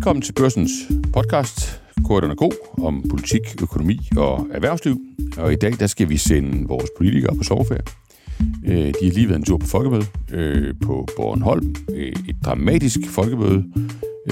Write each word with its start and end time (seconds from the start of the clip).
Velkommen 0.00 0.22
til 0.22 0.32
Børsens 0.32 0.70
podcast, 1.12 1.82
Korten 2.04 2.30
er 2.30 2.34
god, 2.34 2.52
om 2.82 3.04
politik, 3.10 3.40
økonomi 3.62 4.08
og 4.16 4.46
erhvervsliv. 4.52 5.00
Og 5.38 5.52
i 5.52 5.56
dag 5.56 5.72
der 5.80 5.86
skal 5.86 6.08
vi 6.08 6.16
sende 6.16 6.68
vores 6.68 6.90
politikere 6.96 7.36
på 7.36 7.42
sommerferie. 7.42 7.82
Øh, 8.66 8.86
de 8.86 8.94
har 9.02 9.12
lige 9.12 9.28
været 9.28 9.38
en 9.38 9.44
tur 9.44 9.58
på 9.58 9.66
folkemøde 9.66 10.04
øh, 10.32 10.74
på 10.82 11.08
Bornholm. 11.16 11.74
Øh, 11.94 12.12
et 12.28 12.36
dramatisk 12.44 12.98
folkemøde. 13.08 13.64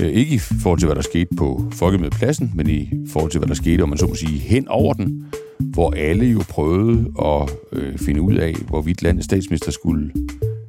Ikke 0.03 0.35
i 0.35 0.39
forhold 0.39 0.79
til, 0.79 0.87
hvad 0.87 0.97
der 0.97 1.03
skete 1.03 1.37
på 1.37 1.71
folkemødepladsen, 1.73 2.53
men 2.55 2.71
i 2.71 2.91
forhold 3.09 3.31
til, 3.31 3.39
hvad 3.39 3.49
der 3.49 3.55
skete, 3.55 3.83
om 3.83 3.89
man 3.89 3.99
så 3.99 4.07
må 4.07 4.15
sige, 4.15 4.39
hen 4.39 4.69
over 4.69 4.95
den, 4.95 5.27
hvor 5.61 5.91
alle 5.91 6.27
jo 6.27 6.43
prøvede 6.49 7.13
at 7.25 7.51
finde 8.01 8.23
ud 8.23 8.35
af, 8.35 8.55
hvorvidt 8.69 9.03
landets 9.03 9.25
statsminister 9.25 9.73
skulle 9.73 10.11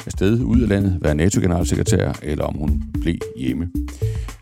afsted 0.05 0.41
ud 0.41 0.61
af 0.61 0.69
landet, 0.69 0.97
være 1.01 1.15
NATO-generalsekretær, 1.15 2.19
eller 2.23 2.45
om 2.45 2.55
hun 2.55 2.83
blev 3.01 3.15
hjemme. 3.37 3.69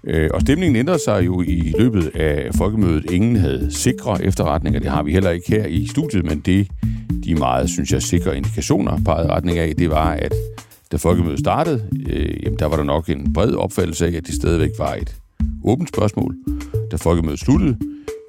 Øh, 0.07 0.29
og 0.34 0.41
stemningen 0.41 0.75
ændrede 0.75 0.99
sig 0.99 1.25
jo 1.25 1.41
i 1.41 1.73
løbet 1.79 2.16
af 2.16 2.49
folkemødet. 2.55 3.11
Ingen 3.11 3.35
havde 3.35 3.67
sikre 3.71 4.23
efterretninger. 4.23 4.80
Det 4.80 4.89
har 4.89 5.03
vi 5.03 5.11
heller 5.11 5.30
ikke 5.30 5.52
her 5.52 5.66
i 5.66 5.88
studiet, 5.88 6.25
men 6.25 6.39
det, 6.39 6.67
de 7.23 7.35
meget, 7.35 7.70
synes 7.70 7.91
jeg, 7.91 8.02
sikre 8.02 8.38
indikationer 8.38 8.99
pegede 9.05 9.30
retning 9.30 9.57
af, 9.57 9.73
det 9.77 9.89
var, 9.89 10.11
at 10.11 10.33
da 10.91 10.97
folkemødet 10.97 11.39
startede, 11.39 11.83
øh, 12.09 12.43
jamen, 12.43 12.59
der 12.59 12.66
var 12.66 12.75
der 12.75 12.83
nok 12.83 13.09
en 13.09 13.33
bred 13.33 13.53
opfattelse 13.53 14.07
af, 14.07 14.11
at 14.11 14.27
det 14.27 14.35
stadigvæk 14.35 14.70
var 14.77 14.93
et 14.93 15.16
åbent 15.63 15.89
spørgsmål. 15.89 16.35
Da 16.91 16.95
folkemødet 16.95 17.39
sluttede, 17.39 17.77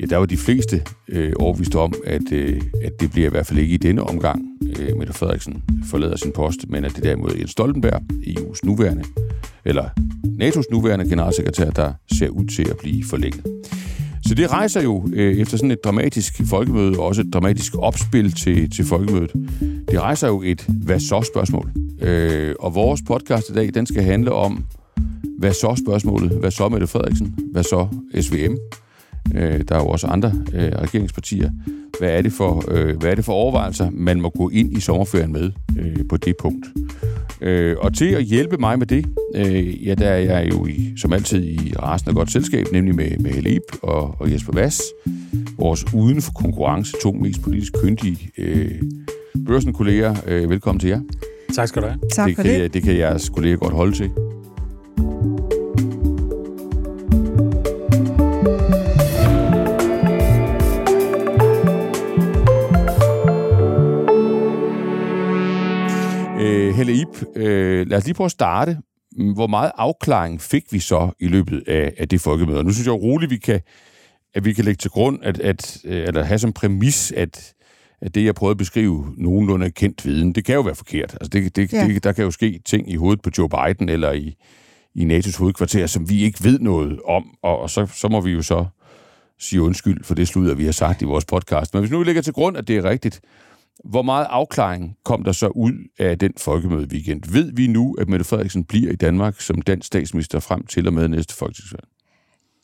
ja, 0.00 0.06
der 0.06 0.16
var 0.16 0.26
de 0.26 0.36
fleste 0.36 0.82
øh, 1.08 1.32
overvist 1.36 1.74
om, 1.74 1.94
at, 2.06 2.32
øh, 2.32 2.60
at 2.82 2.92
det 3.00 3.10
bliver 3.10 3.26
i 3.26 3.30
hvert 3.30 3.46
fald 3.46 3.58
ikke 3.58 3.74
i 3.74 3.76
denne 3.76 4.02
omgang, 4.02 4.42
øh, 4.78 4.96
Mette 4.96 5.12
Frederiksen 5.12 5.62
forlader 5.90 6.16
sin 6.16 6.32
post, 6.32 6.58
men 6.68 6.84
at 6.84 6.96
det 6.96 7.04
derimod 7.04 7.30
Jens 7.38 7.50
Stoltenberg, 7.50 8.02
EU's 8.12 8.60
nuværende, 8.64 9.04
eller 9.68 9.84
NATO's 10.42 10.70
nuværende 10.70 11.08
generalsekretær, 11.08 11.70
der 11.70 11.92
ser 12.18 12.28
ud 12.28 12.46
til 12.46 12.68
at 12.70 12.76
blive 12.76 13.04
forlænget. 13.04 13.44
Så 14.26 14.34
det 14.34 14.52
rejser 14.52 14.82
jo 14.82 15.08
øh, 15.12 15.36
efter 15.36 15.56
sådan 15.56 15.70
et 15.70 15.84
dramatisk 15.84 16.40
folkemøde, 16.48 16.98
og 16.98 17.06
også 17.06 17.20
et 17.20 17.32
dramatisk 17.32 17.74
opspil 17.78 18.32
til, 18.32 18.70
til 18.70 18.84
folkemødet, 18.84 19.32
det 19.90 20.00
rejser 20.00 20.28
jo 20.28 20.42
et 20.42 20.66
hvad 20.68 21.00
så 21.00 21.22
spørgsmål. 21.22 21.70
Øh, 22.00 22.54
og 22.60 22.74
vores 22.74 23.02
podcast 23.06 23.50
i 23.50 23.52
dag, 23.52 23.74
den 23.74 23.86
skal 23.86 24.02
handle 24.02 24.32
om, 24.32 24.64
hvad 25.38 25.52
så 25.52 25.82
spørgsmålet, 25.86 26.30
hvad 26.30 26.50
så 26.50 26.68
Mette 26.68 26.86
Frederiksen, 26.86 27.34
hvad 27.52 27.62
så 27.62 27.86
SVM, 28.20 28.56
øh, 29.34 29.60
der 29.68 29.74
er 29.74 29.80
jo 29.80 29.88
også 29.88 30.06
andre 30.06 30.32
øh, 30.54 30.72
regeringspartier, 30.72 31.50
hvad 31.98 32.10
er, 32.10 32.22
det 32.22 32.32
for, 32.32 32.64
øh, 32.70 32.96
hvad 32.96 33.10
er 33.10 33.14
det 33.14 33.24
for 33.24 33.32
overvejelser, 33.32 33.90
man 33.92 34.20
må 34.20 34.28
gå 34.28 34.48
ind 34.48 34.76
i 34.76 34.80
sommerferien 34.80 35.32
med 35.32 35.50
øh, 35.78 35.96
på 36.08 36.16
det 36.16 36.34
punkt. 36.40 36.66
Øh, 37.40 37.76
og 37.78 37.94
til 37.94 38.04
at 38.14 38.24
hjælpe 38.24 38.56
mig 38.56 38.78
med 38.78 38.86
det, 38.86 39.06
øh, 39.34 39.86
ja, 39.86 39.94
der 39.94 40.08
er 40.08 40.18
jeg 40.18 40.52
jo 40.52 40.66
i, 40.66 40.92
som 40.96 41.12
altid 41.12 41.44
i 41.44 41.74
resten 41.82 42.08
af 42.08 42.14
godt 42.14 42.32
selskab, 42.32 42.66
nemlig 42.72 42.94
med, 42.94 43.18
med 43.18 43.30
Helib 43.30 43.62
og, 43.82 44.14
og 44.20 44.32
Jesper 44.32 44.52
Vass, 44.52 44.82
vores 45.58 45.84
uden 45.94 46.22
for 46.22 46.32
konkurrence 46.32 46.92
to 47.02 47.12
mest 47.12 47.42
politisk 47.42 47.72
kyndige 47.82 48.30
øh, 48.38 48.82
børsenkolleger. 49.46 50.14
Øh, 50.26 50.50
velkommen 50.50 50.80
til 50.80 50.88
jer. 50.88 51.00
Tak 51.54 51.68
skal 51.68 51.82
du 51.82 51.86
have. 51.86 52.00
Tak 52.12 52.28
det, 52.28 52.36
for 52.36 52.42
kan, 52.42 52.60
det. 52.60 52.74
det 52.74 52.82
kan 52.82 52.96
jeres 52.96 53.28
kolleger 53.28 53.56
godt 53.56 53.74
holde 53.74 53.92
til. 53.92 54.10
Ip, 66.88 67.36
øh, 67.36 67.86
lad 67.88 67.98
os 67.98 68.04
lige 68.04 68.14
prøve 68.14 68.24
at 68.24 68.30
starte. 68.30 68.78
Hvor 69.34 69.46
meget 69.46 69.72
afklaring 69.74 70.40
fik 70.40 70.64
vi 70.70 70.78
så 70.78 71.10
i 71.20 71.28
løbet 71.28 71.62
af, 71.66 71.94
af 71.98 72.08
det 72.08 72.20
folkemøde? 72.20 72.64
Nu 72.64 72.72
synes 72.72 72.86
jeg 72.86 72.94
roligt, 72.94 73.30
vi 73.30 73.36
kan, 73.36 73.60
at 74.34 74.44
vi 74.44 74.52
kan 74.52 74.64
lægge 74.64 74.78
til 74.78 74.90
grund, 74.90 75.18
at, 75.22 75.40
at, 75.40 75.80
eller 75.84 76.22
have 76.22 76.38
som 76.38 76.52
præmis, 76.52 77.12
at, 77.12 77.54
at 78.00 78.14
det, 78.14 78.24
jeg 78.24 78.34
prøvede 78.34 78.50
at 78.50 78.58
beskrive, 78.58 79.14
nogenlunde 79.16 79.70
kendt 79.70 80.06
viden, 80.06 80.32
det 80.32 80.44
kan 80.44 80.54
jo 80.54 80.60
være 80.60 80.74
forkert. 80.74 81.12
Altså 81.20 81.28
det, 81.28 81.56
det, 81.56 81.72
ja. 81.72 81.86
det, 81.86 82.04
der 82.04 82.12
kan 82.12 82.24
jo 82.24 82.30
ske 82.30 82.60
ting 82.64 82.92
i 82.92 82.96
hovedet 82.96 83.22
på 83.22 83.30
Joe 83.38 83.48
Biden 83.48 83.88
eller 83.88 84.12
i, 84.12 84.34
i 84.94 85.04
NATO's 85.04 85.38
hovedkvarter, 85.38 85.86
som 85.86 86.10
vi 86.10 86.22
ikke 86.22 86.44
ved 86.44 86.58
noget 86.58 87.00
om, 87.04 87.24
og, 87.42 87.58
og 87.58 87.70
så, 87.70 87.86
så 87.86 88.08
må 88.08 88.20
vi 88.20 88.30
jo 88.30 88.42
så 88.42 88.66
sige 89.38 89.62
undskyld 89.62 90.04
for 90.04 90.14
det 90.14 90.28
sludder, 90.28 90.54
vi 90.54 90.64
har 90.64 90.72
sagt 90.72 91.02
i 91.02 91.04
vores 91.04 91.24
podcast. 91.24 91.74
Men 91.74 91.80
hvis 91.80 91.90
nu 91.90 91.98
vi 91.98 92.04
lægger 92.04 92.22
til 92.22 92.32
grund, 92.32 92.56
at 92.56 92.68
det 92.68 92.76
er 92.76 92.84
rigtigt, 92.84 93.20
hvor 93.84 94.02
meget 94.02 94.26
afklaring 94.30 94.96
kom 95.04 95.24
der 95.24 95.32
så 95.32 95.46
ud 95.46 95.72
af 95.98 96.18
den 96.18 96.32
folkemøde 96.36 96.88
weekend? 96.92 97.22
Ved 97.32 97.52
vi 97.52 97.66
nu, 97.66 97.94
at 97.94 98.08
Mette 98.08 98.24
Frederiksen 98.24 98.64
bliver 98.64 98.92
i 98.92 98.96
Danmark 98.96 99.40
som 99.40 99.62
dansk 99.62 99.86
statsminister 99.86 100.40
frem 100.40 100.66
til 100.66 100.86
og 100.86 100.92
med 100.92 101.08
næste 101.08 101.34
folketingsvalg? 101.34 101.84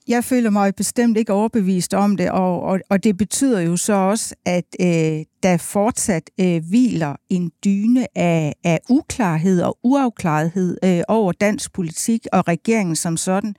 Jeg 0.09 0.25
føler 0.25 0.51
mig 0.51 0.75
bestemt 0.75 1.17
ikke 1.17 1.33
overbevist 1.33 1.95
om 1.95 2.17
det, 2.17 2.31
og, 2.31 2.63
og, 2.63 2.81
og 2.91 3.05
det 3.05 3.17
betyder 3.17 3.61
jo 3.61 3.77
så 3.77 3.93
også, 3.93 4.35
at 4.45 4.65
øh, 4.81 5.25
der 5.43 5.57
fortsat 5.57 6.31
øh, 6.41 6.63
hviler 6.69 7.17
en 7.29 7.53
dyne 7.65 8.19
af, 8.19 8.55
af 8.65 8.81
uklarhed 8.91 9.63
og 9.63 9.79
uafklarethed 9.83 10.79
øh, 10.85 11.01
over 11.09 11.33
dansk 11.33 11.73
politik 11.73 12.27
og 12.33 12.49
regeringen 12.49 12.97
som 12.97 13.17
sådan. 13.17 13.55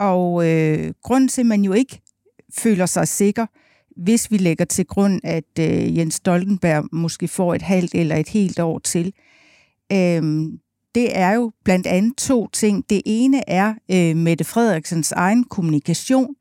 Og 0.00 0.48
øh, 0.48 0.92
grunden 1.02 1.28
til, 1.28 1.40
at 1.40 1.46
man 1.46 1.62
jo 1.62 1.72
ikke 1.72 2.00
føler 2.58 2.86
sig 2.86 3.08
sikker, 3.08 3.46
hvis 3.98 4.30
vi 4.30 4.36
lægger 4.36 4.64
til 4.64 4.86
grund, 4.86 5.20
at 5.24 5.58
øh, 5.60 5.98
Jens 5.98 6.14
Stoltenberg 6.14 6.84
måske 6.92 7.28
får 7.28 7.54
et 7.54 7.62
halvt 7.62 7.94
eller 7.94 8.16
et 8.16 8.28
helt 8.28 8.58
år 8.58 8.78
til, 8.78 9.12
øh, 9.92 10.22
det 10.94 11.18
er 11.18 11.32
jo 11.32 11.52
blandt 11.64 11.86
andet 11.86 12.16
to 12.16 12.48
ting. 12.52 12.84
Det 12.90 13.02
ene 13.06 13.50
er 13.50 13.74
øh, 13.90 14.16
Mette 14.16 14.44
Frederiksens 14.44 15.12
egen 15.12 15.44
kommunikation. 15.44 16.34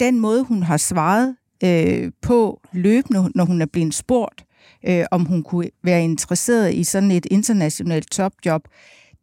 Den 0.00 0.20
måde, 0.20 0.44
hun 0.44 0.62
har 0.62 0.76
svaret 0.76 1.36
øh, 1.64 2.12
på 2.22 2.60
løbende, 2.72 3.30
når 3.34 3.44
hun 3.44 3.62
er 3.62 3.66
blevet 3.66 3.94
spurgt, 3.94 4.44
øh, 4.86 5.04
om 5.10 5.24
hun 5.24 5.42
kunne 5.42 5.70
være 5.84 6.04
interesseret 6.04 6.74
i 6.74 6.84
sådan 6.84 7.10
et 7.10 7.26
internationalt 7.30 8.10
topjob, 8.10 8.62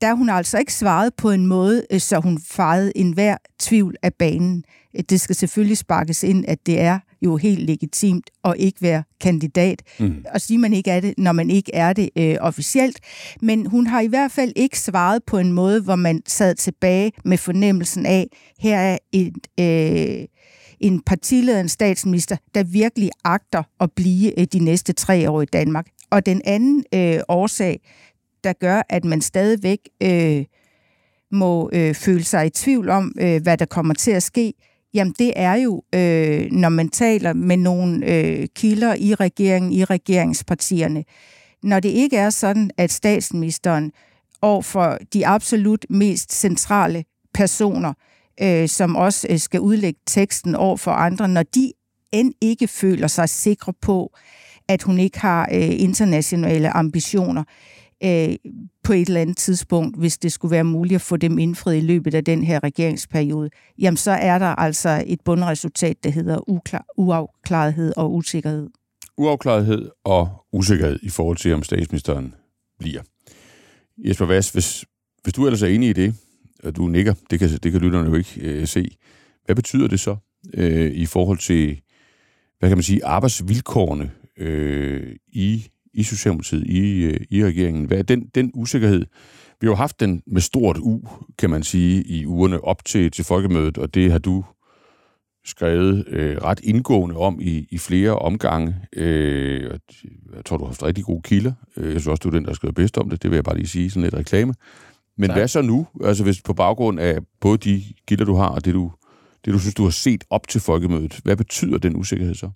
der 0.01 0.13
hun 0.13 0.29
altså 0.29 0.57
ikke 0.57 0.73
svaret 0.73 1.13
på 1.17 1.31
en 1.31 1.47
måde, 1.47 1.85
øh, 1.91 1.99
så 1.99 2.19
hun 2.19 2.39
fejede 2.39 2.97
enhver 2.97 3.37
tvivl 3.59 3.95
af 4.03 4.13
banen. 4.13 4.63
Det 5.09 5.21
skal 5.21 5.35
selvfølgelig 5.35 5.77
sparkes 5.77 6.23
ind, 6.23 6.45
at 6.47 6.65
det 6.65 6.81
er 6.81 6.99
jo 7.21 7.37
helt 7.37 7.59
legitimt 7.59 8.29
at 8.43 8.53
ikke 8.57 8.81
være 8.81 9.03
kandidat, 9.21 9.81
mm. 9.99 10.25
og 10.33 10.41
sige, 10.41 10.57
man 10.57 10.73
ikke 10.73 10.91
er 10.91 10.99
det, 10.99 11.13
når 11.17 11.31
man 11.31 11.49
ikke 11.49 11.75
er 11.75 11.93
det 11.93 12.09
øh, 12.17 12.35
officielt. 12.39 12.99
Men 13.41 13.65
hun 13.65 13.87
har 13.87 14.01
i 14.01 14.07
hvert 14.07 14.31
fald 14.31 14.53
ikke 14.55 14.79
svaret 14.79 15.23
på 15.23 15.37
en 15.37 15.51
måde, 15.51 15.81
hvor 15.81 15.95
man 15.95 16.21
sad 16.27 16.55
tilbage 16.55 17.11
med 17.25 17.37
fornemmelsen 17.37 18.05
af, 18.05 18.27
her 18.59 18.77
er 18.77 18.97
et... 19.11 19.47
Øh, 19.59 20.25
en 20.79 21.01
partileder, 21.01 21.59
en 21.59 21.69
statsminister, 21.69 22.37
der 22.55 22.63
virkelig 22.63 23.09
agter 23.23 23.63
at 23.79 23.91
blive 23.91 24.39
øh, 24.39 24.47
de 24.53 24.59
næste 24.59 24.93
tre 24.93 25.29
år 25.29 25.41
i 25.41 25.45
Danmark. 25.45 25.87
Og 26.09 26.25
den 26.25 26.41
anden 26.45 26.83
øh, 26.93 27.19
årsag, 27.27 27.79
der 28.43 28.53
gør, 28.53 28.81
at 28.89 29.05
man 29.05 29.21
stadigvæk 29.21 29.79
øh, 30.03 30.45
må 31.31 31.69
øh, 31.73 31.95
føle 31.95 32.23
sig 32.23 32.45
i 32.45 32.49
tvivl 32.49 32.89
om, 32.89 33.13
øh, 33.19 33.41
hvad 33.41 33.57
der 33.57 33.65
kommer 33.65 33.93
til 33.93 34.11
at 34.11 34.23
ske, 34.23 34.53
Jamen 34.97 35.15
det 35.19 35.33
er 35.35 35.53
jo, 35.53 35.83
øh, 35.95 36.51
når 36.51 36.69
man 36.69 36.89
taler 36.89 37.33
med 37.33 37.57
nogle 37.57 38.05
øh, 38.05 38.47
kilder 38.55 38.95
i 38.95 39.13
regeringen, 39.13 39.71
i 39.71 39.83
regeringspartierne, 39.83 41.03
når 41.63 41.79
det 41.79 41.89
ikke 41.89 42.17
er 42.17 42.29
sådan, 42.29 42.71
at 42.77 42.91
statsministeren 42.91 43.91
over 44.41 44.61
for 44.61 44.97
de 45.13 45.27
absolut 45.27 45.85
mest 45.89 46.33
centrale 46.33 47.03
personer, 47.33 47.93
øh, 48.41 48.67
som 48.67 48.95
også 48.95 49.27
øh, 49.29 49.39
skal 49.39 49.59
udlægge 49.59 49.99
teksten 50.07 50.55
over 50.55 50.77
for 50.77 50.91
andre, 50.91 51.27
når 51.27 51.43
de 51.43 51.71
end 52.11 52.33
ikke 52.41 52.67
føler 52.67 53.07
sig 53.07 53.29
sikre 53.29 53.73
på, 53.81 54.13
at 54.67 54.83
hun 54.83 54.99
ikke 54.99 55.19
har 55.19 55.49
øh, 55.53 55.81
internationale 55.81 56.69
ambitioner, 56.69 57.43
øh, 58.03 58.35
på 58.87 58.93
et 58.93 59.07
eller 59.07 59.21
andet 59.21 59.37
tidspunkt, 59.37 59.97
hvis 59.97 60.17
det 60.17 60.31
skulle 60.31 60.51
være 60.51 60.63
muligt 60.63 60.95
at 60.95 61.01
få 61.01 61.17
dem 61.17 61.39
indfriet 61.39 61.77
i 61.77 61.85
løbet 61.85 62.13
af 62.13 62.25
den 62.25 62.43
her 62.43 62.63
regeringsperiode, 62.63 63.49
jamen 63.79 63.97
så 63.97 64.11
er 64.11 64.39
der 64.39 64.45
altså 64.45 65.03
et 65.07 65.21
bundresultat, 65.25 66.03
der 66.03 66.09
hedder 66.09 66.49
uklar, 66.49 66.85
uafklarethed 66.97 67.93
og 67.97 68.13
usikkerhed. 68.13 68.69
Uafklarethed 69.17 69.89
og 70.03 70.29
usikkerhed 70.53 70.99
i 71.03 71.09
forhold 71.09 71.37
til, 71.37 71.53
om 71.53 71.63
statsministeren 71.63 72.35
bliver. 72.79 73.01
Jesper 73.97 74.25
Vass, 74.25 74.49
hvis, 74.49 74.85
hvis 75.23 75.33
du 75.33 75.45
ellers 75.45 75.61
er 75.61 75.67
enig 75.67 75.89
i 75.89 75.93
det, 75.93 76.15
og 76.63 76.75
du 76.75 76.87
nikker, 76.87 77.13
det 77.29 77.39
kan, 77.39 77.49
det 77.49 77.71
kan 77.71 77.81
lytterne 77.81 78.09
jo 78.09 78.15
ikke 78.15 78.41
øh, 78.41 78.67
se, 78.67 78.97
hvad 79.45 79.55
betyder 79.55 79.87
det 79.87 79.99
så 79.99 80.15
øh, 80.53 80.91
i 80.91 81.05
forhold 81.05 81.37
til, 81.37 81.81
hvad 82.59 82.69
kan 82.69 82.77
man 82.77 82.83
sige, 82.83 83.05
arbejdsvilkårene 83.05 84.11
øh, 84.37 85.15
i 85.27 85.67
i 85.97 86.03
Socialdemokratiet, 86.03 86.63
i, 86.67 87.03
øh, 87.03 87.19
i 87.29 87.45
regeringen. 87.45 87.85
Hvad 87.85 87.97
er 87.97 88.03
den, 88.03 88.27
den 88.35 88.51
usikkerhed? 88.53 89.05
Vi 89.61 89.67
har 89.67 89.71
jo 89.71 89.75
haft 89.75 89.99
den 89.99 90.21
med 90.27 90.41
stort 90.41 90.77
U, 90.77 91.01
kan 91.37 91.49
man 91.49 91.63
sige, 91.63 92.03
i 92.03 92.25
ugerne 92.25 92.63
op 92.63 92.85
til, 92.85 93.11
til 93.11 93.25
folkemødet, 93.25 93.77
og 93.77 93.93
det 93.93 94.11
har 94.11 94.19
du 94.19 94.45
skrevet 95.45 96.07
øh, 96.07 96.37
ret 96.37 96.59
indgående 96.63 97.15
om 97.15 97.39
i, 97.41 97.67
i 97.71 97.77
flere 97.77 98.19
omgange. 98.19 98.75
Øh, 98.95 99.63
jeg 100.35 100.45
tror, 100.45 100.57
du 100.57 100.63
har 100.63 100.69
haft 100.69 100.83
rigtig 100.83 101.03
gode 101.03 101.21
kilder. 101.21 101.53
Øh, 101.77 101.83
jeg 101.83 102.01
synes 102.01 102.07
også, 102.07 102.21
du 102.21 102.27
er 102.29 102.33
den, 102.33 102.43
der 102.43 102.49
har 102.49 102.55
skrevet 102.55 102.75
bedst 102.75 102.97
om 102.97 103.09
det. 103.09 103.23
Det 103.23 103.31
vil 103.31 103.37
jeg 103.37 103.43
bare 103.43 103.57
lige 103.57 103.67
sige, 103.67 103.89
sådan 103.89 104.03
lidt 104.03 104.13
reklame. 104.13 104.53
Men 105.17 105.29
tak. 105.29 105.37
hvad 105.37 105.47
så 105.47 105.61
nu? 105.61 105.87
Altså 106.03 106.23
hvis 106.23 106.41
på 106.41 106.53
baggrund 106.53 106.99
af 106.99 107.19
både 107.41 107.57
de 107.57 107.83
kilder, 108.07 108.25
du 108.25 108.35
har, 108.35 108.47
og 108.47 108.65
det 108.65 108.73
du 108.73 108.91
det 109.45 109.53
du 109.53 109.59
synes, 109.59 109.75
du 109.75 109.83
har 109.83 109.89
set 109.89 110.23
op 110.29 110.47
til 110.47 110.61
folkemødet. 110.61 111.19
Hvad 111.23 111.35
betyder 111.35 111.77
den 111.77 111.95
usikkerhed 111.95 112.35
så? 112.35 112.49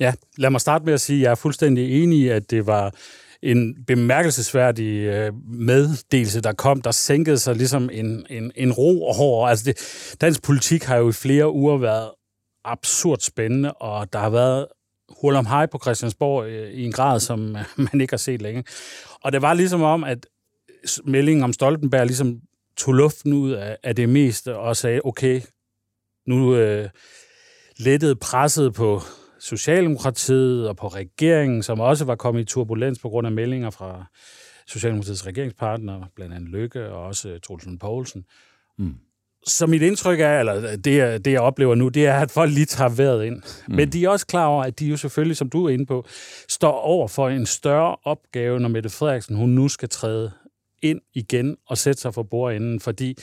Ja, 0.00 0.14
lad 0.36 0.50
mig 0.50 0.60
starte 0.60 0.84
med 0.84 0.94
at 0.94 1.00
sige, 1.00 1.16
at 1.16 1.22
jeg 1.22 1.30
er 1.30 1.34
fuldstændig 1.34 2.02
enig 2.02 2.18
i, 2.18 2.28
at 2.28 2.50
det 2.50 2.66
var 2.66 2.94
en 3.42 3.84
bemærkelsesværdig 3.86 5.00
øh, 5.00 5.32
meddelelse, 5.46 6.40
der 6.40 6.52
kom, 6.52 6.82
der 6.82 6.90
sænkede 6.90 7.38
sig 7.38 7.56
ligesom 7.56 7.90
en, 7.92 8.26
en, 8.30 8.52
en 8.56 8.72
ro 8.72 9.04
over. 9.04 9.48
Altså 9.48 9.64
det, 9.64 9.76
dansk 10.20 10.42
politik 10.42 10.84
har 10.84 10.96
jo 10.96 11.08
i 11.08 11.12
flere 11.12 11.52
uger 11.52 11.78
været 11.78 12.10
absurd 12.64 13.18
spændende, 13.18 13.72
og 13.72 14.12
der 14.12 14.18
har 14.18 14.30
været 14.30 14.66
hul 15.20 15.36
om 15.36 15.46
hej 15.46 15.66
på 15.66 15.78
Christiansborg 15.82 16.46
øh, 16.46 16.70
i 16.70 16.84
en 16.84 16.92
grad, 16.92 17.20
som 17.20 17.38
man 17.92 18.00
ikke 18.00 18.12
har 18.12 18.18
set 18.18 18.42
længe. 18.42 18.64
Og 19.24 19.32
det 19.32 19.42
var 19.42 19.54
ligesom 19.54 19.82
om, 19.82 20.04
at 20.04 20.26
meldingen 21.04 21.44
om 21.44 21.52
Stoltenberg 21.52 22.06
ligesom 22.06 22.40
tog 22.76 22.94
luften 22.94 23.32
ud 23.32 23.50
af, 23.50 23.76
af 23.82 23.96
det 23.96 24.08
meste 24.08 24.56
og 24.56 24.76
sagde, 24.76 25.00
okay, 25.04 25.40
nu 26.26 26.56
øh, 26.56 26.88
lettede 27.78 28.16
presset 28.16 28.74
på 28.74 29.02
Socialdemokratiet 29.40 30.68
og 30.68 30.76
på 30.76 30.88
regeringen, 30.88 31.62
som 31.62 31.80
også 31.80 32.04
var 32.04 32.14
kommet 32.14 32.40
i 32.40 32.44
turbulens 32.44 32.98
på 32.98 33.08
grund 33.08 33.26
af 33.26 33.32
meldinger 33.32 33.70
fra 33.70 34.04
Socialdemokratiets 34.66 35.26
regeringspartner, 35.26 36.00
blandt 36.16 36.34
andet 36.34 36.50
Lykke 36.50 36.88
og 36.88 37.02
også 37.02 37.38
Trulsen 37.42 37.78
Poulsen. 37.78 38.24
Mm. 38.78 38.94
Så 39.46 39.66
mit 39.66 39.82
indtryk 39.82 40.20
er, 40.20 40.38
eller 40.40 40.76
det, 40.76 41.24
det 41.24 41.32
jeg 41.32 41.40
oplever 41.40 41.74
nu, 41.74 41.88
det 41.88 42.06
er, 42.06 42.20
at 42.20 42.30
folk 42.30 42.52
lige 42.52 42.66
tager 42.66 42.90
vejret 42.90 43.24
ind. 43.24 43.42
Mm. 43.68 43.74
Men 43.74 43.92
de 43.92 44.04
er 44.04 44.08
også 44.08 44.26
klar 44.26 44.46
over, 44.46 44.64
at 44.64 44.78
de 44.78 44.86
jo 44.86 44.96
selvfølgelig, 44.96 45.36
som 45.36 45.50
du 45.50 45.64
er 45.64 45.70
inde 45.70 45.86
på, 45.86 46.06
står 46.48 46.72
over 46.72 47.08
for 47.08 47.28
en 47.28 47.46
større 47.46 47.96
opgave, 48.04 48.60
når 48.60 48.68
Mette 48.68 48.90
Frederiksen 48.90 49.36
hun 49.36 49.50
nu 49.50 49.68
skal 49.68 49.88
træde 49.88 50.30
ind 50.82 51.00
igen 51.14 51.56
og 51.66 51.78
sætte 51.78 52.00
sig 52.00 52.14
for 52.14 52.22
bordenden, 52.22 52.80
fordi 52.80 53.16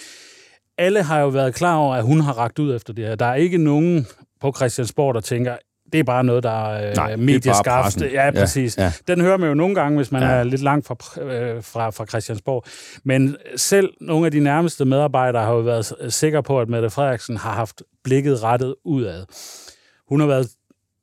alle 0.78 1.04
har 1.04 1.20
jo 1.20 1.28
været 1.28 1.56
klar 1.56 1.76
over, 1.76 1.96
at 1.96 2.04
hun 2.04 2.20
har 2.20 2.34
ragt 2.34 2.60
ud 2.60 2.76
efter 2.76 2.94
det 2.94 3.06
her. 3.06 3.16
Der 3.16 3.26
er 3.26 3.36
ikke 3.36 3.58
nogen 3.58 4.08
på 4.42 4.54
Christiansborg, 4.56 5.16
der 5.16 5.22
tænker, 5.22 5.58
det 5.94 6.00
er 6.00 6.04
bare 6.04 6.24
noget, 6.24 6.44
der 6.44 6.70
er 6.74 6.96
Nej, 6.96 7.16
medieskaft. 7.16 8.02
Ja, 8.02 8.32
præcis. 8.32 8.78
Ja, 8.78 8.84
ja. 8.84 8.92
Den 9.08 9.22
hører 9.22 9.38
man 9.38 9.50
jo 9.50 9.56
nogle 9.56 9.76
gange, 9.76 9.96
hvis 9.96 10.12
man 10.12 10.22
ja. 10.22 10.30
er 10.30 10.44
lidt 10.44 10.62
langt 10.62 10.88
fra, 10.88 11.22
øh, 11.22 11.64
fra, 11.64 11.90
fra 11.90 12.06
Christiansborg. 12.06 12.64
Men 13.04 13.36
selv 13.56 13.90
nogle 14.02 14.26
af 14.26 14.32
de 14.32 14.40
nærmeste 14.40 14.86
medarbejdere 14.86 15.44
har 15.44 15.54
jo 15.54 15.60
været 15.60 15.94
sikre 16.10 16.44
på, 16.44 16.62
at 16.62 16.70
Mette 16.70 16.90
Frederiksen 16.90 17.38
har 17.38 17.52
haft 17.52 17.84
blikket 18.04 18.44
rettet 18.44 18.76
udad. 18.86 19.26
Hun 20.10 20.20
har 20.20 20.28
været 20.28 20.48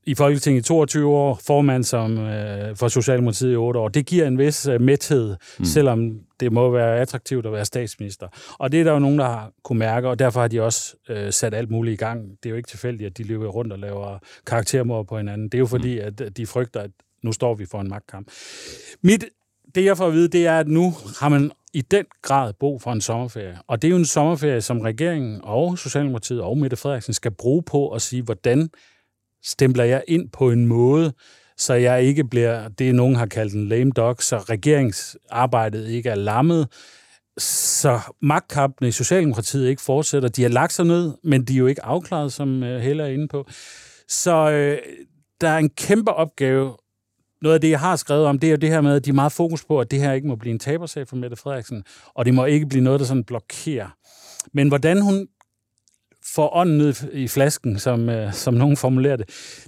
i 0.06 0.14
Folketinget 0.14 0.60
i 0.60 0.64
22 0.64 1.08
år, 1.08 1.40
formand 1.46 1.84
som, 1.84 2.18
øh, 2.18 2.76
for 2.76 2.88
Socialdemokratiet 2.88 3.52
i 3.52 3.56
8 3.56 3.80
år. 3.80 3.88
Det 3.88 4.06
giver 4.06 4.26
en 4.26 4.38
vis 4.38 4.66
øh, 4.66 4.80
mæthed, 4.80 5.36
mm. 5.58 5.64
selvom 5.64 6.20
det 6.40 6.52
må 6.52 6.70
være 6.70 7.00
attraktivt 7.00 7.46
at 7.46 7.52
være 7.52 7.64
statsminister. 7.64 8.28
Og 8.58 8.72
det 8.72 8.80
er 8.80 8.84
der 8.84 8.92
jo 8.92 8.98
nogen, 8.98 9.18
der 9.18 9.24
har 9.24 9.52
kunne 9.62 9.78
mærke, 9.78 10.08
og 10.08 10.18
derfor 10.18 10.40
har 10.40 10.48
de 10.48 10.62
også 10.62 10.94
øh, 11.08 11.32
sat 11.32 11.54
alt 11.54 11.70
muligt 11.70 11.94
i 11.94 11.96
gang. 11.96 12.30
Det 12.42 12.46
er 12.46 12.50
jo 12.50 12.56
ikke 12.56 12.68
tilfældigt, 12.68 13.06
at 13.06 13.18
de 13.18 13.22
løber 13.22 13.48
rundt 13.48 13.72
og 13.72 13.78
laver 13.78 14.18
karaktermord 14.46 15.06
på 15.06 15.16
hinanden. 15.16 15.48
Det 15.48 15.54
er 15.54 15.60
jo 15.60 15.66
fordi, 15.66 16.00
mm. 16.00 16.06
at 16.06 16.36
de 16.36 16.46
frygter, 16.46 16.80
at 16.80 16.90
nu 17.22 17.32
står 17.32 17.54
vi 17.54 17.66
for 17.66 17.80
en 17.80 17.88
magtkamp. 17.88 18.28
Mit, 19.02 19.24
det 19.74 19.84
jeg 19.84 19.96
får 19.96 20.06
at 20.06 20.12
vide, 20.12 20.28
det 20.28 20.46
er, 20.46 20.58
at 20.58 20.68
nu 20.68 20.94
har 21.20 21.28
man 21.28 21.50
i 21.74 21.80
den 21.80 22.04
grad 22.22 22.52
brug 22.52 22.82
for 22.82 22.92
en 22.92 23.00
sommerferie. 23.00 23.58
Og 23.66 23.82
det 23.82 23.88
er 23.88 23.90
jo 23.90 23.96
en 23.96 24.04
sommerferie, 24.04 24.60
som 24.60 24.80
regeringen 24.80 25.40
og 25.42 25.78
Socialdemokratiet 25.78 26.40
og 26.40 26.58
Mette 26.58 26.76
Frederiksen 26.76 27.14
skal 27.14 27.30
bruge 27.30 27.62
på 27.62 27.88
at 27.88 28.02
sige, 28.02 28.22
hvordan 28.22 28.70
stempler 29.44 29.84
jeg 29.84 30.04
ind 30.08 30.28
på 30.28 30.50
en 30.50 30.66
måde, 30.66 31.12
så 31.56 31.74
jeg 31.74 32.02
ikke 32.02 32.24
bliver 32.24 32.68
det, 32.68 32.94
nogen 32.94 33.16
har 33.16 33.26
kaldt 33.26 33.54
en 33.54 33.68
lame 33.68 33.90
dog, 33.90 34.16
så 34.20 34.38
regeringsarbejdet 34.38 35.88
ikke 35.88 36.10
er 36.10 36.14
lammet, 36.14 36.68
så 37.38 38.00
magtkampene 38.22 38.88
i 38.88 38.92
Socialdemokratiet 38.92 39.68
ikke 39.68 39.82
fortsætter. 39.82 40.28
De 40.28 40.42
har 40.42 40.48
lagt 40.48 40.72
sig 40.72 40.84
ned, 40.84 41.12
men 41.24 41.44
de 41.44 41.54
er 41.54 41.58
jo 41.58 41.66
ikke 41.66 41.84
afklaret, 41.84 42.32
som 42.32 42.62
øh, 42.62 42.80
Heller 42.80 43.04
er 43.04 43.08
inde 43.08 43.28
på. 43.28 43.46
Så 44.08 44.50
øh, 44.50 44.78
der 45.40 45.48
er 45.48 45.58
en 45.58 45.70
kæmpe 45.70 46.12
opgave. 46.12 46.76
Noget 47.42 47.54
af 47.54 47.60
det, 47.60 47.70
jeg 47.70 47.80
har 47.80 47.96
skrevet 47.96 48.26
om, 48.26 48.38
det 48.38 48.46
er 48.46 48.50
jo 48.50 48.56
det 48.56 48.70
her 48.70 48.80
med, 48.80 48.96
at 48.96 49.04
de 49.04 49.10
er 49.10 49.14
meget 49.14 49.32
fokus 49.32 49.64
på, 49.64 49.80
at 49.80 49.90
det 49.90 50.00
her 50.00 50.12
ikke 50.12 50.28
må 50.28 50.36
blive 50.36 50.52
en 50.52 50.58
tabersag 50.58 51.08
for 51.08 51.16
Mette 51.16 51.36
Frederiksen, 51.36 51.84
og 52.14 52.24
det 52.24 52.34
må 52.34 52.44
ikke 52.44 52.66
blive 52.66 52.84
noget, 52.84 53.00
der 53.00 53.06
sådan 53.06 53.24
blokerer. 53.24 53.88
Men 54.52 54.68
hvordan 54.68 55.02
hun 55.02 55.28
får 56.26 56.56
ånden 56.56 56.78
ned 56.78 56.94
i 57.12 57.28
flasken, 57.28 57.78
som, 57.78 58.08
øh, 58.08 58.32
som 58.32 58.54
nogen 58.54 58.76
formulerer 58.76 59.16
det? 59.16 59.26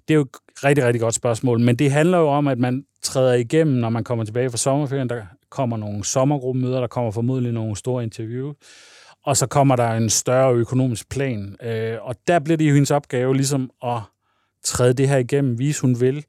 Det 0.08 0.14
er 0.14 0.19
jo 0.19 0.20
et 0.23 0.64
rigtig, 0.64 0.85
rigtig 0.85 1.00
godt 1.00 1.14
spørgsmål, 1.14 1.61
men 1.61 1.76
det 1.76 1.91
handler 1.91 2.19
jo 2.19 2.29
om, 2.29 2.49
at 2.49 2.58
man 2.58 2.85
træder 3.03 3.35
igennem, 3.35 3.76
når 3.76 3.88
man 3.88 4.05
kommer 4.05 4.25
tilbage 4.25 4.50
fra 4.50 4.56
sommerferien. 4.56 5.08
Der 5.08 5.23
kommer 5.50 5.76
nogle 5.76 6.05
sommergruppemøder, 6.05 6.81
der 6.81 6.87
kommer 6.87 7.11
formodentlig 7.11 7.53
nogle 7.53 7.76
store 7.76 8.03
interviews, 8.03 8.56
og 9.25 9.37
så 9.37 9.47
kommer 9.47 9.76
der 9.76 9.91
en 9.91 10.11
større 10.11 10.55
økonomisk 10.55 11.08
plan. 11.08 11.56
Øh, 11.62 11.97
og 12.00 12.17
der 12.26 12.38
bliver 12.38 12.56
det 12.56 12.69
jo 12.69 12.75
hendes 12.75 12.91
opgave 12.91 13.37
ligesom 13.37 13.70
at 13.85 14.00
træde 14.64 14.93
det 14.93 15.09
her 15.09 15.17
igennem, 15.17 15.59
vise 15.59 15.81
hun 15.82 16.00
vil. 16.00 16.25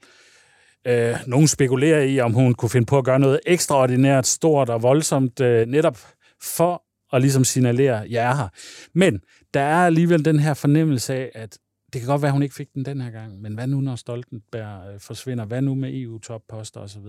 Øh, 0.88 1.15
nogen 1.27 1.47
spekulerer 1.47 2.03
i, 2.03 2.19
om 2.19 2.33
hun 2.33 2.53
kunne 2.53 2.69
finde 2.69 2.85
på 2.85 2.97
at 2.97 3.06
gøre 3.06 3.19
noget 3.19 3.39
ekstraordinært, 3.45 4.27
stort 4.27 4.69
og 4.69 4.83
voldsomt, 4.83 5.39
øh, 5.39 5.68
netop 5.68 5.97
for 6.41 6.83
at 7.13 7.21
ligesom 7.21 7.44
signalere, 7.44 8.03
at 8.03 8.12
jeg 8.12 8.30
er 8.30 8.35
her. 8.35 8.47
Men 8.94 9.19
der 9.53 9.61
er 9.61 9.85
alligevel 9.85 10.25
den 10.25 10.39
her 10.39 10.53
fornemmelse 10.53 11.15
af, 11.15 11.31
at 11.35 11.57
det 11.94 12.01
kan 12.01 12.07
godt 12.07 12.21
være, 12.21 12.29
at 12.29 12.33
hun 12.33 12.44
ikke 12.44 12.55
fik 12.55 12.73
den 12.73 12.85
den 12.85 13.01
her 13.01 13.11
gang, 13.11 13.41
men 13.41 13.53
hvad 13.53 13.67
nu, 13.67 13.81
når 13.81 13.95
Stoltenberg 13.95 14.94
øh, 14.94 14.99
forsvinder? 14.99 15.45
Hvad 15.45 15.61
nu 15.61 15.75
med 15.75 15.94
EU-topposter 15.94 16.79
osv.? 16.79 17.05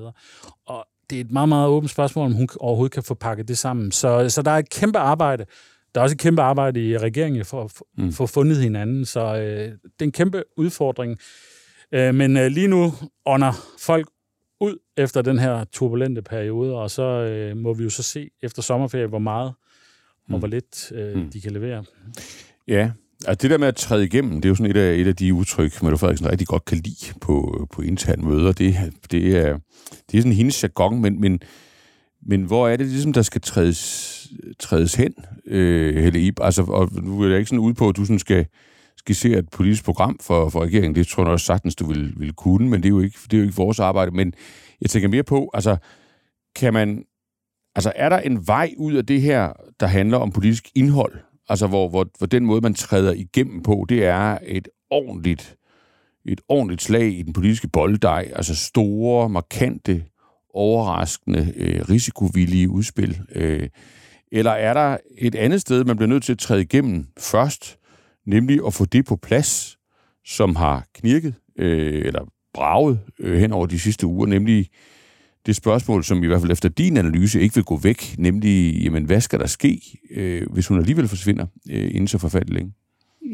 Og 0.66 0.86
det 1.10 1.16
er 1.16 1.20
et 1.20 1.30
meget, 1.30 1.48
meget 1.48 1.68
åbent 1.68 1.90
spørgsmål, 1.90 2.26
om 2.26 2.32
hun 2.32 2.48
overhovedet 2.60 2.92
kan 2.92 3.02
få 3.02 3.14
pakket 3.14 3.48
det 3.48 3.58
sammen. 3.58 3.92
Så, 3.92 4.28
så 4.28 4.42
der 4.42 4.50
er 4.50 4.58
et 4.58 4.70
kæmpe 4.70 4.98
arbejde. 4.98 5.46
Der 5.94 6.00
er 6.00 6.02
også 6.02 6.14
et 6.14 6.20
kæmpe 6.20 6.42
arbejde 6.42 6.88
i 6.88 6.98
regeringen 6.98 7.44
for 7.44 7.64
at 7.64 7.72
mm. 7.96 8.12
få 8.12 8.26
fundet 8.26 8.56
hinanden, 8.56 9.04
så 9.04 9.20
øh, 9.20 9.72
det 9.72 10.00
er 10.00 10.04
en 10.04 10.12
kæmpe 10.12 10.44
udfordring. 10.56 11.18
Øh, 11.92 12.14
men 12.14 12.36
øh, 12.36 12.46
lige 12.46 12.68
nu 12.68 12.92
ånder 13.26 13.52
folk 13.78 14.08
ud 14.60 14.78
efter 14.96 15.22
den 15.22 15.38
her 15.38 15.64
turbulente 15.64 16.22
periode, 16.22 16.74
og 16.74 16.90
så 16.90 17.02
øh, 17.02 17.56
må 17.56 17.74
vi 17.74 17.84
jo 17.84 17.90
så 17.90 18.02
se 18.02 18.30
efter 18.42 18.62
sommerferie, 18.62 19.06
hvor 19.06 19.18
meget 19.18 19.52
mm. 20.28 20.34
og 20.34 20.38
hvor 20.38 20.48
lidt 20.48 20.92
øh, 20.92 21.16
mm. 21.16 21.30
de 21.30 21.40
kan 21.40 21.52
levere. 21.52 21.84
Ja, 22.68 22.90
Altså 23.26 23.42
det 23.42 23.50
der 23.50 23.58
med 23.58 23.68
at 23.68 23.76
træde 23.76 24.04
igennem, 24.04 24.34
det 24.34 24.44
er 24.44 24.48
jo 24.48 24.54
sådan 24.54 24.70
et 24.70 24.76
af, 24.76 24.94
et 24.94 25.06
af 25.06 25.16
de 25.16 25.34
udtryk, 25.34 25.82
Mette 25.82 25.98
Frederiksen 25.98 26.30
rigtig 26.30 26.46
godt 26.46 26.64
kan 26.64 26.78
lide 26.78 27.18
på, 27.20 27.66
på 27.72 27.82
interne 27.82 28.22
møder. 28.22 28.52
Det, 28.52 28.76
det, 29.10 29.36
er, 29.36 29.58
det 30.10 30.18
er 30.18 30.22
sådan 30.22 30.32
hendes 30.32 30.62
jargon, 30.62 31.00
men, 31.00 31.20
men, 31.20 31.40
men 32.26 32.42
hvor 32.42 32.68
er 32.68 32.76
det 32.76 32.86
ligesom, 32.86 33.12
der 33.12 33.22
skal 33.22 33.40
trædes, 33.40 34.28
trædes 34.58 34.94
hen, 34.94 35.14
øh, 35.46 36.02
Helle 36.02 36.20
Ib? 36.20 36.40
Altså, 36.40 36.62
og 36.62 36.88
nu 37.02 37.22
er 37.22 37.28
jeg 37.28 37.38
ikke 37.38 37.48
sådan 37.48 37.58
ude 37.58 37.74
på, 37.74 37.88
at 37.88 37.96
du 37.96 38.04
sådan 38.04 38.18
skal 38.18 38.46
skissere 38.96 39.38
et 39.38 39.48
politisk 39.48 39.84
program 39.84 40.18
for, 40.22 40.48
for 40.48 40.60
regeringen. 40.60 40.94
Det 40.94 41.06
tror 41.06 41.22
jeg 41.22 41.32
også 41.32 41.46
sagtens, 41.46 41.74
du 41.74 41.86
vil, 41.86 42.14
vil 42.16 42.32
kunne, 42.32 42.70
men 42.70 42.82
det 42.82 42.88
er, 42.88 42.90
jo 42.90 43.00
ikke, 43.00 43.18
det 43.24 43.32
er 43.32 43.38
jo 43.38 43.44
ikke 43.44 43.56
vores 43.56 43.80
arbejde. 43.80 44.10
Men 44.10 44.32
jeg 44.80 44.90
tænker 44.90 45.08
mere 45.08 45.22
på, 45.22 45.50
altså, 45.54 45.76
kan 46.56 46.72
man, 46.72 47.04
altså, 47.78 47.92
er 47.96 48.08
der 48.08 48.18
en 48.18 48.46
vej 48.46 48.74
ud 48.76 48.94
af 48.94 49.06
det 49.06 49.20
her, 49.20 49.52
der 49.80 49.86
handler 49.86 50.18
om 50.18 50.32
politisk 50.32 50.68
indhold? 50.74 51.12
Altså, 51.48 51.66
hvor, 51.66 51.88
hvor, 51.88 52.06
hvor 52.18 52.26
den 52.26 52.46
måde, 52.46 52.60
man 52.60 52.74
træder 52.74 53.12
igennem 53.12 53.62
på, 53.62 53.86
det 53.88 54.04
er 54.04 54.38
et 54.46 54.68
ordentligt, 54.90 55.56
et 56.24 56.40
ordentligt 56.48 56.82
slag 56.82 57.18
i 57.18 57.22
den 57.22 57.32
politiske 57.32 57.68
bolddej. 57.68 58.30
Altså 58.36 58.54
store, 58.54 59.28
markante, 59.28 60.04
overraskende, 60.54 61.52
øh, 61.56 61.88
risikovillige 61.90 62.70
udspil. 62.70 63.20
Øh, 63.34 63.68
eller 64.32 64.50
er 64.50 64.74
der 64.74 64.96
et 65.18 65.34
andet 65.34 65.60
sted, 65.60 65.84
man 65.84 65.96
bliver 65.96 66.08
nødt 66.08 66.22
til 66.22 66.32
at 66.32 66.38
træde 66.38 66.62
igennem 66.62 67.06
først, 67.18 67.78
nemlig 68.26 68.60
at 68.66 68.74
få 68.74 68.84
det 68.84 69.04
på 69.04 69.16
plads, 69.16 69.78
som 70.24 70.56
har 70.56 70.86
knirket, 70.94 71.34
øh, 71.58 72.02
eller 72.06 72.24
braget 72.54 73.00
øh, 73.18 73.38
hen 73.40 73.52
over 73.52 73.66
de 73.66 73.78
sidste 73.78 74.06
uger, 74.06 74.26
nemlig 74.26 74.68
det 75.46 75.56
spørgsmål, 75.56 76.04
som 76.04 76.24
i 76.24 76.26
hvert 76.26 76.40
fald 76.40 76.52
efter 76.52 76.68
din 76.68 76.96
analyse 76.96 77.40
ikke 77.40 77.54
vil 77.54 77.64
gå 77.64 77.76
væk, 77.76 78.14
nemlig, 78.18 78.82
jamen, 78.82 79.04
hvad 79.04 79.20
skal 79.20 79.38
der 79.38 79.46
ske, 79.46 79.80
øh, 80.10 80.42
hvis 80.50 80.66
hun 80.66 80.78
alligevel 80.78 81.08
forsvinder 81.08 81.46
øh, 81.70 81.90
inden 81.90 82.08
så 82.08 82.18
forfærdeligt 82.18 82.54
længe? 82.54 82.72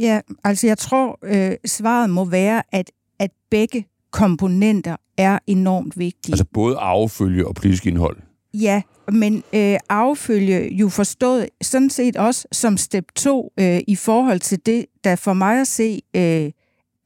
Ja, 0.00 0.20
altså 0.44 0.66
jeg 0.66 0.78
tror, 0.78 1.18
øh, 1.24 1.56
svaret 1.66 2.10
må 2.10 2.24
være, 2.24 2.62
at, 2.72 2.90
at 3.18 3.30
begge 3.50 3.86
komponenter 4.10 4.96
er 5.18 5.38
enormt 5.46 5.98
vigtige. 5.98 6.32
Altså 6.32 6.44
både 6.44 6.76
affølge 6.76 7.48
og 7.48 7.54
politisk 7.54 7.86
indhold? 7.86 8.16
Ja, 8.54 8.82
men 9.12 9.42
øh, 9.52 9.76
affølge 9.88 10.74
jo 10.74 10.88
forstået 10.88 11.48
sådan 11.62 11.90
set 11.90 12.16
også 12.16 12.48
som 12.52 12.76
step 12.76 13.04
2 13.14 13.52
øh, 13.60 13.80
i 13.88 13.96
forhold 13.96 14.40
til 14.40 14.66
det, 14.66 14.86
der 15.04 15.16
for 15.16 15.32
mig 15.32 15.60
at 15.60 15.66
se 15.66 16.02
øh, 16.16 16.50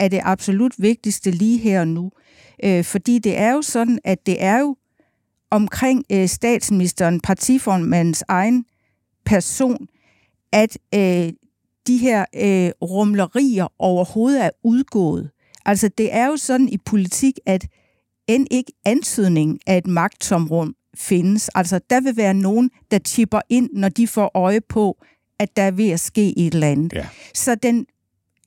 er 0.00 0.08
det 0.08 0.20
absolut 0.22 0.72
vigtigste 0.78 1.30
lige 1.30 1.58
her 1.58 1.80
og 1.80 1.88
nu. 1.88 2.10
Øh, 2.64 2.84
fordi 2.84 3.18
det 3.18 3.38
er 3.38 3.52
jo 3.52 3.62
sådan, 3.62 3.98
at 4.04 4.26
det 4.26 4.42
er 4.42 4.58
jo 4.58 4.76
omkring 5.50 6.04
øh, 6.12 6.28
statsministeren, 6.28 7.20
partiformandens 7.20 8.24
egen 8.28 8.64
person, 9.24 9.88
at 10.52 10.78
øh, 10.94 11.32
de 11.86 11.96
her 11.96 12.24
øh, 12.34 12.70
rumlerier 12.82 13.66
overhovedet 13.78 14.44
er 14.44 14.50
udgået. 14.64 15.30
Altså 15.64 15.88
det 15.88 16.14
er 16.14 16.26
jo 16.26 16.36
sådan 16.36 16.68
i 16.68 16.78
politik, 16.78 17.34
at 17.46 17.66
end 18.26 18.46
ikke 18.50 18.72
antydning 18.84 19.58
af 19.66 19.78
et 19.78 19.86
magttomrum 19.86 20.74
findes. 20.96 21.48
Altså 21.54 21.80
der 21.90 22.00
vil 22.00 22.16
være 22.16 22.34
nogen, 22.34 22.70
der 22.90 22.98
chipper 23.06 23.40
ind, 23.48 23.70
når 23.72 23.88
de 23.88 24.08
får 24.08 24.30
øje 24.34 24.60
på, 24.60 24.98
at 25.38 25.56
der 25.56 25.62
er 25.62 25.70
ved 25.70 25.90
at 25.90 26.00
ske 26.00 26.38
et 26.38 26.54
eller 26.54 26.68
andet. 26.68 26.92
Ja. 26.92 27.06
Så 27.34 27.54
den 27.54 27.86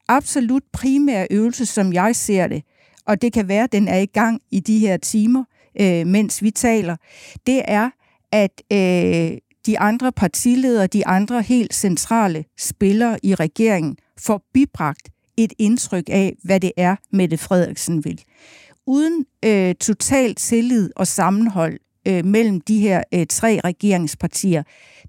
absolut 0.07 0.63
primære 0.73 1.27
øvelse, 1.31 1.65
som 1.65 1.93
jeg 1.93 2.15
ser 2.15 2.47
det, 2.47 2.63
og 3.05 3.21
det 3.21 3.33
kan 3.33 3.47
være, 3.47 3.63
at 3.63 3.71
den 3.71 3.87
er 3.87 3.97
i 3.97 4.05
gang 4.05 4.41
i 4.51 4.59
de 4.59 4.79
her 4.79 4.97
timer, 4.97 5.43
øh, 5.81 6.07
mens 6.07 6.43
vi 6.43 6.51
taler, 6.51 6.95
det 7.47 7.61
er, 7.67 7.89
at 8.31 8.61
øh, 8.71 9.37
de 9.65 9.79
andre 9.79 10.11
partiledere, 10.11 10.87
de 10.87 11.07
andre 11.07 11.41
helt 11.41 11.73
centrale 11.73 12.45
spillere 12.57 13.19
i 13.23 13.35
regeringen, 13.35 13.97
får 14.19 14.41
bibragt 14.53 15.09
et 15.37 15.53
indtryk 15.59 16.03
af, 16.09 16.35
hvad 16.43 16.59
det 16.59 16.71
er, 16.77 16.95
Mette 17.11 17.37
Frederiksen 17.37 18.05
vil. 18.05 18.21
Uden 18.87 19.25
øh, 19.45 19.75
total 19.75 20.35
tillid 20.35 20.89
og 20.95 21.07
sammenhold 21.07 21.79
øh, 22.07 22.25
mellem 22.25 22.61
de 22.61 22.79
her 22.79 23.03
øh, 23.13 23.25
tre 23.29 23.59
regeringspartier, 23.63 24.63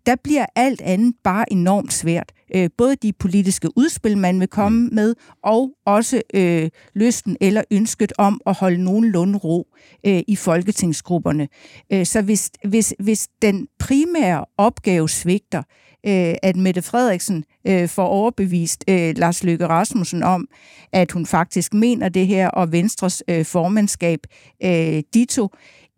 der 0.07 0.17
bliver 0.25 0.47
alt 0.57 0.81
andet 0.81 1.15
bare 1.25 1.53
enormt 1.53 1.93
svært. 1.93 2.33
Øh, 2.55 2.71
både 2.79 2.97
de 2.97 3.13
politiske 3.13 3.69
udspil, 3.77 4.19
man 4.19 4.41
vil 4.41 4.49
komme 4.49 4.89
mm. 4.89 4.95
med, 4.95 5.15
og 5.43 5.71
også 5.87 6.23
øh, 6.35 6.71
lysten 6.95 7.37
eller 7.41 7.63
ønsket 7.71 8.13
om 8.19 8.41
at 8.47 8.55
holde 8.55 8.85
nogenlunde 8.85 9.39
ro 9.39 9.67
øh, 10.07 10.23
i 10.29 10.37
folketingsgrupperne. 10.37 11.49
Øh, 11.93 12.07
så 12.07 12.23
hvis, 12.23 12.51
hvis, 12.65 12.95
hvis 12.99 13.29
den 13.43 13.69
primære 13.79 14.45
opgave 14.59 15.09
svigter, 15.09 15.63
øh, 16.07 16.35
at 16.43 16.57
Mette 16.57 16.83
Frederiksen 16.83 17.45
øh, 17.67 17.89
får 17.89 18.07
overbevist 18.07 18.85
øh, 18.89 19.15
Lars 19.17 19.45
Løkke 19.45 19.67
Rasmussen 19.67 20.23
om, 20.23 20.49
at 20.93 21.13
hun 21.13 21.27
faktisk 21.27 21.75
mener 21.75 22.09
det 22.09 22.27
her, 22.27 22.49
og 22.49 22.73
Venstres 22.73 23.23
øh, 23.29 23.45
formandskab 23.45 24.21
øh, 24.65 25.03
dito, 25.15 25.49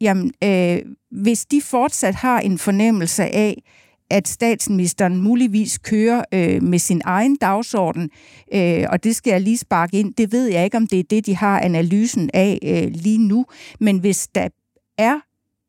jamen, 0.00 0.32
øh, 0.44 0.78
hvis 1.11 1.44
de 1.44 1.61
fortsat 1.62 2.14
har 2.14 2.40
en 2.40 2.58
fornemmelse 2.58 3.25
af, 3.25 3.62
at 4.14 4.28
statsministeren 4.28 5.16
muligvis 5.16 5.78
kører 5.78 6.25
øh, 6.35 6.62
med 6.62 6.78
sin 6.78 7.02
egen 7.04 7.37
dagsorden, 7.37 8.11
øh, 8.54 8.85
og 8.90 9.04
det 9.04 9.16
skal 9.16 9.30
jeg 9.30 9.40
lige 9.40 9.59
sparke 9.59 9.99
ind. 9.99 10.14
Det 10.14 10.33
ved 10.33 10.47
jeg 10.47 10.64
ikke, 10.64 10.76
om 10.76 10.87
det 10.87 10.99
er 10.99 11.02
det, 11.11 11.26
de 11.26 11.37
har 11.37 11.61
analysen 11.61 12.30
af 12.35 12.59
øh, 12.62 12.90
lige 12.94 13.18
nu. 13.18 13.47
Men 13.80 13.99
hvis 13.99 14.28
der 14.35 14.49
er 14.99 15.21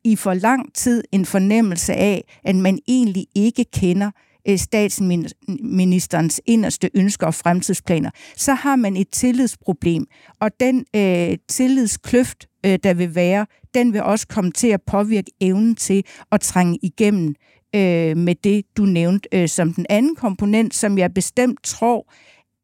i 0.04 0.16
for 0.16 0.34
lang 0.34 0.74
tid 0.74 1.04
en 1.12 1.24
fornemmelse 1.24 1.94
af, 1.94 2.24
at 2.44 2.56
man 2.56 2.78
egentlig 2.88 3.26
ikke 3.34 3.64
kender 3.64 4.10
øh, 4.48 4.58
statsministerens 4.58 6.40
inderste 6.46 6.90
ønsker 6.94 7.26
og 7.26 7.34
fremtidsplaner, 7.34 8.10
så 8.36 8.54
har 8.54 8.76
man 8.76 8.96
et 8.96 9.08
tillidsproblem. 9.08 10.06
Og 10.40 10.50
den 10.60 10.84
øh, 10.96 11.38
tillidskløft, 11.48 12.46
øh, 12.66 12.78
der 12.82 12.94
vil 12.94 13.14
være, 13.14 13.46
den 13.74 13.92
vil 13.92 14.02
også 14.02 14.26
komme 14.26 14.50
til 14.50 14.68
at 14.68 14.80
påvirke 14.86 15.30
evnen 15.40 15.74
til 15.74 16.04
at 16.32 16.40
trænge 16.40 16.78
igennem 16.82 17.34
øh, 17.76 18.16
med 18.16 18.34
det, 18.34 18.64
du 18.76 18.82
nævnte 18.82 19.28
øh, 19.32 19.48
som 19.48 19.72
den 19.72 19.86
anden 19.88 20.16
komponent, 20.16 20.74
som 20.74 20.98
jeg 20.98 21.14
bestemt 21.14 21.64
tror 21.64 22.12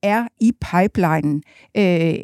er 0.03 0.27
i 0.41 0.53
pipelinen 0.61 1.43
øh, 1.77 1.83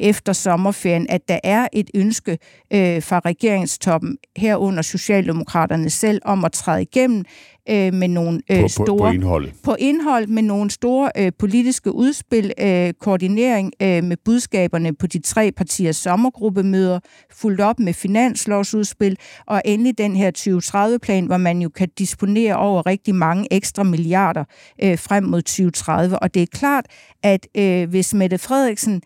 efter 0.09 0.33
sommerferien, 0.33 1.05
at 1.09 1.21
der 1.27 1.39
er 1.43 1.67
et 1.73 1.89
ønske 1.95 2.31
øh, 2.73 3.03
fra 3.03 3.19
regeringstoppen 3.19 4.17
herunder 4.37 4.81
Socialdemokraterne 4.81 5.89
selv 5.89 6.21
om 6.25 6.45
at 6.45 6.51
træde 6.51 6.81
igennem 6.81 7.25
øh, 7.69 7.93
med 7.93 8.07
nogle 8.07 8.41
øh, 8.51 8.61
på, 8.61 8.67
store... 8.67 8.85
På, 8.87 8.97
på 8.97 9.07
indhold. 9.07 9.49
På 9.63 9.75
indhold 9.79 10.27
med 10.27 10.43
nogle 10.43 10.69
store 10.69 11.11
øh, 11.17 11.31
politiske 11.39 11.91
udspil, 11.91 12.53
øh, 12.59 12.93
koordinering 12.93 13.73
øh, 13.81 14.03
med 14.03 14.17
budskaberne 14.25 14.95
på 14.95 15.07
de 15.07 15.19
tre 15.19 15.51
partiers 15.51 15.95
sommergruppemøder, 15.95 16.99
fuldt 17.31 17.61
op 17.61 17.79
med 17.79 17.93
finanslovsudspil, 17.93 19.17
og 19.47 19.61
endelig 19.65 19.97
den 19.97 20.15
her 20.15 20.31
2030-plan, 20.37 21.25
hvor 21.25 21.37
man 21.37 21.61
jo 21.61 21.69
kan 21.69 21.89
disponere 21.97 22.55
over 22.55 22.85
rigtig 22.85 23.15
mange 23.15 23.53
ekstra 23.53 23.83
milliarder 23.83 24.43
øh, 24.83 24.97
frem 24.99 25.23
mod 25.23 25.41
2030. 25.41 26.19
Og 26.19 26.33
det 26.33 26.41
er 26.41 26.47
klart, 26.51 26.85
at 27.23 27.47
øh, 27.57 27.89
hvis 27.89 28.13
Mette 28.13 28.37
Frederiksen 28.37 29.01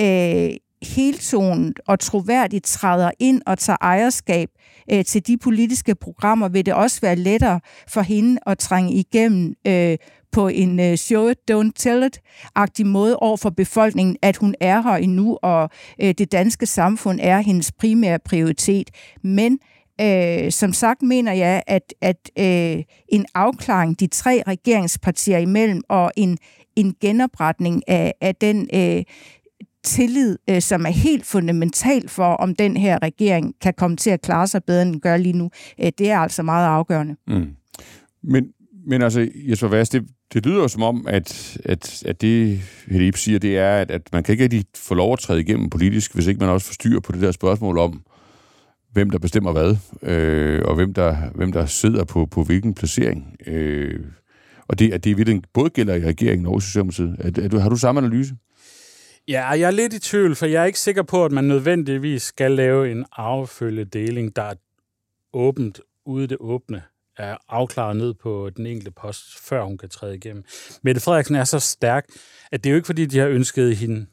øh, 0.00 0.50
heltonet 0.82 1.80
og 1.86 2.00
troværdigt 2.00 2.64
træder 2.64 3.10
ind 3.18 3.42
og 3.46 3.58
tager 3.58 3.76
ejerskab 3.80 4.48
øh, 4.92 5.04
til 5.04 5.26
de 5.26 5.36
politiske 5.36 5.94
programmer, 5.94 6.48
vil 6.48 6.66
det 6.66 6.74
også 6.74 7.00
være 7.00 7.16
lettere 7.16 7.60
for 7.88 8.00
hende 8.00 8.40
at 8.46 8.58
trænge 8.58 8.92
igennem 8.92 9.54
øh, 9.66 9.96
på 10.32 10.48
en 10.48 10.80
øh, 10.80 10.96
show 10.96 11.28
it, 11.28 11.38
don't 11.50 11.70
tell 11.76 12.02
it-agtig 12.02 12.86
måde 12.86 13.16
over 13.16 13.36
for 13.36 13.50
befolkningen, 13.50 14.16
at 14.22 14.36
hun 14.36 14.54
er 14.60 14.82
her 14.82 14.96
endnu, 14.96 15.38
og 15.42 15.70
øh, 16.02 16.14
det 16.18 16.32
danske 16.32 16.66
samfund 16.66 17.18
er 17.22 17.40
hendes 17.40 17.72
primære 17.72 18.18
prioritet. 18.18 18.90
Men 19.22 19.58
Øh, 20.00 20.52
som 20.52 20.72
sagt 20.72 21.02
mener 21.02 21.32
jeg, 21.32 21.62
at, 21.66 21.94
at 22.00 22.30
øh, 22.38 22.82
en 23.08 23.26
afklaring 23.34 24.00
de 24.00 24.06
tre 24.06 24.42
regeringspartier 24.46 25.38
imellem 25.38 25.82
og 25.88 26.12
en, 26.16 26.38
en 26.76 26.94
genopretning 27.00 27.82
af, 27.88 28.14
af 28.20 28.34
den 28.34 28.68
øh, 28.74 29.02
tillid, 29.84 30.38
øh, 30.50 30.62
som 30.62 30.86
er 30.86 30.90
helt 30.90 31.26
fundamental 31.26 32.08
for, 32.08 32.24
om 32.24 32.54
den 32.54 32.76
her 32.76 32.98
regering 33.02 33.54
kan 33.60 33.74
komme 33.76 33.96
til 33.96 34.10
at 34.10 34.22
klare 34.22 34.46
sig 34.46 34.64
bedre, 34.64 34.82
end 34.82 34.92
den 34.92 35.00
gør 35.00 35.16
lige 35.16 35.38
nu. 35.38 35.50
Øh, 35.80 35.92
det 35.98 36.10
er 36.10 36.18
altså 36.18 36.42
meget 36.42 36.66
afgørende. 36.66 37.16
Mm. 37.26 37.46
Men, 38.22 38.44
men 38.86 39.02
altså, 39.02 39.28
Jesper 39.34 39.68
Vass, 39.68 39.90
det, 39.90 40.04
det 40.34 40.46
lyder 40.46 40.56
jo 40.56 40.68
som 40.68 40.82
om, 40.82 41.06
at, 41.08 41.58
at, 41.64 42.02
at 42.06 42.20
det, 42.20 42.60
Hedip 42.88 43.16
siger, 43.16 43.38
det 43.38 43.58
er, 43.58 43.76
at, 43.76 43.90
at 43.90 44.02
man 44.12 44.22
kan 44.22 44.32
ikke 44.32 44.44
rigtig 44.44 44.64
få 44.76 44.94
lov 44.94 45.12
at 45.12 45.18
træde 45.18 45.40
igennem 45.40 45.70
politisk, 45.70 46.14
hvis 46.14 46.26
ikke 46.26 46.40
man 46.40 46.48
også 46.48 46.66
får 46.66 46.74
styr 46.74 47.00
på 47.00 47.12
det 47.12 47.20
der 47.20 47.32
spørgsmål 47.32 47.78
om, 47.78 48.02
hvem 48.92 49.10
der 49.10 49.18
bestemmer 49.18 49.52
hvad, 49.52 49.76
øh, 50.02 50.62
og 50.64 50.74
hvem 50.74 50.94
der, 50.94 51.16
hvem 51.34 51.52
der 51.52 51.66
sidder 51.66 52.04
på, 52.04 52.26
på 52.26 52.44
hvilken 52.44 52.74
placering. 52.74 53.36
Øh, 53.46 54.00
og 54.68 54.78
det, 54.78 54.92
at 54.92 55.04
det 55.04 55.16
virkelig 55.16 55.42
både 55.54 55.70
gælder 55.70 55.94
i 55.94 56.04
regeringen 56.04 56.46
og 56.46 56.58
i 56.58 56.60
Socialdemokratiet. 56.60 57.16
Er, 57.18 57.44
er 57.44 57.48
du, 57.48 57.58
har 57.58 57.68
du 57.68 57.76
samme 57.76 58.00
analyse? 58.00 58.34
Ja, 59.28 59.48
jeg 59.48 59.66
er 59.66 59.70
lidt 59.70 59.92
i 59.92 59.98
tvivl, 59.98 60.36
for 60.36 60.46
jeg 60.46 60.62
er 60.62 60.66
ikke 60.66 60.80
sikker 60.80 61.02
på, 61.02 61.24
at 61.24 61.32
man 61.32 61.44
nødvendigvis 61.44 62.22
skal 62.22 62.50
lave 62.50 62.90
en 62.90 63.06
affølgedeling, 63.12 64.36
der 64.36 64.42
er 64.42 64.54
åbent 65.32 65.80
ude 66.06 66.26
det 66.26 66.36
åbne 66.40 66.82
er 67.16 67.36
afklaret 67.48 67.96
ned 67.96 68.14
på 68.14 68.50
den 68.56 68.66
enkelte 68.66 68.90
post, 68.90 69.38
før 69.48 69.64
hun 69.64 69.78
kan 69.78 69.88
træde 69.88 70.16
igennem. 70.16 70.44
Mette 70.82 71.00
Frederiksen 71.00 71.36
er 71.36 71.44
så 71.44 71.60
stærk, 71.60 72.06
at 72.52 72.64
det 72.64 72.70
er 72.70 72.72
jo 72.72 72.76
ikke, 72.76 72.86
fordi 72.86 73.06
de 73.06 73.18
har 73.18 73.28
ønsket 73.28 73.76
hende, 73.76 74.06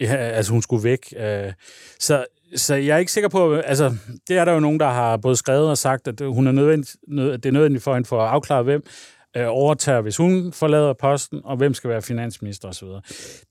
ja, 0.00 0.14
altså 0.14 0.52
hun 0.52 0.62
skulle 0.62 0.84
væk. 0.84 1.14
Øh, 1.16 1.52
så, 1.98 2.26
så 2.56 2.74
jeg 2.74 2.94
er 2.94 2.98
ikke 2.98 3.12
sikker 3.12 3.28
på, 3.28 3.54
altså 3.54 3.96
det 4.28 4.38
er 4.38 4.44
der 4.44 4.52
jo 4.52 4.60
nogen, 4.60 4.80
der 4.80 4.88
har 4.88 5.16
både 5.16 5.36
skrevet 5.36 5.70
og 5.70 5.78
sagt, 5.78 6.08
at 6.08 6.20
hun 6.20 6.46
er 6.46 6.52
nødvendig, 6.52 6.94
det 7.08 7.46
er 7.46 7.52
nødvendigt 7.52 7.84
for 7.84 7.94
hende 7.94 8.08
for 8.08 8.22
at 8.22 8.30
afklare, 8.30 8.62
hvem 8.62 8.82
øh, 9.36 9.46
overtager, 9.48 10.00
hvis 10.00 10.16
hun 10.16 10.52
forlader 10.52 10.92
posten, 10.92 11.40
og 11.44 11.56
hvem 11.56 11.74
skal 11.74 11.90
være 11.90 12.02
finansminister 12.02 12.68
osv. 12.68 12.88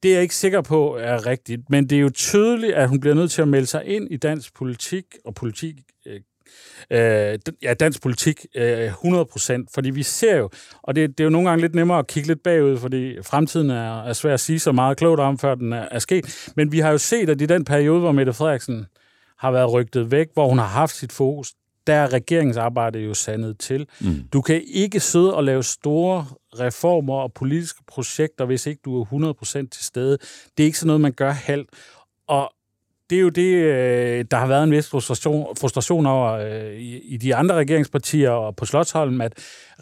Det 0.04 0.10
er 0.10 0.14
jeg 0.14 0.22
ikke 0.22 0.36
sikker 0.36 0.62
på 0.62 0.98
er 0.98 1.26
rigtigt, 1.26 1.62
men 1.70 1.90
det 1.90 1.96
er 1.96 2.00
jo 2.00 2.10
tydeligt, 2.10 2.74
at 2.74 2.90
hun 2.90 3.00
bliver 3.00 3.16
nødt 3.16 3.32
til 3.32 3.42
at 3.42 3.48
melde 3.48 3.68
sig 3.68 3.86
ind 3.86 4.08
i 4.12 4.18
dansk 4.18 4.56
politik 4.56 5.04
og 5.26 5.36
politik 5.36 5.76
øh, 6.06 6.22
øh, 6.92 7.40
ja, 7.62 7.74
dansk 7.74 8.02
politik 8.02 8.46
øh, 8.56 8.94
100%, 8.94 9.66
fordi 9.74 9.90
vi 9.90 10.04
ser 10.04 10.38
jo, 10.38 10.50
og 10.84 10.96
det, 10.96 11.10
det 11.10 11.20
er 11.20 11.26
jo 11.26 11.30
nogle 11.30 11.50
gange 11.50 11.62
lidt 11.62 11.76
nemmere 11.76 12.00
at 12.00 12.08
kigge 12.08 12.28
lidt 12.28 12.44
bagud, 12.44 12.78
fordi 12.78 13.22
fremtiden 13.24 13.70
er, 13.70 14.04
er 14.04 14.14
svær 14.14 14.34
at 14.34 14.40
sige 14.40 14.60
så 14.60 14.72
meget 14.72 14.98
klogt 14.98 15.20
om, 15.20 15.38
før 15.38 15.56
den 15.56 15.74
er, 15.74 15.88
er 15.92 16.00
sket, 16.00 16.52
men 16.56 16.72
vi 16.72 16.80
har 16.80 16.92
jo 16.92 16.98
set, 16.98 17.30
at 17.30 17.42
i 17.42 17.46
den 17.46 17.66
periode, 17.66 18.00
hvor 18.00 18.12
Mette 18.12 18.34
Frederiksen 18.34 18.86
har 19.38 19.52
været 19.52 19.74
rygtet 19.74 20.12
væk, 20.12 20.28
hvor 20.34 20.50
hun 20.50 20.58
har 20.58 20.66
haft 20.66 20.96
sit 20.96 21.12
fokus, 21.12 21.54
der 21.88 21.94
er 21.94 22.14
regeringsarbejdet 22.14 23.06
jo 23.06 23.14
sandet 23.14 23.60
til. 23.60 23.88
Mm. 24.02 24.24
Du 24.34 24.42
kan 24.42 24.62
ikke 24.68 25.00
sidde 25.00 25.36
og 25.36 25.44
lave 25.44 25.64
store 25.64 26.26
reformer 26.60 27.16
og 27.16 27.34
politiske 27.34 27.84
projekter, 27.88 28.46
hvis 28.46 28.66
ikke 28.66 28.82
du 28.86 29.02
er 29.02 29.34
100% 29.34 29.68
til 29.70 29.86
stede. 29.86 30.18
Det 30.58 30.64
er 30.64 30.66
ikke 30.66 30.80
sådan 30.80 30.88
noget, 30.88 31.02
man 31.02 31.12
gør 31.12 31.32
halvt. 31.32 31.70
Og 32.28 32.54
det 33.10 33.16
er 33.16 33.22
jo 33.22 33.30
det, 33.30 33.54
øh, 33.54 34.26
der 34.32 34.38
har 34.38 34.48
været 34.48 34.64
en 34.64 34.72
vis 34.72 34.90
frustration, 34.90 35.56
frustration 35.56 36.06
over 36.06 36.32
øh, 36.32 36.74
i 37.04 37.18
de 37.18 37.36
andre 37.36 37.56
regeringspartier 37.56 38.30
og 38.30 38.56
på 38.56 38.66
Slottsholm, 38.66 39.22
at 39.22 39.34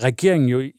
regeringen 0.01 0.49
jo 0.49 0.71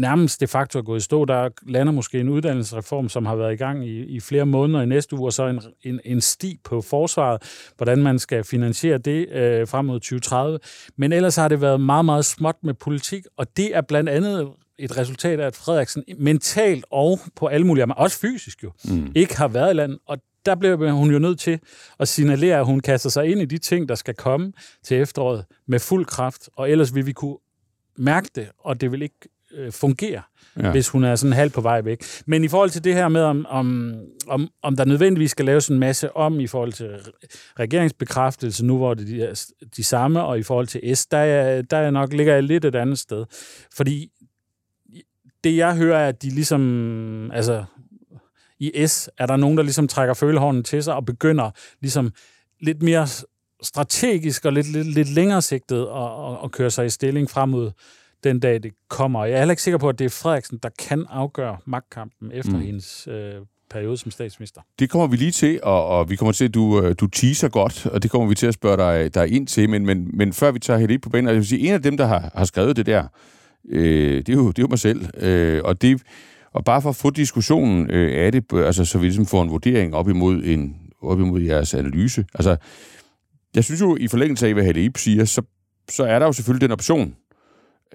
nærmest 0.00 0.40
de 0.40 0.46
facto 0.46 0.78
er 0.78 0.82
gået 0.82 0.98
i 0.98 1.04
stå. 1.04 1.24
Der 1.24 1.48
lander 1.62 1.92
måske 1.92 2.20
en 2.20 2.28
uddannelsesreform, 2.28 3.08
som 3.08 3.26
har 3.26 3.36
været 3.36 3.52
i 3.52 3.56
gang 3.56 3.86
i, 3.86 4.04
i 4.04 4.20
flere 4.20 4.46
måneder 4.46 4.82
i 4.82 4.86
næste 4.86 5.16
uge, 5.16 5.28
og 5.28 5.32
så 5.32 5.46
en, 5.46 5.60
en, 5.82 6.00
en 6.04 6.20
sti 6.20 6.60
på 6.64 6.80
forsvaret, 6.82 7.70
hvordan 7.76 8.02
man 8.02 8.18
skal 8.18 8.44
finansiere 8.44 8.98
det 8.98 9.28
øh, 9.28 9.68
frem 9.68 9.84
mod 9.84 10.00
2030. 10.00 10.58
Men 10.96 11.12
ellers 11.12 11.36
har 11.36 11.48
det 11.48 11.60
været 11.60 11.80
meget, 11.80 12.04
meget 12.04 12.24
småt 12.24 12.56
med 12.62 12.74
politik, 12.74 13.24
og 13.36 13.56
det 13.56 13.76
er 13.76 13.80
blandt 13.80 14.08
andet 14.08 14.48
et 14.78 14.98
resultat 14.98 15.40
af, 15.40 15.46
at 15.46 15.56
Frederiksen 15.56 16.04
mentalt 16.18 16.84
og 16.90 17.18
på 17.36 17.46
alle 17.46 17.66
mulige, 17.66 17.86
men 17.86 17.94
også 17.96 18.18
fysisk 18.18 18.64
jo, 18.64 18.72
mm. 18.84 19.12
ikke 19.14 19.36
har 19.36 19.48
været 19.48 19.70
i 19.70 19.74
landet, 19.74 19.98
og 20.06 20.18
der 20.46 20.54
bliver 20.54 20.92
hun 20.92 21.10
jo 21.10 21.18
nødt 21.18 21.38
til 21.38 21.60
at 22.00 22.08
signalere, 22.08 22.58
at 22.58 22.66
hun 22.66 22.80
kaster 22.80 23.10
sig 23.10 23.26
ind 23.26 23.40
i 23.40 23.44
de 23.44 23.58
ting, 23.58 23.88
der 23.88 23.94
skal 23.94 24.14
komme 24.14 24.52
til 24.82 25.00
efteråret 25.00 25.44
med 25.66 25.80
fuld 25.80 26.06
kraft, 26.06 26.48
og 26.56 26.70
ellers 26.70 26.94
vil 26.94 27.06
vi 27.06 27.12
kunne 27.12 27.36
mærke 27.96 28.28
det, 28.34 28.48
og 28.58 28.80
det 28.80 28.92
vil 28.92 29.02
ikke 29.02 29.28
øh, 29.54 29.72
fungere, 29.72 30.22
ja. 30.56 30.70
hvis 30.70 30.88
hun 30.88 31.04
er 31.04 31.16
sådan 31.16 31.32
halvt 31.32 31.54
på 31.54 31.60
vej 31.60 31.80
væk. 31.80 32.04
Men 32.26 32.44
i 32.44 32.48
forhold 32.48 32.70
til 32.70 32.84
det 32.84 32.94
her 32.94 33.08
med, 33.08 33.22
om, 33.22 33.46
om, 33.48 33.94
om, 34.26 34.48
om 34.62 34.76
der 34.76 34.84
nødvendigvis 34.84 35.30
skal 35.30 35.44
laves 35.44 35.68
en 35.68 35.78
masse 35.78 36.16
om 36.16 36.40
i 36.40 36.46
forhold 36.46 36.72
til 36.72 36.90
regeringsbekræftelse, 37.58 38.66
nu 38.66 38.76
hvor 38.76 38.94
det 38.94 39.22
er 39.22 39.34
de, 39.34 39.66
de 39.76 39.84
samme, 39.84 40.22
og 40.22 40.38
i 40.38 40.42
forhold 40.42 40.66
til 40.66 40.96
S, 40.96 41.06
der 41.06 41.18
er, 41.18 41.62
der 41.62 41.76
er 41.76 41.90
nok 41.90 42.12
ligger 42.12 42.34
jeg 42.34 42.42
lidt 42.42 42.64
et 42.64 42.74
andet 42.74 42.98
sted. 42.98 43.24
Fordi 43.76 44.10
det, 45.44 45.56
jeg 45.56 45.76
hører, 45.76 45.98
er, 45.98 46.08
at 46.08 46.22
de 46.22 46.30
ligesom... 46.30 47.30
Altså, 47.30 47.64
i 48.58 48.86
S? 48.86 49.10
Er 49.18 49.26
der 49.26 49.36
nogen, 49.36 49.56
der 49.56 49.62
ligesom 49.62 49.88
trækker 49.88 50.14
følehånden 50.14 50.64
til 50.64 50.82
sig 50.82 50.94
og 50.94 51.04
begynder 51.04 51.50
ligesom 51.80 52.12
lidt 52.60 52.82
mere 52.82 53.08
strategisk 53.62 54.44
og 54.44 54.52
lidt, 54.52 54.72
lidt, 54.72 54.94
lidt 54.94 55.08
længere 55.08 55.42
sigtet 55.42 55.80
at, 55.80 56.32
at, 56.32 56.38
at 56.44 56.52
køre 56.52 56.70
sig 56.70 56.86
i 56.86 56.90
stilling 56.90 57.30
frem 57.30 57.48
mod 57.48 57.70
den 58.28 58.40
dag, 58.40 58.62
det 58.62 58.72
kommer. 58.88 59.24
Jeg 59.24 59.34
er 59.34 59.38
heller 59.38 59.52
ikke 59.52 59.62
sikker 59.62 59.78
på, 59.78 59.88
at 59.88 59.98
det 59.98 60.04
er 60.04 60.08
Frederiksen, 60.08 60.58
der 60.62 60.68
kan 60.78 61.06
afgøre 61.10 61.56
magtkampen 61.64 62.30
efter 62.32 62.52
mm. 62.52 62.60
hendes 62.60 63.08
øh, 63.10 63.34
periode 63.70 63.96
som 63.96 64.10
statsminister. 64.10 64.60
Det 64.78 64.90
kommer 64.90 65.06
vi 65.06 65.16
lige 65.16 65.30
til, 65.30 65.60
og, 65.62 65.86
og 65.86 66.10
vi 66.10 66.16
kommer 66.16 66.32
til, 66.32 66.44
at 66.44 66.54
du, 66.54 66.82
øh, 66.82 66.94
du 67.00 67.06
teaser 67.06 67.48
godt, 67.48 67.86
og 67.86 68.02
det 68.02 68.10
kommer 68.10 68.28
vi 68.28 68.34
til 68.34 68.46
at 68.46 68.54
spørge 68.54 68.76
dig, 68.76 69.14
dig 69.14 69.32
ind 69.32 69.46
til. 69.46 69.70
Men, 69.70 69.86
men, 69.86 70.10
men 70.14 70.32
før 70.32 70.50
vi 70.50 70.58
tager 70.58 70.78
helt 70.78 71.02
på 71.02 71.10
banen, 71.10 71.28
jeg 71.28 71.36
vil 71.36 71.46
sige, 71.46 71.68
en 71.68 71.74
af 71.74 71.82
dem, 71.82 71.96
der 71.96 72.06
har, 72.06 72.30
har 72.34 72.44
skrevet 72.44 72.76
det 72.76 72.86
der, 72.86 73.04
øh, 73.68 74.16
det, 74.16 74.28
er 74.28 74.32
jo, 74.32 74.48
det 74.48 74.58
er 74.58 74.62
jo 74.62 74.68
mig 74.68 74.78
selv. 74.78 75.24
Øh, 75.24 75.60
og, 75.64 75.82
det, 75.82 76.02
og 76.52 76.64
bare 76.64 76.82
for 76.82 76.88
at 76.88 76.96
få 76.96 77.10
diskussionen 77.10 77.90
øh, 77.90 78.26
af 78.26 78.32
det, 78.32 78.44
altså, 78.52 78.84
så 78.84 78.98
vi 78.98 79.06
ligesom 79.06 79.26
får 79.26 79.42
en 79.42 79.50
vurdering 79.50 79.94
op 79.94 80.08
imod, 80.08 80.42
en, 80.44 80.76
op 81.02 81.20
imod 81.20 81.40
jeres 81.40 81.74
analyse. 81.74 82.24
Altså, 82.34 82.56
jeg 83.54 83.64
synes 83.64 83.80
jo, 83.80 83.96
i 84.00 84.08
forlængelse 84.08 84.46
af, 84.46 84.54
hvad 84.54 84.64
Helle 84.64 84.84
Ip 84.84 84.96
siger, 84.96 85.24
så, 85.24 85.42
så 85.88 86.04
er 86.04 86.18
der 86.18 86.26
jo 86.26 86.32
selvfølgelig 86.32 86.68
den 86.68 86.72
option, 86.72 87.14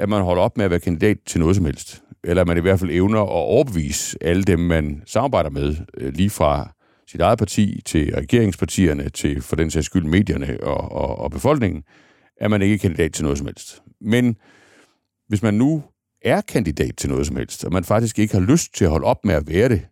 at 0.02 0.10
man 0.10 0.22
holder 0.22 0.44
op 0.44 0.58
med 0.58 0.66
at 0.66 0.72
være 0.72 0.80
kandidat 0.80 1.18
til 1.26 1.40
noget 1.40 1.56
som 1.56 1.66
helst. 1.66 2.04
Eller 2.24 2.42
at 2.42 2.48
man 2.48 2.58
i 2.58 2.62
hvert 2.62 2.80
fald 2.80 2.92
evner 2.92 3.22
at 3.22 3.30
overbevise 3.30 4.18
alle 4.22 4.44
dem, 4.44 4.60
man 4.60 5.04
samarbejder 5.06 5.50
med, 5.50 5.76
øh, 5.98 6.14
lige 6.14 6.30
fra 6.30 6.72
sit 7.08 7.22
eget 7.22 7.40
parti 7.40 7.82
til 7.86 8.16
regeringspartierne, 8.16 9.10
til 9.10 9.42
for 9.42 9.56
den 9.56 9.72
sags 9.72 9.86
skyld 9.86 10.06
medierne 10.06 10.58
og, 10.64 10.92
og, 10.92 11.20
og 11.20 11.32
befolkningen, 11.32 11.84
at 12.38 12.52
man 12.52 12.62
ikke 12.62 12.74
er 12.74 12.78
kandidat 12.78 13.14
til 13.14 13.24
noget 13.24 13.38
som 13.38 13.48
helst. 13.48 13.82
Men 14.02 14.36
hvis 15.28 15.42
man 15.42 15.54
nu 15.54 15.84
er 16.22 16.42
kandidat 16.42 16.98
til 16.98 17.10
noget 17.10 17.28
som 17.28 17.36
helst, 17.36 17.66
og 17.66 17.74
man 17.74 17.84
faktisk 17.84 18.20
ikke 18.20 18.34
har 18.34 18.42
lyst 18.42 18.76
til 18.76 18.86
at 18.86 18.92
holde 18.92 19.06
op 19.06 19.26
med 19.26 19.36
at 19.36 19.48
være 19.48 19.70
det, 19.70 19.88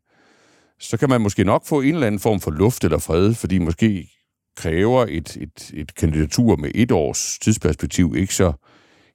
så 0.80 0.98
kan 0.98 1.10
man 1.10 1.22
måske 1.22 1.44
nok 1.44 1.66
få 1.66 1.82
en 1.82 1.94
eller 1.94 2.08
anden 2.08 2.20
form 2.20 2.40
for 2.40 2.52
luft 2.52 2.84
eller 2.84 2.98
fred, 2.98 3.34
fordi 3.34 3.58
måske 3.58 4.10
kræver 4.58 5.06
et, 5.10 5.38
et, 5.38 5.72
et 5.74 5.96
kandidatur 5.96 6.56
med 6.56 6.72
et 6.76 6.92
års 6.92 7.38
tidsperspektiv 7.42 8.16
ikke 8.18 8.36
så 8.36 8.54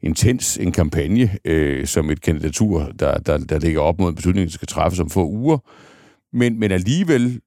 intens 0.04 0.56
en 0.56 0.73
kampagne 0.73 1.38
øh, 1.44 1.87
som 1.87 2.11
et 2.11 2.20
kandidatur, 2.20 2.92
der, 2.99 3.18
der, 3.18 3.38
der 3.38 3.58
ligger 3.58 3.80
op 3.80 3.99
mod 3.99 4.08
en 4.08 4.14
beslutning, 4.14 4.46
der 4.46 4.52
skal 4.52 4.68
træffes 4.68 5.00
om 5.00 5.11
få 5.11 5.26
uger. 5.26 5.58
Men, 6.32 6.58
men 6.58 6.73
alligevel 6.73 7.40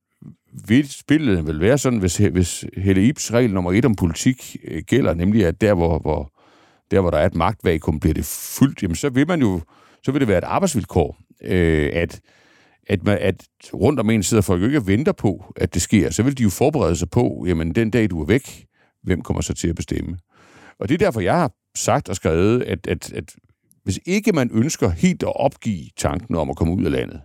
vil 0.68 0.90
spillet 0.90 1.48
vel 1.48 1.60
være 1.60 1.78
sådan, 1.78 2.00
hvis, 2.00 2.18
hvis 2.18 2.66
Helle 2.78 3.08
Ibs 3.08 3.34
regel 3.34 3.54
nummer 3.54 3.72
et 3.72 3.86
om 3.86 3.96
politik 3.96 4.58
øh, 4.64 4.84
gælder, 4.88 5.14
nemlig 5.14 5.46
at 5.46 5.62
der, 5.62 5.74
hvor, 5.74 6.00
hvor, 6.00 6.34
der, 6.92 7.02
hvor 7.02 7.12
der 7.12 7.18
er 7.18 7.26
et 7.26 7.36
magtvakuum, 7.36 8.00
bliver 8.00 8.14
det 8.14 8.26
fyldt, 8.26 8.84
jamen 8.84 8.96
så 8.96 9.10
vil 9.10 9.28
man 9.28 9.42
jo, 9.42 9.62
så 10.04 10.12
vil 10.12 10.20
det 10.20 10.28
være 10.28 10.38
et 10.38 10.44
arbejdsvilkår, 10.44 11.18
øh, 11.42 11.90
at, 11.94 12.20
at, 12.88 13.04
man, 13.04 13.18
at 13.22 13.44
rundt 13.74 14.00
om 14.00 14.10
en 14.10 14.24
sidder 14.24 14.44
folk 14.44 14.62
jo 14.62 14.66
ikke 14.66 14.78
og 14.78 14.88
venter 14.88 15.12
på, 15.12 15.54
at 15.56 15.74
det 15.74 15.82
sker. 15.82 16.10
Så 16.10 16.24
vil 16.24 16.38
de 16.38 16.44
jo 16.44 16.50
forberede 16.50 16.96
sig 16.96 17.10
på, 17.10 17.46
jamen 17.48 17.76
den 17.76 17.90
dag, 17.92 18.10
du 18.10 18.22
er 18.22 18.26
væk, 18.26 18.66
hvem 19.04 19.22
kommer 19.22 19.42
så 19.42 19.54
til 19.54 19.68
at 19.68 19.76
bestemme? 19.76 20.18
Og 20.80 20.90
det 20.90 20.94
er 20.94 21.06
derfor, 21.06 21.22
jeg 21.22 21.34
har 21.34 21.52
sagt 21.78 22.10
og 22.10 22.16
skrevet, 22.16 22.64
at, 22.64 22.88
at, 22.88 23.14
at 23.14 23.36
hvis 23.84 24.00
ikke 24.06 24.32
man 24.32 24.50
ønsker 24.54 24.90
helt 24.90 25.24
at 25.24 25.36
opgive 25.36 25.86
tanken 25.98 26.36
om 26.36 26.50
at 26.50 26.56
komme 26.56 26.74
ud 26.74 26.86
af 26.86 26.92
landet, 26.92 27.22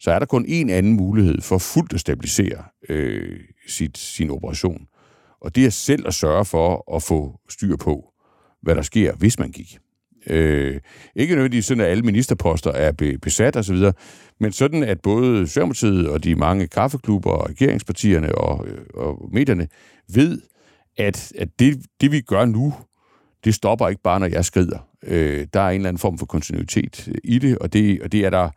så 0.00 0.10
er 0.10 0.18
der 0.18 0.26
kun 0.26 0.44
en 0.48 0.70
anden 0.70 0.92
mulighed 0.92 1.40
for 1.40 1.58
fuldt 1.58 1.92
at 1.92 2.00
stabilisere 2.00 2.64
øh, 2.88 3.40
sit, 3.68 3.98
sin 3.98 4.30
operation. 4.30 4.86
Og 5.40 5.54
det 5.56 5.66
er 5.66 5.70
selv 5.70 6.06
at 6.06 6.14
sørge 6.14 6.44
for 6.44 6.94
at 6.96 7.02
få 7.02 7.40
styr 7.48 7.76
på, 7.76 8.12
hvad 8.62 8.74
der 8.74 8.82
sker, 8.82 9.14
hvis 9.14 9.38
man 9.38 9.50
gik. 9.50 9.78
Øh, 10.26 10.80
ikke 11.16 11.34
nødvendigvis 11.34 11.64
sådan, 11.64 11.84
at 11.84 11.90
alle 11.90 12.02
ministerposter 12.02 12.70
er 12.70 12.92
be, 12.92 13.18
besat 13.18 13.56
osv., 13.56 13.76
men 14.40 14.52
sådan, 14.52 14.82
at 14.82 15.00
både 15.00 15.46
Socialdemokratiet 15.46 16.08
og 16.08 16.24
de 16.24 16.34
mange 16.34 16.66
kaffeklubber 16.66 17.30
og 17.30 17.50
regeringspartierne 17.50 18.34
og, 18.34 18.68
øh, 18.68 18.78
og 18.94 19.28
medierne 19.32 19.68
ved, 20.14 20.40
at, 20.96 21.32
at 21.38 21.48
det, 21.58 21.86
det, 22.00 22.12
vi 22.12 22.20
gør 22.20 22.44
nu, 22.44 22.74
det 23.44 23.54
stopper 23.54 23.88
ikke 23.88 24.02
bare, 24.02 24.20
når 24.20 24.26
jeg 24.26 24.44
skrider. 24.44 24.78
Øh, 25.06 25.46
der 25.54 25.60
er 25.60 25.68
en 25.68 25.74
eller 25.74 25.88
anden 25.88 25.98
form 25.98 26.18
for 26.18 26.26
kontinuitet 26.26 27.08
i 27.24 27.38
det, 27.38 27.58
og 27.58 27.72
det, 27.72 28.02
og 28.02 28.12
det 28.12 28.24
er 28.24 28.30
der 28.30 28.48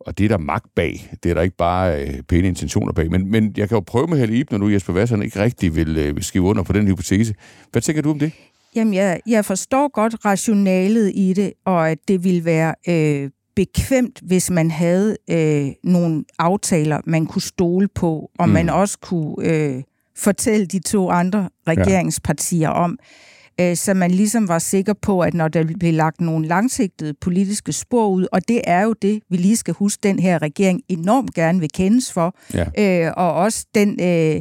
og 0.00 0.18
det 0.18 0.24
er 0.24 0.28
der 0.28 0.38
magt 0.38 0.66
bag. 0.76 1.10
Det 1.22 1.30
er 1.30 1.34
der 1.34 1.42
ikke 1.42 1.56
bare 1.56 2.02
øh, 2.02 2.22
pæne 2.22 2.48
intentioner 2.48 2.92
bag. 2.92 3.10
Men, 3.10 3.30
men 3.30 3.54
jeg 3.56 3.68
kan 3.68 3.76
jo 3.76 3.80
prøve 3.80 4.06
med 4.06 4.18
Helle 4.18 4.36
Ip, 4.36 4.50
når 4.50 4.58
nu 4.58 4.68
Jesper 4.68 4.92
Vasserne 4.92 5.24
ikke 5.24 5.42
rigtig 5.42 5.76
vil, 5.76 5.96
øh, 5.96 6.22
skrive 6.22 6.44
under 6.44 6.62
på 6.62 6.72
den 6.72 6.86
hypotese. 6.86 7.34
Hvad 7.72 7.82
tænker 7.82 8.02
du 8.02 8.10
om 8.10 8.18
det? 8.18 8.32
Jamen, 8.74 8.94
jeg, 8.94 9.20
jeg 9.26 9.44
forstår 9.44 9.88
godt 9.92 10.24
rationalet 10.24 11.12
i 11.14 11.32
det, 11.32 11.52
og 11.64 11.90
at 11.90 11.98
det 12.08 12.24
ville 12.24 12.44
være 12.44 12.74
øh, 12.88 13.30
bekvemt, 13.56 14.20
hvis 14.22 14.50
man 14.50 14.70
havde 14.70 15.16
øh, 15.30 15.68
nogle 15.84 16.24
aftaler, 16.38 17.00
man 17.04 17.26
kunne 17.26 17.42
stole 17.42 17.88
på, 17.88 18.30
og 18.38 18.48
mm. 18.48 18.54
man 18.54 18.68
også 18.68 18.98
kunne 18.98 19.34
øh, 19.40 19.82
fortælle 20.16 20.66
de 20.66 20.78
to 20.78 21.10
andre 21.10 21.48
regeringspartier 21.68 22.68
ja. 22.68 22.84
om, 22.84 22.98
øh, 23.60 23.76
så 23.76 23.94
man 23.94 24.10
ligesom 24.10 24.48
var 24.48 24.58
sikker 24.58 24.92
på, 24.92 25.20
at 25.20 25.34
når 25.34 25.48
der 25.48 25.64
blev 25.78 25.92
lagt 25.92 26.20
nogle 26.20 26.48
langsigtede 26.48 27.14
politiske 27.20 27.72
spor 27.72 28.08
ud, 28.08 28.26
og 28.32 28.48
det 28.48 28.60
er 28.64 28.82
jo 28.82 28.92
det, 28.92 29.20
vi 29.30 29.36
lige 29.36 29.56
skal 29.56 29.74
huske, 29.74 30.00
den 30.02 30.18
her 30.18 30.42
regering 30.42 30.82
enormt 30.88 31.34
gerne 31.34 31.60
vil 31.60 31.72
kendes 31.74 32.12
for, 32.12 32.34
ja. 32.54 33.06
øh, 33.06 33.12
og 33.16 33.34
også 33.34 33.66
den 33.74 34.00
øh, 34.00 34.40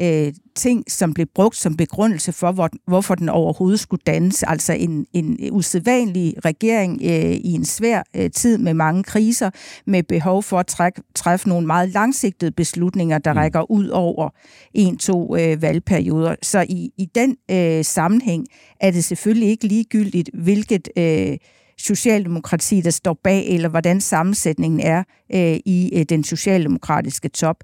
øh, 0.00 0.32
ting, 0.56 0.84
som 0.88 1.14
blev 1.14 1.26
brugt 1.34 1.56
som 1.56 1.76
begrundelse 1.76 2.32
for, 2.32 2.52
hvor, 2.52 2.70
hvorfor 2.86 3.14
den 3.14 3.28
overhovedet 3.28 3.80
skulle 3.80 4.02
dannes. 4.06 4.42
Altså 4.42 4.72
en, 4.72 5.06
en 5.12 5.38
usædvanlig 5.52 6.34
regering 6.44 7.00
øh, 7.04 7.32
i 7.32 7.52
en 7.52 7.64
svær 7.64 8.02
øh, 8.16 8.30
tid 8.30 8.58
med 8.58 8.74
mange 8.74 9.02
kriser, 9.02 9.50
med 9.86 10.02
behov 10.02 10.42
for 10.42 10.58
at 10.58 10.66
træk, 10.66 10.92
træffe 11.14 11.48
nogle 11.48 11.66
meget 11.66 11.88
langsigtede 11.88 12.50
beslutninger, 12.50 13.18
der 13.18 13.32
mm. 13.32 13.38
rækker 13.38 13.70
ud 13.70 13.88
over 13.88 14.28
en-to 14.74 15.36
øh, 15.36 15.62
valgperioder. 15.62 16.34
Så 16.42 16.66
i, 16.68 16.90
i 16.98 17.08
den 17.14 17.36
øh, 17.50 17.84
sammenhæng 17.84 18.46
er 18.80 18.90
det 18.90 19.04
selvfølgelig 19.04 19.48
ikke 19.48 19.66
ligegyldigt, 19.66 20.30
hvilket... 20.34 20.88
Øh, 20.98 21.36
socialdemokrati, 21.78 22.80
der 22.80 22.90
står 22.90 23.18
bag, 23.24 23.46
eller 23.46 23.68
hvordan 23.68 24.00
sammensætningen 24.00 24.80
er 24.80 25.04
øh, 25.34 25.60
i 25.64 25.90
øh, 25.94 26.04
den 26.08 26.24
socialdemokratiske 26.24 27.28
top. 27.28 27.56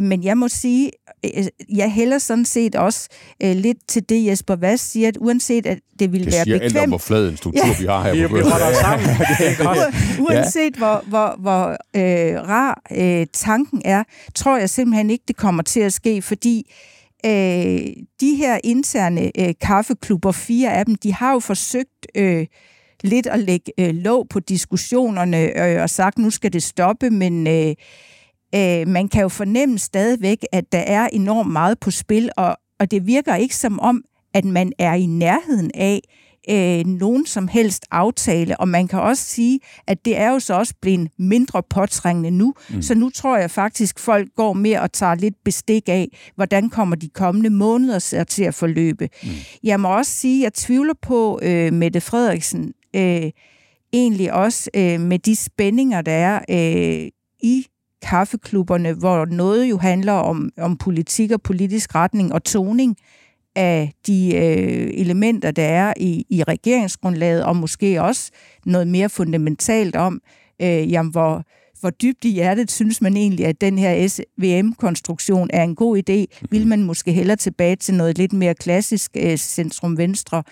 Men 0.00 0.24
jeg 0.24 0.38
må 0.38 0.48
sige, 0.48 0.90
øh, 1.24 1.44
jeg 1.76 1.92
hælder 1.92 2.18
sådan 2.18 2.44
set 2.44 2.74
også 2.74 3.08
øh, 3.42 3.56
lidt 3.56 3.78
til 3.88 4.08
det, 4.08 4.26
Jesper 4.26 4.56
Vass 4.56 4.90
siger, 4.90 5.08
at 5.08 5.16
uanset 5.20 5.66
at 5.66 5.78
det 5.98 6.12
ville 6.12 6.24
det 6.24 6.34
være 6.34 6.44
bekvemt... 6.44 6.62
Det 6.62 6.70
siger 6.70 6.80
alt 6.80 6.84
om, 6.84 6.90
hvor 6.90 6.98
flad 6.98 7.28
en 7.28 7.36
struktur 7.36 7.66
ja. 7.66 7.76
vi 7.80 7.86
har 7.86 8.02
her. 8.02 8.28
Holder 8.28 8.74
sammen. 8.80 9.08
uanset 10.26 10.76
hvor, 10.76 11.04
hvor, 11.06 11.36
hvor 11.38 11.70
øh, 11.70 12.48
rar 12.48 12.82
øh, 12.90 13.26
tanken 13.32 13.82
er, 13.84 14.04
tror 14.34 14.58
jeg 14.58 14.70
simpelthen 14.70 15.10
ikke, 15.10 15.24
det 15.28 15.36
kommer 15.36 15.62
til 15.62 15.80
at 15.80 15.92
ske, 15.92 16.22
fordi 16.22 16.72
øh, 17.26 17.30
de 18.20 18.34
her 18.34 18.58
interne 18.64 19.30
øh, 19.38 19.54
kaffeklubber, 19.60 20.32
fire 20.32 20.74
af 20.74 20.86
dem, 20.86 20.94
de 20.94 21.14
har 21.14 21.32
jo 21.32 21.38
forsøgt... 21.38 22.06
Øh, 22.14 22.46
lidt 23.02 23.26
at 23.26 23.38
lægge 23.40 23.72
øh, 23.80 23.94
låg 23.94 24.28
på 24.28 24.40
diskussionerne 24.40 25.66
øh, 25.66 25.82
og 25.82 25.90
sagt, 25.90 26.18
nu 26.18 26.30
skal 26.30 26.52
det 26.52 26.62
stoppe, 26.62 27.10
men 27.10 27.46
øh, 27.46 27.74
øh, 28.54 28.88
man 28.88 29.08
kan 29.08 29.22
jo 29.22 29.28
fornemme 29.28 29.78
stadigvæk, 29.78 30.38
at 30.52 30.72
der 30.72 30.78
er 30.78 31.08
enormt 31.12 31.52
meget 31.52 31.78
på 31.78 31.90
spil, 31.90 32.30
og, 32.36 32.56
og 32.80 32.90
det 32.90 33.06
virker 33.06 33.34
ikke 33.34 33.56
som 33.56 33.80
om, 33.80 34.04
at 34.34 34.44
man 34.44 34.72
er 34.78 34.94
i 34.94 35.06
nærheden 35.06 35.70
af 35.74 36.00
øh, 36.50 36.86
nogen 36.86 37.26
som 37.26 37.48
helst 37.48 37.86
aftale, 37.90 38.60
og 38.60 38.68
man 38.68 38.88
kan 38.88 39.00
også 39.00 39.24
sige, 39.24 39.60
at 39.86 40.04
det 40.04 40.18
er 40.18 40.30
jo 40.30 40.38
så 40.38 40.54
også 40.54 40.74
blevet 40.82 41.08
mindre 41.18 41.62
påtrængende 41.70 42.30
nu, 42.30 42.54
mm. 42.70 42.82
så 42.82 42.94
nu 42.94 43.10
tror 43.10 43.36
jeg 43.36 43.50
faktisk, 43.50 43.98
folk 43.98 44.28
går 44.36 44.52
mere 44.52 44.80
og 44.80 44.92
tager 44.92 45.14
lidt 45.14 45.34
bestik 45.44 45.88
af, 45.88 46.18
hvordan 46.34 46.70
kommer 46.70 46.96
de 46.96 47.08
kommende 47.08 47.50
måneder 47.50 48.24
til 48.28 48.44
at 48.44 48.54
forløbe. 48.54 49.08
Mm. 49.22 49.28
Jeg 49.62 49.80
må 49.80 49.96
også 49.96 50.12
sige, 50.12 50.40
at 50.40 50.44
jeg 50.44 50.52
tvivler 50.52 50.94
på, 51.02 51.40
øh, 51.42 51.72
Mette 51.72 52.00
Frederiksen 52.00 52.72
øh, 52.96 53.30
egentlig 53.92 54.32
også 54.32 54.70
øh, 54.76 55.00
med 55.00 55.18
de 55.18 55.36
spændinger, 55.36 56.02
der 56.02 56.12
er 56.12 56.40
øh, 56.50 57.10
i 57.42 57.66
kaffeklubberne, 58.02 58.92
hvor 58.92 59.24
noget 59.24 59.70
jo 59.70 59.76
handler 59.76 60.12
om, 60.12 60.50
om 60.58 60.76
politik 60.76 61.30
og 61.30 61.42
politisk 61.42 61.94
retning 61.94 62.32
og 62.32 62.44
toning 62.44 62.96
af 63.56 63.92
de 64.06 64.34
øh, 64.36 64.90
elementer, 64.94 65.50
der 65.50 65.64
er 65.64 65.94
i, 65.96 66.24
i 66.30 66.42
regeringsgrundlaget, 66.42 67.44
og 67.44 67.56
måske 67.56 68.02
også 68.02 68.30
noget 68.66 68.88
mere 68.88 69.08
fundamentalt 69.08 69.96
om, 69.96 70.20
øh, 70.62 70.92
jamen, 70.92 71.12
hvor, 71.12 71.44
hvor 71.80 71.90
dybt 71.90 72.24
i 72.24 72.30
hjertet 72.30 72.70
synes 72.70 73.00
man 73.00 73.16
egentlig, 73.16 73.46
at 73.46 73.60
den 73.60 73.78
her 73.78 74.08
SVM-konstruktion 74.08 75.50
er 75.52 75.62
en 75.62 75.74
god 75.74 75.98
idé? 75.98 76.46
Vil 76.50 76.66
man 76.66 76.82
måske 76.82 77.12
hellere 77.12 77.36
tilbage 77.36 77.76
til 77.76 77.94
noget 77.94 78.18
lidt 78.18 78.32
mere 78.32 78.54
klassisk 78.54 79.10
øh, 79.16 79.36
centrum-venstre 79.36 80.42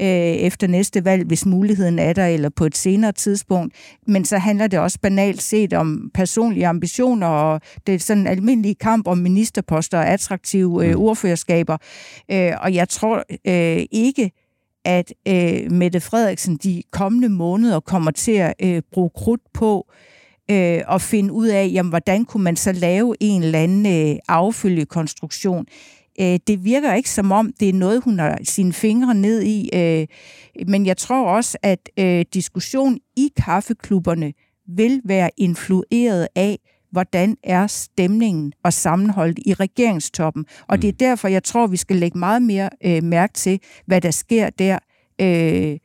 øh, 0.00 0.06
efter 0.06 0.66
næste 0.66 1.04
valg, 1.04 1.26
hvis 1.26 1.46
muligheden 1.46 1.98
er 1.98 2.12
der, 2.12 2.26
eller 2.26 2.48
på 2.48 2.64
et 2.64 2.76
senere 2.76 3.12
tidspunkt? 3.12 3.74
Men 4.06 4.24
så 4.24 4.38
handler 4.38 4.66
det 4.66 4.78
også 4.78 4.98
banalt 5.02 5.42
set 5.42 5.72
om 5.72 6.10
personlige 6.14 6.66
ambitioner, 6.66 7.26
og 7.26 7.60
det 7.86 7.94
er 7.94 7.98
sådan 7.98 8.20
en 8.20 8.26
almindelig 8.26 8.78
kamp 8.78 9.06
om 9.06 9.18
ministerposter 9.18 9.98
og 9.98 10.08
attraktive 10.08 10.86
øh, 10.86 10.94
mm. 10.94 11.02
ordførerskaber. 11.02 11.76
Øh, 12.30 12.52
og 12.60 12.74
jeg 12.74 12.88
tror 12.88 13.24
øh, 13.46 13.86
ikke, 13.90 14.30
at 14.84 15.12
øh, 15.28 15.72
Mette 15.72 16.00
Frederiksen 16.00 16.56
de 16.56 16.82
kommende 16.90 17.28
måneder 17.28 17.80
kommer 17.80 18.10
til 18.10 18.32
at 18.32 18.54
øh, 18.62 18.82
bruge 18.92 19.10
krudt 19.14 19.40
på 19.54 19.86
øh, 19.88 20.15
og 20.86 21.00
finde 21.00 21.32
ud 21.32 21.46
af, 21.46 21.70
jamen, 21.72 21.90
hvordan 21.90 22.24
kunne 22.24 22.42
man 22.42 22.56
så 22.56 22.72
lave 22.72 23.14
en 23.20 23.42
eller 23.42 23.58
anden 23.58 24.10
øh, 24.10 24.18
affølgekonstruktion. 24.28 25.66
Øh, 26.20 26.38
det 26.46 26.64
virker 26.64 26.94
ikke 26.94 27.10
som 27.10 27.32
om, 27.32 27.52
det 27.60 27.68
er 27.68 27.72
noget, 27.72 28.04
hun 28.04 28.18
har 28.18 28.38
sine 28.42 28.72
fingre 28.72 29.14
ned 29.14 29.42
i, 29.42 29.70
øh, 29.74 30.06
men 30.68 30.86
jeg 30.86 30.96
tror 30.96 31.28
også, 31.28 31.58
at 31.62 31.90
øh, 31.98 32.24
diskussion 32.34 32.98
i 33.16 33.28
kaffeklubberne 33.44 34.32
vil 34.68 35.00
være 35.04 35.30
influeret 35.36 36.28
af, 36.34 36.58
hvordan 36.92 37.36
er 37.44 37.66
stemningen 37.66 38.52
og 38.64 38.72
sammenholdet 38.72 39.38
i 39.46 39.54
regeringstoppen. 39.54 40.44
Og 40.68 40.82
det 40.82 40.88
er 40.88 40.92
mm. 40.92 40.98
derfor, 40.98 41.28
jeg 41.28 41.44
tror, 41.44 41.66
vi 41.66 41.76
skal 41.76 41.96
lægge 41.96 42.18
meget 42.18 42.42
mere 42.42 42.70
øh, 42.84 43.02
mærke 43.02 43.32
til, 43.32 43.60
hvad 43.86 44.00
der 44.00 44.10
sker 44.10 44.50
der. 44.50 44.78
Øh, 45.20 45.78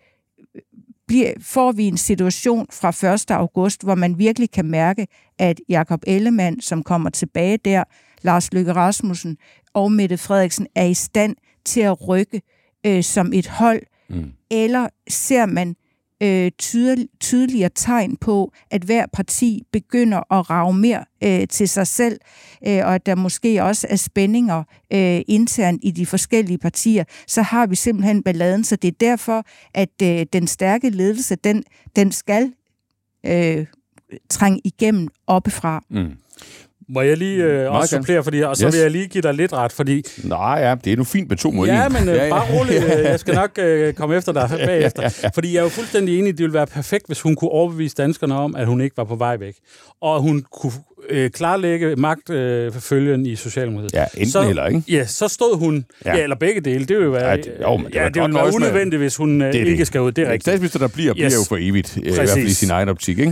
bliver, 1.11 1.33
får 1.41 1.71
vi 1.71 1.87
en 1.87 1.97
situation 1.97 2.67
fra 2.71 3.13
1. 3.13 3.31
august, 3.31 3.83
hvor 3.83 3.95
man 3.95 4.17
virkelig 4.17 4.51
kan 4.51 4.65
mærke, 4.65 5.07
at 5.39 5.61
Jakob 5.69 6.03
Ellemann, 6.07 6.61
som 6.61 6.83
kommer 6.83 7.09
tilbage 7.09 7.57
der, 7.57 7.83
Lars 8.21 8.53
Løkke 8.53 8.73
Rasmussen 8.73 9.37
og 9.73 9.91
Mette 9.91 10.17
Frederiksen 10.17 10.67
er 10.75 10.85
i 10.85 10.93
stand 10.93 11.35
til 11.65 11.81
at 11.81 12.07
rykke 12.07 12.41
øh, 12.85 13.03
som 13.03 13.33
et 13.33 13.47
hold, 13.47 13.81
mm. 14.09 14.31
eller 14.51 14.87
ser 15.09 15.45
man 15.45 15.75
øh, 16.21 16.51
tydel, 16.57 17.07
tydeligere 17.19 17.69
tegn 17.75 18.17
på, 18.17 18.53
at 18.71 18.83
hver 18.83 19.05
parti 19.13 19.63
begynder 19.71 20.33
at 20.33 20.49
rave 20.49 20.73
mere 20.73 21.05
øh, 21.23 21.47
til 21.47 21.69
sig 21.69 21.87
selv, 21.87 22.19
øh, 22.67 22.77
og 22.77 22.95
at 22.95 23.05
der 23.05 23.15
måske 23.15 23.63
også 23.63 23.87
er 23.89 23.95
spændinger 23.95 24.63
øh, 24.93 25.21
internt 25.27 25.79
i 25.83 25.91
de 25.91 26.05
forskellige 26.05 26.57
partier, 26.57 27.03
så 27.27 27.41
har 27.41 27.67
vi 27.67 27.75
simpelthen 27.75 28.23
balladen. 28.23 28.63
Så 28.63 28.75
det 28.75 28.87
er 28.87 28.97
derfor, 28.99 29.45
at 29.73 30.01
øh, 30.03 30.25
den 30.33 30.47
stærke 30.47 30.89
ledelse, 30.89 31.35
den, 31.35 31.63
den 31.95 32.11
skal 32.11 32.53
øh, 33.25 33.65
trænge 34.29 34.61
igennem 34.63 35.07
oppefra. 35.27 35.83
Mm. 35.89 36.11
Må 36.93 37.01
jeg 37.01 37.17
lige 37.17 37.43
øh, 37.43 37.71
også 37.71 37.95
supplere, 37.95 38.23
fordi, 38.23 38.41
og 38.41 38.57
så 38.57 38.65
yes. 38.65 38.73
vil 38.73 38.81
jeg 38.81 38.91
lige 38.91 39.07
give 39.07 39.21
dig 39.21 39.33
lidt 39.33 39.53
ret, 39.53 39.71
fordi... 39.71 40.03
Nej, 40.23 40.59
ja, 40.59 40.75
det 40.83 40.93
er 40.93 40.97
nu 40.97 41.03
fint 41.03 41.29
med 41.29 41.37
to 41.37 41.51
mod 41.51 41.67
Ja, 41.67 41.89
men 41.89 42.09
øh, 42.09 42.15
ja, 42.15 42.23
ja. 42.23 42.29
bare 42.29 42.59
roligt, 42.59 42.83
øh, 42.83 42.89
jeg 42.89 43.19
skal 43.19 43.35
nok 43.35 43.51
øh, 43.59 43.93
komme 43.93 44.15
efter 44.15 44.31
dig 44.31 44.49
bagefter. 44.49 45.01
ja, 45.03 45.07
ja, 45.07 45.23
ja. 45.23 45.29
Fordi 45.35 45.53
jeg 45.53 45.59
er 45.59 45.63
jo 45.63 45.69
fuldstændig 45.69 46.19
enig, 46.19 46.33
det 46.37 46.43
ville 46.43 46.53
være 46.53 46.67
perfekt, 46.67 47.07
hvis 47.07 47.21
hun 47.21 47.35
kunne 47.35 47.51
overbevise 47.51 47.95
danskerne 47.95 48.35
om, 48.35 48.55
at 48.55 48.67
hun 48.67 48.81
ikke 48.81 48.97
var 48.97 49.03
på 49.03 49.15
vej 49.15 49.37
væk. 49.37 49.55
Og 50.01 50.21
hun 50.21 50.45
kunne 50.51 50.71
øh, 51.09 51.29
klarlægge 51.29 51.95
magtfølgen 51.95 53.25
øh, 53.25 53.31
i 53.31 53.35
Socialdemokratiet. 53.35 53.93
Ja, 53.93 54.05
enten 54.13 54.31
så, 54.31 54.49
eller, 54.49 54.67
ikke? 54.67 54.83
Ja, 54.87 55.05
så 55.05 55.27
stod 55.27 55.57
hun... 55.57 55.85
Ja, 56.05 56.15
ja 56.15 56.23
eller 56.23 56.35
begge 56.35 56.61
dele. 56.61 56.79
Det 56.79 56.89
ville 56.89 57.05
jo 57.05 57.11
være, 57.11 57.29
ja, 57.29 57.37
det, 57.37 57.53
jo, 57.61 57.77
det 57.77 57.95
ja, 57.95 58.09
det 58.09 58.21
ville 58.21 58.35
være 58.35 58.55
unødvendigt, 58.55 58.99
hvis 58.99 59.15
hun 59.15 59.41
øh, 59.41 59.53
det 59.53 59.59
ikke 59.59 59.77
det. 59.77 59.87
skal 59.87 60.01
ud. 60.01 60.11
Det 60.11 60.21
er 60.21 60.25
rigtigt. 60.25 60.43
Statsminister, 60.43 60.79
der 60.79 60.87
bliver, 60.87 61.09
yes. 61.09 61.15
bliver 61.15 61.31
jo 61.31 61.43
for 61.49 61.57
evigt, 61.59 61.97
øh, 61.97 62.11
i 62.11 62.15
hvert 62.15 62.29
fald 62.29 62.45
i 62.45 62.53
sin 62.53 62.69
egen 62.69 62.89
optik, 62.89 63.19
ikke? 63.19 63.31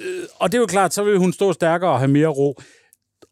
Øh, 0.00 0.22
og 0.38 0.52
det 0.52 0.58
er 0.58 0.60
jo 0.60 0.66
klart, 0.66 0.94
så 0.94 1.04
vil 1.04 1.18
hun 1.18 1.32
stå 1.32 1.52
stærkere 1.52 1.90
og 1.90 1.98
have 1.98 2.10
mere 2.10 2.28
ro. 2.28 2.60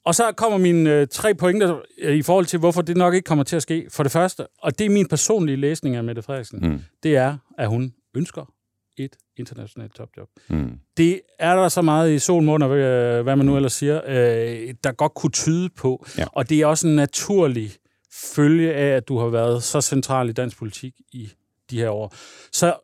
Og 0.04 0.14
så 0.14 0.32
kommer 0.32 0.58
mine 0.58 0.90
øh, 0.90 1.06
tre 1.10 1.34
pointer 1.34 1.80
øh, 1.98 2.16
i 2.16 2.22
forhold 2.22 2.46
til, 2.46 2.58
hvorfor 2.58 2.82
det 2.82 2.96
nok 2.96 3.14
ikke 3.14 3.26
kommer 3.26 3.44
til 3.44 3.56
at 3.56 3.62
ske. 3.62 3.86
For 3.90 4.02
det 4.02 4.12
første, 4.12 4.46
og 4.62 4.78
det 4.78 4.86
er 4.86 4.90
min 4.90 5.08
personlige 5.08 5.56
læsning 5.56 5.96
af 5.96 6.04
Mette 6.04 6.22
Frederiksen, 6.22 6.58
mm. 6.62 6.80
det 7.02 7.16
er, 7.16 7.36
at 7.58 7.68
hun 7.68 7.92
ønsker 8.16 8.52
et 8.98 9.16
internationalt 9.36 9.94
topjob. 9.94 10.28
Mm. 10.48 10.78
Det 10.96 11.20
er 11.38 11.54
der 11.54 11.68
så 11.68 11.82
meget 11.82 12.12
i 12.12 12.18
solmåneder, 12.18 12.70
øh, 12.70 13.22
hvad 13.22 13.36
man 13.36 13.46
nu 13.46 13.56
ellers 13.56 13.72
siger, 13.72 14.00
øh, 14.06 14.74
der 14.84 14.92
godt 14.92 15.14
kunne 15.14 15.30
tyde 15.30 15.68
på. 15.68 16.06
Ja. 16.18 16.24
Og 16.32 16.48
det 16.48 16.60
er 16.60 16.66
også 16.66 16.88
en 16.88 16.96
naturlig 16.96 17.70
følge 18.34 18.74
af, 18.74 18.96
at 18.96 19.08
du 19.08 19.18
har 19.18 19.26
været 19.26 19.62
så 19.62 19.80
central 19.80 20.28
i 20.28 20.32
dansk 20.32 20.58
politik 20.58 20.94
i 21.12 21.32
de 21.70 21.78
her 21.78 21.90
år. 21.90 22.14
Så, 22.52 22.74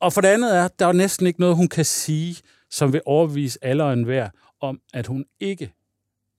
og 0.00 0.12
for 0.12 0.20
det 0.20 0.28
andet 0.28 0.56
er, 0.56 0.68
der 0.68 0.86
er 0.86 0.92
næsten 0.92 1.26
ikke 1.26 1.40
noget, 1.40 1.56
hun 1.56 1.68
kan 1.68 1.84
sige, 1.84 2.36
som 2.70 2.92
vil 2.92 3.00
overbevise 3.06 3.58
alle 3.62 3.84
og 3.84 3.92
enhver 3.92 4.28
om, 4.60 4.80
at 4.94 5.06
hun 5.06 5.24
ikke 5.40 5.72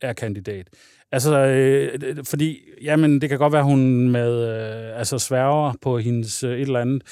er 0.02 0.14
kandidat. 0.14 0.68
Altså, 1.12 1.38
øh, 1.38 2.26
fordi, 2.26 2.60
jamen, 2.82 3.22
det 3.22 3.30
kan 3.30 3.38
godt 3.38 3.54
være, 3.54 3.64
hun 3.64 4.10
med, 4.10 4.48
øh, 4.48 5.00
altså, 5.00 5.20
sværger 5.20 5.74
på 5.82 5.98
hendes 5.98 6.44
øh, 6.44 6.52
et 6.52 6.62
eller 6.62 6.80
andet. 6.80 7.04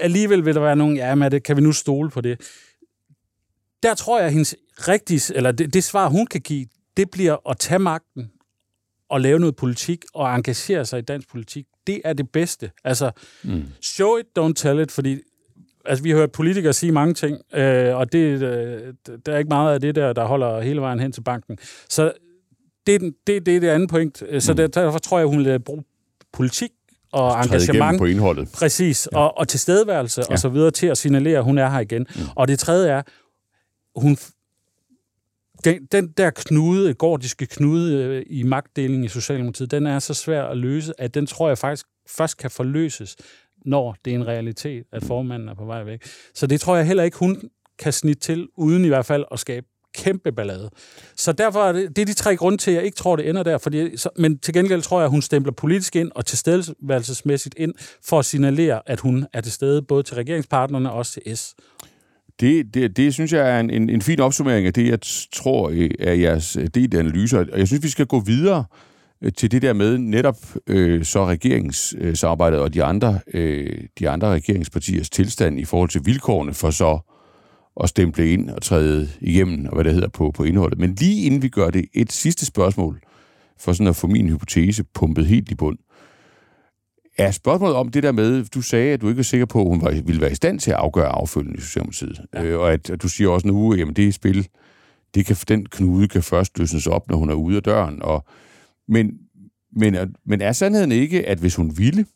Alligevel 0.00 0.44
vil 0.44 0.54
der 0.54 0.60
være 0.60 0.76
nogen, 0.76 0.96
ja, 0.96 1.14
men 1.14 1.32
det, 1.32 1.42
kan 1.42 1.56
vi 1.56 1.62
nu 1.62 1.72
stole 1.72 2.10
på 2.10 2.20
det? 2.20 2.40
Der 3.82 3.94
tror 3.94 4.18
jeg, 4.18 4.26
at 4.26 4.32
hendes 4.32 4.56
rigtige, 4.88 5.36
eller 5.36 5.52
det, 5.52 5.74
det 5.74 5.84
svar, 5.84 6.08
hun 6.08 6.26
kan 6.26 6.40
give, 6.40 6.66
det 6.96 7.10
bliver 7.10 7.50
at 7.50 7.58
tage 7.58 7.78
magten 7.78 8.30
og 9.08 9.20
lave 9.20 9.38
noget 9.38 9.56
politik 9.56 10.04
og 10.14 10.34
engagere 10.34 10.84
sig 10.84 10.98
i 10.98 11.02
dansk 11.02 11.28
politik. 11.28 11.66
Det 11.86 12.00
er 12.04 12.12
det 12.12 12.30
bedste. 12.30 12.70
Altså, 12.84 13.10
mm. 13.42 13.64
show 13.82 14.16
it, 14.16 14.26
don't 14.38 14.52
tell 14.52 14.80
it, 14.80 14.92
fordi 14.92 15.20
altså, 15.86 16.02
vi 16.02 16.10
har 16.10 16.16
hørt 16.16 16.32
politikere 16.32 16.72
sige 16.72 16.92
mange 16.92 17.14
ting, 17.14 17.38
øh, 17.54 17.96
og 17.96 18.12
det, 18.12 18.42
øh, 18.42 18.94
der 19.26 19.32
er 19.32 19.38
ikke 19.38 19.48
meget 19.48 19.74
af 19.74 19.80
det 19.80 19.94
der, 19.94 20.12
der 20.12 20.24
holder 20.24 20.60
hele 20.60 20.80
vejen 20.80 21.00
hen 21.00 21.12
til 21.12 21.20
banken. 21.20 21.58
Så 21.88 22.12
det 22.86 22.94
er 22.94 22.98
det, 22.98 23.14
det, 23.26 23.46
det, 23.46 23.56
er 23.56 23.60
det 23.60 23.68
andet 23.68 23.90
point. 23.90 24.22
Så 24.38 24.52
mm. 24.52 24.56
derfor 24.72 24.98
tror 24.98 25.18
jeg, 25.18 25.26
hun 25.26 25.44
vil 25.44 25.60
bruge 25.60 25.84
politik 26.32 26.70
og 27.12 27.44
engagement. 27.44 27.98
på 27.98 28.04
indholdet. 28.04 28.48
Præcis, 28.54 29.08
ja. 29.12 29.18
og, 29.18 29.38
og 29.38 29.48
tilstedeværelse 29.48 30.22
ja. 30.28 30.32
og 30.32 30.38
så 30.38 30.48
videre 30.48 30.70
til 30.70 30.86
at 30.86 30.98
signalere, 30.98 31.38
at 31.38 31.44
hun 31.44 31.58
er 31.58 31.70
her 31.70 31.80
igen. 31.80 32.06
Mm. 32.16 32.22
Og 32.36 32.48
det 32.48 32.58
tredje 32.58 32.90
er, 32.90 33.02
hun 33.96 34.16
den, 35.64 35.86
den 35.92 36.08
der 36.08 36.30
knude, 36.30 36.94
gordiske 36.94 37.46
knude 37.46 38.04
øh, 38.04 38.22
i 38.26 38.42
magtdelingen 38.42 39.04
i 39.04 39.08
Socialdemokratiet, 39.08 39.70
den 39.70 39.86
er 39.86 39.98
så 39.98 40.14
svær 40.14 40.44
at 40.44 40.56
løse, 40.56 41.00
at 41.00 41.14
den 41.14 41.26
tror 41.26 41.48
jeg 41.48 41.58
faktisk 41.58 41.86
først 42.08 42.36
kan 42.36 42.50
forløses, 42.50 43.16
når 43.64 43.96
det 44.04 44.10
er 44.10 44.14
en 44.14 44.26
realitet, 44.26 44.84
at 44.92 45.04
formanden 45.04 45.48
er 45.48 45.54
på 45.54 45.64
vej 45.64 45.84
væk. 45.84 46.02
Så 46.34 46.46
det 46.46 46.60
tror 46.60 46.76
jeg 46.76 46.86
heller 46.86 47.02
ikke, 47.02 47.18
hun 47.18 47.50
kan 47.78 47.92
snitte 47.92 48.20
til, 48.20 48.48
uden 48.56 48.84
i 48.84 48.88
hvert 48.88 49.06
fald 49.06 49.24
at 49.32 49.38
skabe 49.38 49.66
kæmpe 49.94 50.32
ballade. 50.32 50.70
Så 51.16 51.32
derfor 51.32 51.60
er 51.60 51.72
det, 51.72 51.96
det 51.96 52.02
er 52.02 52.06
de 52.06 52.12
tre 52.14 52.36
grunde 52.36 52.58
til, 52.58 52.70
at 52.70 52.76
jeg 52.76 52.84
ikke 52.84 52.96
tror, 52.96 53.16
det 53.16 53.28
ender 53.28 53.42
der. 53.42 53.58
Fordi, 53.58 53.96
så, 53.96 54.08
men 54.18 54.38
til 54.38 54.54
gengæld 54.54 54.82
tror 54.82 54.98
jeg, 54.98 55.04
at 55.04 55.10
hun 55.10 55.22
stempler 55.22 55.52
politisk 55.52 55.96
ind 55.96 56.10
og 56.14 56.26
tilstedeværelsesmæssigt 56.26 57.54
ind 57.58 57.74
for 58.04 58.18
at 58.18 58.24
signalere, 58.24 58.80
at 58.86 59.00
hun 59.00 59.26
er 59.32 59.40
til 59.40 59.52
stede 59.52 59.82
både 59.82 60.02
til 60.02 60.14
regeringspartnerne 60.14 60.90
og 60.90 60.98
også 60.98 61.12
til 61.12 61.36
S. 61.36 61.54
Det, 62.40 62.74
det, 62.74 62.96
det 62.96 63.14
synes 63.14 63.32
jeg 63.32 63.50
er 63.50 63.60
en, 63.60 63.70
en, 63.70 63.90
en 63.90 64.02
fin 64.02 64.20
opsummering 64.20 64.66
af 64.66 64.72
det, 64.72 64.88
jeg 64.88 64.98
tror 65.32 65.70
øh, 65.70 65.90
er 65.98 66.12
jeres 66.12 66.58
del 66.74 66.96
analyser. 66.96 67.38
Og 67.52 67.58
jeg 67.58 67.66
synes, 67.66 67.82
vi 67.82 67.88
skal 67.88 68.06
gå 68.06 68.20
videre 68.20 68.58
Øh, 68.58 68.93
til 69.30 69.50
det 69.50 69.62
der 69.62 69.72
med 69.72 69.98
netop 69.98 70.36
øh, 70.66 71.04
så 71.04 71.26
regeringssamarbejdet 71.26 72.60
og 72.60 72.74
de 72.74 72.84
andre, 72.84 73.20
øh, 73.34 73.84
de 73.98 74.08
andre 74.08 74.28
regeringspartiers 74.32 75.10
tilstand 75.10 75.60
i 75.60 75.64
forhold 75.64 75.88
til 75.88 76.00
vilkårene 76.04 76.54
for 76.54 76.70
så 76.70 76.98
at 77.82 77.88
stemple 77.88 78.30
ind 78.30 78.50
og 78.50 78.62
træde 78.62 79.08
igennem, 79.20 79.66
og 79.66 79.74
hvad 79.74 79.84
det 79.84 79.94
hedder 79.94 80.08
på, 80.08 80.30
på 80.30 80.44
indholdet. 80.44 80.78
Men 80.78 80.94
lige 80.94 81.26
inden 81.26 81.42
vi 81.42 81.48
gør 81.48 81.70
det, 81.70 81.84
et 81.94 82.12
sidste 82.12 82.46
spørgsmål, 82.46 83.00
for 83.58 83.72
sådan 83.72 83.86
at 83.86 83.96
få 83.96 84.06
min 84.06 84.28
hypotese 84.28 84.84
pumpet 84.94 85.26
helt 85.26 85.50
i 85.50 85.54
bund. 85.54 85.78
Er 87.18 87.30
spørgsmålet 87.30 87.76
om 87.76 87.88
det 87.88 88.02
der 88.02 88.12
med, 88.12 88.44
du 88.44 88.62
sagde, 88.62 88.92
at 88.92 89.00
du 89.00 89.08
ikke 89.08 89.16
var 89.16 89.22
sikker 89.22 89.46
på, 89.46 89.60
at 89.60 89.68
hun 89.68 89.82
var, 89.82 89.90
ville 89.90 90.20
være 90.20 90.32
i 90.32 90.34
stand 90.34 90.60
til 90.60 90.70
at 90.70 90.76
afgøre 90.76 91.08
affølgende 91.08 91.58
i 91.58 91.60
Socialdemokratiet, 91.60 92.20
ja. 92.34 92.44
øh, 92.44 92.60
og 92.60 92.72
at, 92.72 92.90
at 92.90 93.02
du 93.02 93.08
siger 93.08 93.30
også 93.30 93.46
nu, 93.46 93.72
at 93.72 93.96
det 93.96 94.14
spil, 94.14 94.48
det 95.14 95.26
kan, 95.26 95.36
den 95.48 95.66
knude 95.66 96.08
kan 96.08 96.22
først 96.22 96.58
løsnes 96.58 96.86
op, 96.86 97.08
når 97.10 97.16
hun 97.16 97.30
er 97.30 97.34
ude 97.34 97.56
af 97.56 97.62
døren, 97.62 98.02
og 98.02 98.24
men, 98.88 99.18
men, 99.76 99.96
men 100.26 100.40
er 100.40 100.52
sandheden 100.52 100.92
ikke, 100.92 101.28
at 101.28 101.38
hvis 101.38 101.54
hun 101.54 101.78
ville 101.78 102.06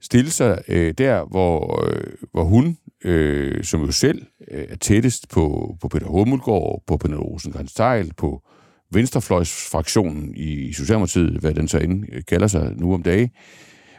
stille 0.00 0.30
sig 0.30 0.62
øh, 0.68 0.94
der, 0.98 1.24
hvor, 1.24 1.84
øh, 1.88 2.12
hvor 2.32 2.44
hun, 2.44 2.78
øh, 3.04 3.64
som 3.64 3.80
jo 3.80 3.92
selv 3.92 4.22
øh, 4.50 4.66
er 4.68 4.76
tættest 4.76 5.28
på, 5.28 5.76
på 5.80 5.88
Peter 5.88 6.06
Hummelgaard, 6.06 6.82
på 6.86 6.96
Pernille 6.96 7.22
rosenkrantz 7.22 7.80
på 8.16 8.42
venstrefløjsfraktionen 8.90 10.36
i 10.36 10.72
Socialdemokratiet, 10.72 11.40
hvad 11.40 11.54
den 11.54 11.68
så 11.68 11.78
end 11.78 12.04
øh, 12.12 12.22
kalder 12.28 12.46
sig 12.46 12.72
nu 12.76 12.94
om 12.94 13.02
dagen, 13.02 13.30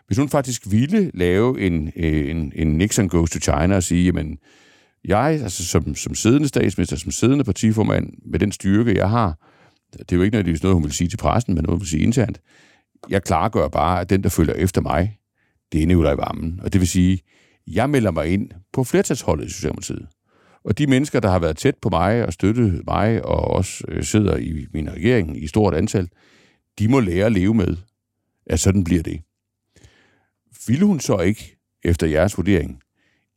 hvis 0.07 0.17
hun 0.17 0.29
faktisk 0.29 0.71
ville 0.71 1.11
lave 1.13 1.61
en, 1.61 1.91
øh, 1.95 2.29
en, 2.29 2.51
en 2.55 2.77
Nixon 2.77 3.09
goes 3.09 3.31
to 3.31 3.39
China 3.39 3.75
og 3.75 3.83
sige, 3.83 4.05
jamen, 4.05 4.37
jeg, 5.05 5.39
altså 5.43 5.65
som, 5.65 5.95
som 5.95 6.15
siddende 6.15 6.47
statsminister, 6.47 6.95
som 6.95 7.11
siddende 7.11 7.43
partiformand, 7.43 8.09
med 8.25 8.39
den 8.39 8.51
styrke, 8.51 8.97
jeg 8.97 9.09
har, 9.09 9.37
det 9.93 10.11
er 10.11 10.15
jo 10.15 10.21
ikke 10.21 10.33
nødvendigvis 10.33 10.63
noget, 10.63 10.75
hun 10.75 10.83
vil 10.83 10.91
sige 10.91 11.07
til 11.07 11.17
pressen, 11.17 11.53
men 11.55 11.63
noget, 11.63 11.75
hun 11.75 11.81
vil 11.81 11.89
sige 11.89 12.03
internt. 12.03 12.41
Jeg 13.09 13.23
klargør 13.23 13.67
bare, 13.67 14.01
at 14.01 14.09
den, 14.09 14.23
der 14.23 14.29
følger 14.29 14.53
efter 14.53 14.81
mig, 14.81 15.17
det 15.71 15.83
er 15.83 15.87
Nikolaj 15.87 16.13
Vammen. 16.13 16.59
Og 16.63 16.73
det 16.73 16.81
vil 16.81 16.87
sige, 16.87 17.19
jeg 17.67 17.89
melder 17.89 18.11
mig 18.11 18.27
ind 18.27 18.49
på 18.73 18.83
flertalsholdet 18.83 19.45
i 19.45 19.49
Socialdemokratiet. 19.49 20.07
Og 20.63 20.77
de 20.77 20.87
mennesker, 20.87 21.19
der 21.19 21.29
har 21.29 21.39
været 21.39 21.57
tæt 21.57 21.75
på 21.81 21.89
mig 21.89 22.25
og 22.25 22.33
støttet 22.33 22.81
mig, 22.87 23.25
og 23.25 23.39
også 23.39 23.83
øh, 23.87 24.03
sidder 24.03 24.37
i 24.37 24.65
min 24.73 24.91
regering 24.91 25.43
i 25.43 25.47
stort 25.47 25.73
antal, 25.73 26.09
de 26.79 26.87
må 26.87 26.99
lære 26.99 27.25
at 27.25 27.31
leve 27.31 27.53
med, 27.53 27.77
at 28.45 28.59
sådan 28.59 28.83
bliver 28.83 29.03
det. 29.03 29.21
Vil 30.67 30.81
hun 30.81 30.99
så 30.99 31.19
ikke, 31.19 31.57
efter 31.83 32.07
jeres 32.07 32.37
vurdering, 32.37 32.79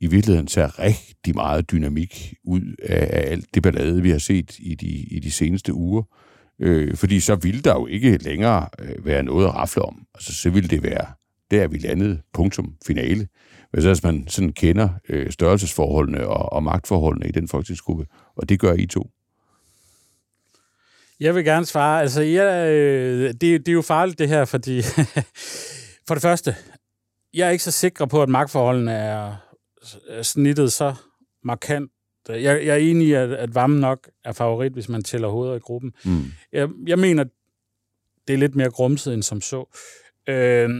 i 0.00 0.06
virkeligheden 0.06 0.46
tage 0.46 0.66
rigtig 0.66 1.34
meget 1.34 1.70
dynamik 1.70 2.34
ud 2.44 2.74
af 2.82 3.30
alt 3.30 3.54
det 3.54 3.62
ballade, 3.62 4.02
vi 4.02 4.10
har 4.10 4.18
set 4.18 4.58
i 4.58 4.74
de, 4.74 4.88
i 4.88 5.18
de 5.18 5.30
seneste 5.30 5.74
uger, 5.74 6.02
Øh, 6.60 6.96
fordi 6.96 7.20
så 7.20 7.34
ville 7.34 7.60
der 7.60 7.74
jo 7.74 7.86
ikke 7.86 8.16
længere 8.16 8.68
øh, 8.78 9.06
være 9.06 9.22
noget 9.22 9.46
at 9.46 9.54
rafle 9.54 9.82
om. 9.82 10.06
Altså, 10.14 10.34
så 10.34 10.50
ville 10.50 10.68
det 10.68 10.82
være, 10.82 11.06
der 11.50 11.68
vi 11.68 11.78
landet, 11.78 12.20
punktum, 12.32 12.74
finale. 12.86 13.28
Hvis 13.70 13.84
altså 13.84 14.06
man 14.06 14.28
sådan 14.28 14.52
kender 14.52 14.88
øh, 15.08 15.32
størrelsesforholdene 15.32 16.26
og, 16.28 16.52
og 16.52 16.62
magtforholdene 16.62 17.28
i 17.28 17.32
den 17.32 17.48
folketingsgruppe, 17.48 18.06
og 18.36 18.48
det 18.48 18.60
gør 18.60 18.72
I 18.72 18.86
to. 18.86 19.10
Jeg 21.20 21.34
vil 21.34 21.44
gerne 21.44 21.66
svare. 21.66 22.00
Altså, 22.00 22.22
jeg, 22.22 22.68
øh, 22.68 23.28
det, 23.28 23.40
det 23.40 23.68
er 23.68 23.72
jo 23.72 23.82
farligt, 23.82 24.18
det 24.18 24.28
her, 24.28 24.44
fordi 24.44 24.82
for 26.08 26.14
det 26.14 26.22
første, 26.22 26.56
jeg 27.34 27.46
er 27.46 27.50
ikke 27.50 27.64
så 27.64 27.70
sikker 27.70 28.06
på, 28.06 28.22
at 28.22 28.28
magtforholdene 28.28 28.92
er 28.92 29.34
snittet 30.22 30.72
så 30.72 30.94
markant. 31.44 31.90
Jeg, 32.28 32.66
jeg 32.66 32.74
er 32.74 32.76
enig 32.76 33.08
i, 33.08 33.12
at, 33.12 33.32
at 33.32 33.54
Vammen 33.54 33.80
nok 33.80 34.10
er 34.24 34.32
favorit, 34.32 34.72
hvis 34.72 34.88
man 34.88 35.02
tæller 35.02 35.28
hoveder 35.28 35.54
i 35.54 35.58
gruppen. 35.58 35.92
Mm. 36.04 36.24
Jeg, 36.52 36.68
jeg 36.86 36.98
mener, 36.98 37.24
det 38.28 38.34
er 38.34 38.38
lidt 38.38 38.54
mere 38.54 38.70
grumset 38.70 39.14
end 39.14 39.22
som 39.22 39.40
så. 39.40 39.76
Øh, 40.28 40.70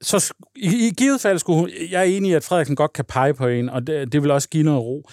så 0.00 0.34
i, 0.56 0.88
i 0.88 0.90
givet 0.90 1.20
fald 1.20 1.38
skulle 1.38 1.60
hun, 1.60 1.70
jeg 1.90 2.00
er 2.00 2.04
enig 2.04 2.30
i, 2.30 2.34
at 2.34 2.44
Frederiksen 2.44 2.76
godt 2.76 2.92
kan 2.92 3.04
pege 3.04 3.34
på 3.34 3.46
en, 3.46 3.68
og 3.68 3.86
det, 3.86 4.12
det 4.12 4.22
vil 4.22 4.30
også 4.30 4.48
give 4.48 4.64
noget 4.64 4.80
ro. 4.80 5.08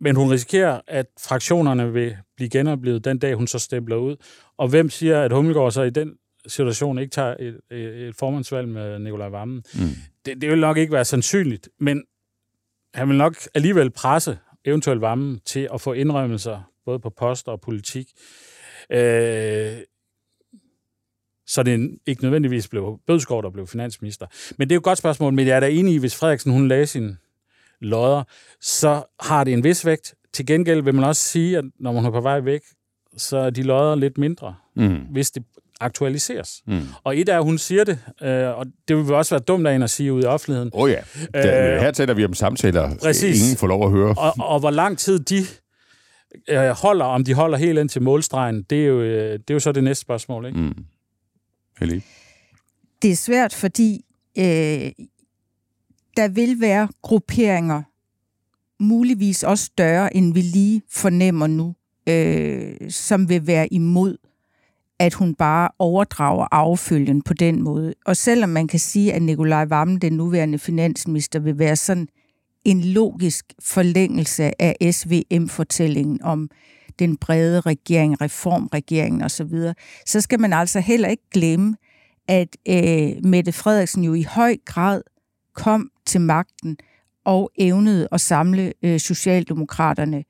Men 0.00 0.16
hun 0.16 0.30
risikerer, 0.30 0.80
at 0.86 1.06
fraktionerne 1.20 1.92
vil 1.92 2.16
blive 2.36 2.50
genoplevet 2.50 3.04
den 3.04 3.18
dag, 3.18 3.34
hun 3.34 3.46
så 3.46 3.58
stempler 3.58 3.96
ud. 3.96 4.16
Og 4.56 4.68
hvem 4.68 4.90
siger, 4.90 5.22
at 5.22 5.32
Hummelgaard 5.32 5.72
så 5.72 5.82
i 5.82 5.90
den 5.90 6.14
situation 6.46 6.98
ikke 6.98 7.10
tager 7.10 7.34
et, 7.40 7.60
et, 7.70 8.08
et 8.08 8.16
formandsvalg 8.16 8.68
med 8.68 8.98
Nikolaj 8.98 9.28
Vammen? 9.28 9.62
Mm. 9.74 9.80
Det, 10.26 10.40
det 10.40 10.50
vil 10.50 10.60
nok 10.60 10.76
ikke 10.76 10.92
være 10.92 11.04
sandsynligt, 11.04 11.68
men 11.80 12.04
han 12.96 13.08
vil 13.08 13.16
nok 13.16 13.36
alligevel 13.54 13.90
presse 13.90 14.38
eventuelt 14.64 15.00
Vammen 15.00 15.40
til 15.44 15.68
at 15.74 15.80
få 15.80 15.92
indrømmelser, 15.92 16.70
både 16.84 16.98
på 16.98 17.10
poster 17.10 17.52
og 17.52 17.60
politik. 17.60 18.06
Øh, 18.90 19.76
så 21.46 21.62
det 21.62 21.98
ikke 22.06 22.22
nødvendigvis 22.22 22.68
blev 22.68 23.00
Bødskov, 23.06 23.42
der 23.42 23.50
blev 23.50 23.66
finansminister. 23.66 24.26
Men 24.58 24.68
det 24.68 24.74
er 24.74 24.76
jo 24.76 24.80
et 24.80 24.84
godt 24.84 24.98
spørgsmål, 24.98 25.32
men 25.32 25.46
jeg 25.46 25.56
er 25.56 25.60
da 25.60 25.70
enig 25.70 25.94
i, 25.94 25.98
hvis 25.98 26.16
Frederiksen 26.16 26.52
hun 26.52 26.68
lagde 26.68 26.86
sin 26.86 27.16
lodder, 27.80 28.22
så 28.60 29.02
har 29.20 29.44
det 29.44 29.52
en 29.52 29.64
vis 29.64 29.86
vægt. 29.86 30.14
Til 30.32 30.46
gengæld 30.46 30.82
vil 30.82 30.94
man 30.94 31.04
også 31.04 31.22
sige, 31.22 31.58
at 31.58 31.64
når 31.78 31.92
man 31.92 32.04
er 32.04 32.10
på 32.10 32.20
vej 32.20 32.40
væk, 32.40 32.62
så 33.16 33.36
er 33.36 33.50
de 33.50 33.62
lodder 33.62 33.94
lidt 33.94 34.18
mindre, 34.18 34.54
mm. 34.76 34.96
hvis 34.96 35.30
det 35.30 35.44
aktualiseres. 35.80 36.62
Mm. 36.66 36.80
Og 37.04 37.18
et 37.18 37.28
af, 37.28 37.44
hun 37.44 37.58
siger 37.58 37.84
det, 37.84 37.98
øh, 38.22 38.58
og 38.58 38.66
det 38.88 38.96
vil 38.96 39.14
også 39.14 39.34
være 39.34 39.42
dumt 39.42 39.66
af 39.66 39.74
en 39.74 39.82
at 39.82 39.90
sige 39.90 40.12
ud 40.12 40.22
i 40.22 40.26
offentligheden. 40.26 40.70
Åh 40.74 40.82
oh 40.82 40.90
ja, 40.90 41.00
da, 41.34 41.74
øh, 41.74 41.80
her 41.80 41.90
taler 41.90 42.14
vi 42.14 42.24
om 42.24 42.34
samtaler, 42.34 42.96
præcis. 43.02 43.42
ingen 43.42 43.56
får 43.56 43.66
lov 43.66 43.84
at 43.84 43.90
høre. 43.90 44.14
Og, 44.18 44.34
og 44.38 44.60
hvor 44.60 44.70
lang 44.70 44.98
tid 44.98 45.18
de 45.18 45.46
øh, 46.48 46.68
holder, 46.68 47.04
om 47.04 47.24
de 47.24 47.34
holder 47.34 47.58
helt 47.58 47.78
ind 47.78 47.88
til 47.88 48.02
målstregen, 48.02 48.62
det 48.62 48.82
er 48.82 48.86
jo, 48.86 49.00
øh, 49.00 49.32
det 49.32 49.50
er 49.50 49.54
jo 49.54 49.60
så 49.60 49.72
det 49.72 49.84
næste 49.84 50.02
spørgsmål. 50.02 50.46
Ikke? 50.46 50.58
Mm. 50.58 50.84
Hellig. 51.78 52.02
Det 53.02 53.10
er 53.10 53.16
svært, 53.16 53.54
fordi 53.54 54.04
øh, 54.38 54.90
der 56.16 56.28
vil 56.28 56.60
være 56.60 56.88
grupperinger, 57.02 57.82
muligvis 58.82 59.42
også 59.42 59.64
større, 59.64 60.16
end 60.16 60.34
vi 60.34 60.40
lige 60.40 60.82
fornemmer 60.90 61.46
nu, 61.46 61.74
øh, 62.08 62.90
som 62.90 63.28
vil 63.28 63.46
være 63.46 63.72
imod, 63.72 64.16
at 64.98 65.14
hun 65.14 65.34
bare 65.34 65.68
overdrager 65.78 66.46
affølgen 66.50 67.22
på 67.22 67.34
den 67.34 67.62
måde. 67.62 67.94
Og 68.06 68.16
selvom 68.16 68.48
man 68.48 68.68
kan 68.68 68.78
sige, 68.78 69.12
at 69.12 69.22
Nikolaj 69.22 69.64
Vammen, 69.64 69.98
den 69.98 70.12
nuværende 70.12 70.58
finansminister, 70.58 71.38
vil 71.38 71.58
være 71.58 71.76
sådan 71.76 72.08
en 72.64 72.80
logisk 72.80 73.44
forlængelse 73.60 74.62
af 74.62 74.76
SVM-fortællingen 74.92 76.22
om 76.22 76.50
den 76.98 77.16
brede 77.16 77.60
regering, 77.60 78.20
reformregeringen 78.20 79.22
osv., 79.22 79.72
så 80.06 80.20
skal 80.20 80.40
man 80.40 80.52
altså 80.52 80.80
heller 80.80 81.08
ikke 81.08 81.30
glemme, 81.30 81.76
at 82.28 82.56
øh, 82.68 83.24
Mette 83.24 83.52
Frederiksen 83.52 84.04
jo 84.04 84.14
i 84.14 84.22
høj 84.22 84.56
grad 84.64 85.02
kom 85.54 85.90
til 86.06 86.20
magten 86.20 86.76
og 87.24 87.50
evnede 87.58 88.08
at 88.12 88.20
samle 88.20 88.72
øh, 88.82 89.00
Socialdemokraterne 89.00 90.24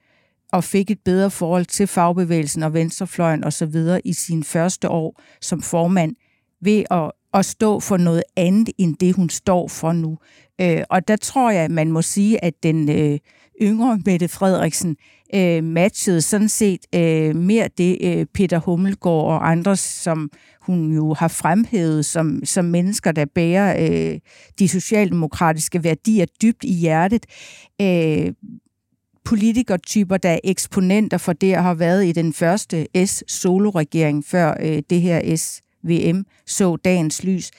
og 0.56 0.64
fik 0.64 0.90
et 0.90 0.98
bedre 1.04 1.30
forhold 1.30 1.64
til 1.64 1.86
fagbevægelsen 1.86 2.62
og 2.62 2.74
venstrefløjen 2.74 3.44
osv. 3.44 3.74
i 4.04 4.12
sine 4.12 4.44
første 4.44 4.88
år 4.88 5.22
som 5.40 5.62
formand 5.62 6.14
ved 6.60 6.84
at, 6.90 7.12
at 7.34 7.44
stå 7.44 7.80
for 7.80 7.96
noget 7.96 8.22
andet 8.36 8.70
end 8.78 8.96
det, 8.96 9.14
hun 9.14 9.28
står 9.28 9.68
for 9.68 9.92
nu. 9.92 10.18
Øh, 10.60 10.82
og 10.90 11.08
der 11.08 11.16
tror 11.16 11.50
jeg, 11.50 11.64
at 11.64 11.70
man 11.70 11.92
må 11.92 12.02
sige, 12.02 12.44
at 12.44 12.54
den 12.62 12.90
øh, 12.90 13.18
yngre 13.62 14.00
Mette 14.06 14.28
Frederiksen 14.28 14.96
øh, 15.34 15.64
matchede 15.64 16.22
sådan 16.22 16.48
set 16.48 16.80
øh, 16.94 17.36
mere 17.36 17.68
det 17.78 17.98
øh, 18.00 18.26
Peter 18.34 18.58
Hummelgaard 18.58 19.24
og 19.24 19.50
andre, 19.50 19.76
som 19.76 20.30
hun 20.60 20.94
jo 20.94 21.14
har 21.14 21.28
fremhævet 21.28 22.04
som, 22.04 22.40
som 22.44 22.64
mennesker, 22.64 23.12
der 23.12 23.24
bærer 23.34 23.88
øh, 23.90 24.18
de 24.58 24.68
socialdemokratiske 24.68 25.84
værdier 25.84 26.26
dybt 26.42 26.64
i 26.64 26.72
hjertet. 26.72 27.26
Øh, 27.80 28.32
politikertyper, 29.26 30.16
der 30.16 30.28
er 30.28 30.38
eksponenter 30.44 31.18
for 31.18 31.32
det, 31.32 31.56
har 31.56 31.74
været 31.74 32.06
i 32.06 32.12
den 32.12 32.32
første 32.32 33.06
S-soloregering, 33.06 34.24
før 34.24 34.54
øh, 34.60 34.82
det 34.90 35.00
her 35.00 35.36
SVM 35.36 36.20
så 36.46 36.76
dagens 36.76 37.24
lys. 37.24 37.50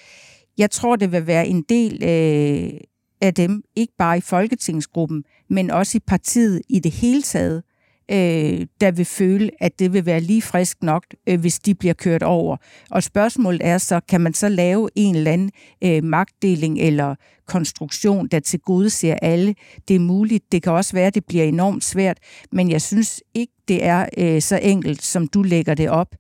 Jeg 0.58 0.71
tror, 0.71 0.95
det 0.95 1.12
vil 1.12 1.27
være 1.27 1.47
en 1.47 1.62
del 1.62 2.03
øh, 2.03 2.80
af 3.21 3.34
dem, 3.34 3.63
ikke 3.75 3.93
bare 3.97 4.17
i 4.17 4.21
Folketingsgruppen, 4.21 5.23
men 5.49 5.71
også 5.71 5.97
i 5.97 6.01
partiet 6.08 6.62
i 6.69 6.80
det 6.80 6.91
hele 6.91 7.21
taget, 7.21 7.63
øh, 8.12 8.65
der 8.82 8.91
vil 8.91 9.06
føle, 9.06 9.52
at 9.60 9.80
det 9.80 9.93
vil 9.93 10.06
være 10.06 10.20
lige 10.20 10.41
frisk 10.41 10.84
nok, 10.84 11.04
øh, 11.30 11.39
hvis 11.39 11.60
de 11.60 11.76
bliver 11.76 11.93
kørt 11.93 12.24
over. 12.24 12.58
Og 12.91 13.04
spørgsmålet 13.04 13.62
er 13.65 13.78
så, 13.78 14.00
kan 14.10 14.22
man 14.22 14.34
så 14.34 14.50
lave 14.50 14.89
en 14.96 15.15
eller 15.15 15.32
anden 15.32 15.52
øh, 15.84 16.04
magtdeling 16.04 16.80
eller 16.80 17.15
konstruktion, 17.48 18.28
der 18.28 18.39
til 18.39 18.60
gode 18.60 18.89
ser 18.89 19.15
alle? 19.22 19.56
Det 19.88 19.96
er 19.96 20.00
muligt. 20.00 20.52
Det 20.52 20.63
kan 20.63 20.72
også 20.72 20.93
være, 20.93 21.08
at 21.08 21.15
det 21.15 21.26
bliver 21.26 21.43
enormt 21.43 21.84
svært, 21.84 22.17
men 22.52 22.72
jeg 22.72 22.82
synes 22.82 23.24
ikke, 23.34 23.54
det 23.67 23.86
er 23.86 24.06
øh, 24.17 24.41
så 24.41 24.60
enkelt, 24.62 25.04
som 25.04 25.28
du 25.28 25.41
lægger 25.43 25.74
det 25.74 25.89
op, 25.89 26.15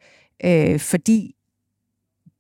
øh, 0.45 0.79
fordi 0.79 1.36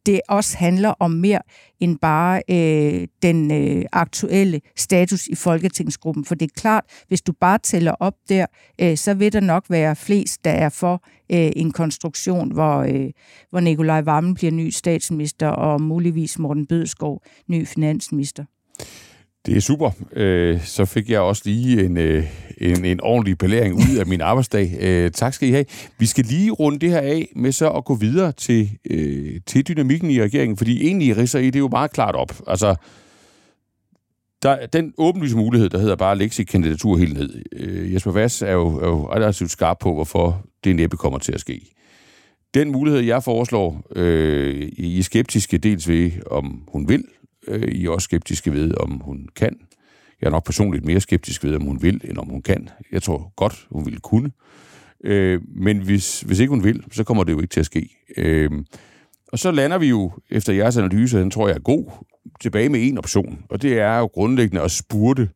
det 0.07 0.21
også 0.27 0.57
handler 0.57 0.89
om 0.89 1.11
mere 1.11 1.41
end 1.79 1.97
bare 1.99 2.41
øh, 2.49 3.07
den 3.21 3.51
øh, 3.51 3.85
aktuelle 3.91 4.61
status 4.75 5.27
i 5.27 5.35
Folketingsgruppen. 5.35 6.25
For 6.25 6.35
det 6.35 6.45
er 6.45 6.59
klart, 6.61 6.83
hvis 7.07 7.21
du 7.21 7.33
bare 7.41 7.57
tæller 7.57 7.91
op 7.91 8.13
der, 8.29 8.45
øh, 8.81 8.97
så 8.97 9.13
vil 9.13 9.33
der 9.33 9.39
nok 9.39 9.65
være 9.69 9.95
flest, 9.95 10.45
der 10.45 10.51
er 10.51 10.69
for 10.69 11.03
øh, 11.31 11.51
en 11.55 11.71
konstruktion, 11.71 12.51
hvor, 12.51 12.77
øh, 12.77 13.09
hvor 13.49 13.59
Nikolaj 13.59 14.01
Vammen 14.01 14.33
bliver 14.33 14.51
ny 14.51 14.69
statsminister, 14.69 15.47
og 15.47 15.81
muligvis 15.81 16.39
Morten 16.39 16.65
Bødskov 16.65 17.21
ny 17.47 17.67
finansminister. 17.67 18.43
Det 19.45 19.57
er 19.57 19.61
super. 19.61 19.91
Øh, 20.13 20.61
så 20.61 20.85
fik 20.85 21.09
jeg 21.09 21.19
også 21.19 21.41
lige 21.45 21.85
en, 21.85 21.97
øh, 21.97 22.23
en, 22.57 22.85
en 22.85 23.01
ordentlig 23.01 23.37
belæring 23.37 23.75
ud 23.75 23.97
af 23.99 24.07
min 24.07 24.21
arbejdsdag. 24.21 24.77
Øh, 24.79 25.11
tak 25.11 25.33
skal 25.33 25.47
I 25.47 25.51
have. 25.51 25.65
Vi 25.99 26.05
skal 26.05 26.25
lige 26.25 26.51
runde 26.51 26.79
det 26.79 26.89
her 26.89 26.99
af 26.99 27.31
med 27.35 27.51
så 27.51 27.69
at 27.69 27.85
gå 27.85 27.95
videre 27.95 28.31
til, 28.31 28.69
øh, 28.89 29.39
til 29.45 29.67
dynamikken 29.67 30.11
i 30.11 30.21
regeringen, 30.21 30.57
fordi 30.57 30.87
egentlig 30.87 31.17
ridser 31.17 31.39
I 31.39 31.49
det 31.49 31.59
jo 31.59 31.67
meget 31.67 31.91
klart 31.91 32.15
op. 32.15 32.33
Altså, 32.47 32.75
der, 34.41 34.65
den 34.65 34.93
åbenlyse 34.97 35.37
mulighed, 35.37 35.69
der 35.69 35.79
hedder 35.79 35.95
bare 35.95 36.11
at 36.11 36.17
lægge 36.17 36.35
sit 36.35 36.49
kandidatur 36.49 36.97
helt 36.97 37.13
ned. 37.13 37.43
Øh, 37.51 37.93
Jesper 37.93 38.11
Vass 38.11 38.41
er 38.41 38.51
jo, 38.51 38.77
er 38.77 38.87
jo 38.87 39.13
relativt 39.13 39.51
skarp 39.51 39.77
på, 39.79 39.93
hvorfor 39.93 40.45
det 40.63 40.75
næppe 40.75 40.97
kommer 40.97 41.19
til 41.19 41.31
at 41.31 41.39
ske. 41.39 41.73
Den 42.53 42.71
mulighed, 42.71 43.01
jeg 43.01 43.23
foreslår, 43.23 43.81
øh, 43.95 44.69
I 44.77 44.99
er 44.99 45.03
skeptiske 45.03 45.57
dels 45.57 45.89
ved, 45.89 46.11
om 46.31 46.61
hun 46.67 46.89
vil, 46.89 47.03
Øh, 47.47 47.67
I 47.71 47.85
er 47.85 47.89
også 47.89 48.05
skeptiske 48.05 48.53
ved, 48.53 48.73
om 48.79 49.01
hun 49.05 49.27
kan. 49.35 49.57
Jeg 50.21 50.27
er 50.27 50.31
nok 50.31 50.45
personligt 50.45 50.85
mere 50.85 50.99
skeptisk 50.99 51.43
ved, 51.43 51.55
om 51.55 51.61
hun 51.61 51.81
vil, 51.81 52.01
end 52.03 52.17
om 52.17 52.27
hun 52.27 52.41
kan. 52.41 52.69
Jeg 52.91 53.03
tror 53.03 53.33
godt, 53.35 53.67
hun 53.71 53.85
vil 53.85 53.99
kunne. 53.99 54.31
Øh, 55.03 55.41
men 55.55 55.77
hvis, 55.77 56.21
hvis 56.21 56.39
ikke 56.39 56.49
hun 56.49 56.63
vil, 56.63 56.83
så 56.91 57.03
kommer 57.03 57.23
det 57.23 57.33
jo 57.33 57.41
ikke 57.41 57.51
til 57.51 57.59
at 57.59 57.65
ske. 57.65 57.89
Øh, 58.17 58.51
og 59.31 59.39
så 59.39 59.51
lander 59.51 59.77
vi 59.77 59.87
jo, 59.87 60.11
efter 60.29 60.53
jeres 60.53 60.77
analyse, 60.77 61.19
den 61.19 61.31
tror 61.31 61.47
jeg 61.47 61.55
er 61.55 61.59
god, 61.59 61.85
tilbage 62.41 62.69
med 62.69 62.87
en 62.87 62.97
option. 62.97 63.45
Og 63.49 63.61
det 63.61 63.79
er 63.79 63.97
jo 63.97 64.05
grundlæggende 64.05 64.61
at 64.61 64.71
spurte 64.71 65.29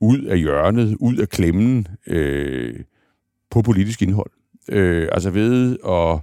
ud 0.00 0.22
af 0.22 0.38
hjørnet, 0.38 0.96
ud 1.00 1.16
af 1.16 1.28
klemmen 1.28 1.86
øh, 2.06 2.80
på 3.50 3.62
politisk 3.62 4.02
indhold. 4.02 4.30
Øh, 4.68 5.08
altså 5.12 5.30
ved 5.30 5.76
at, 5.88 6.20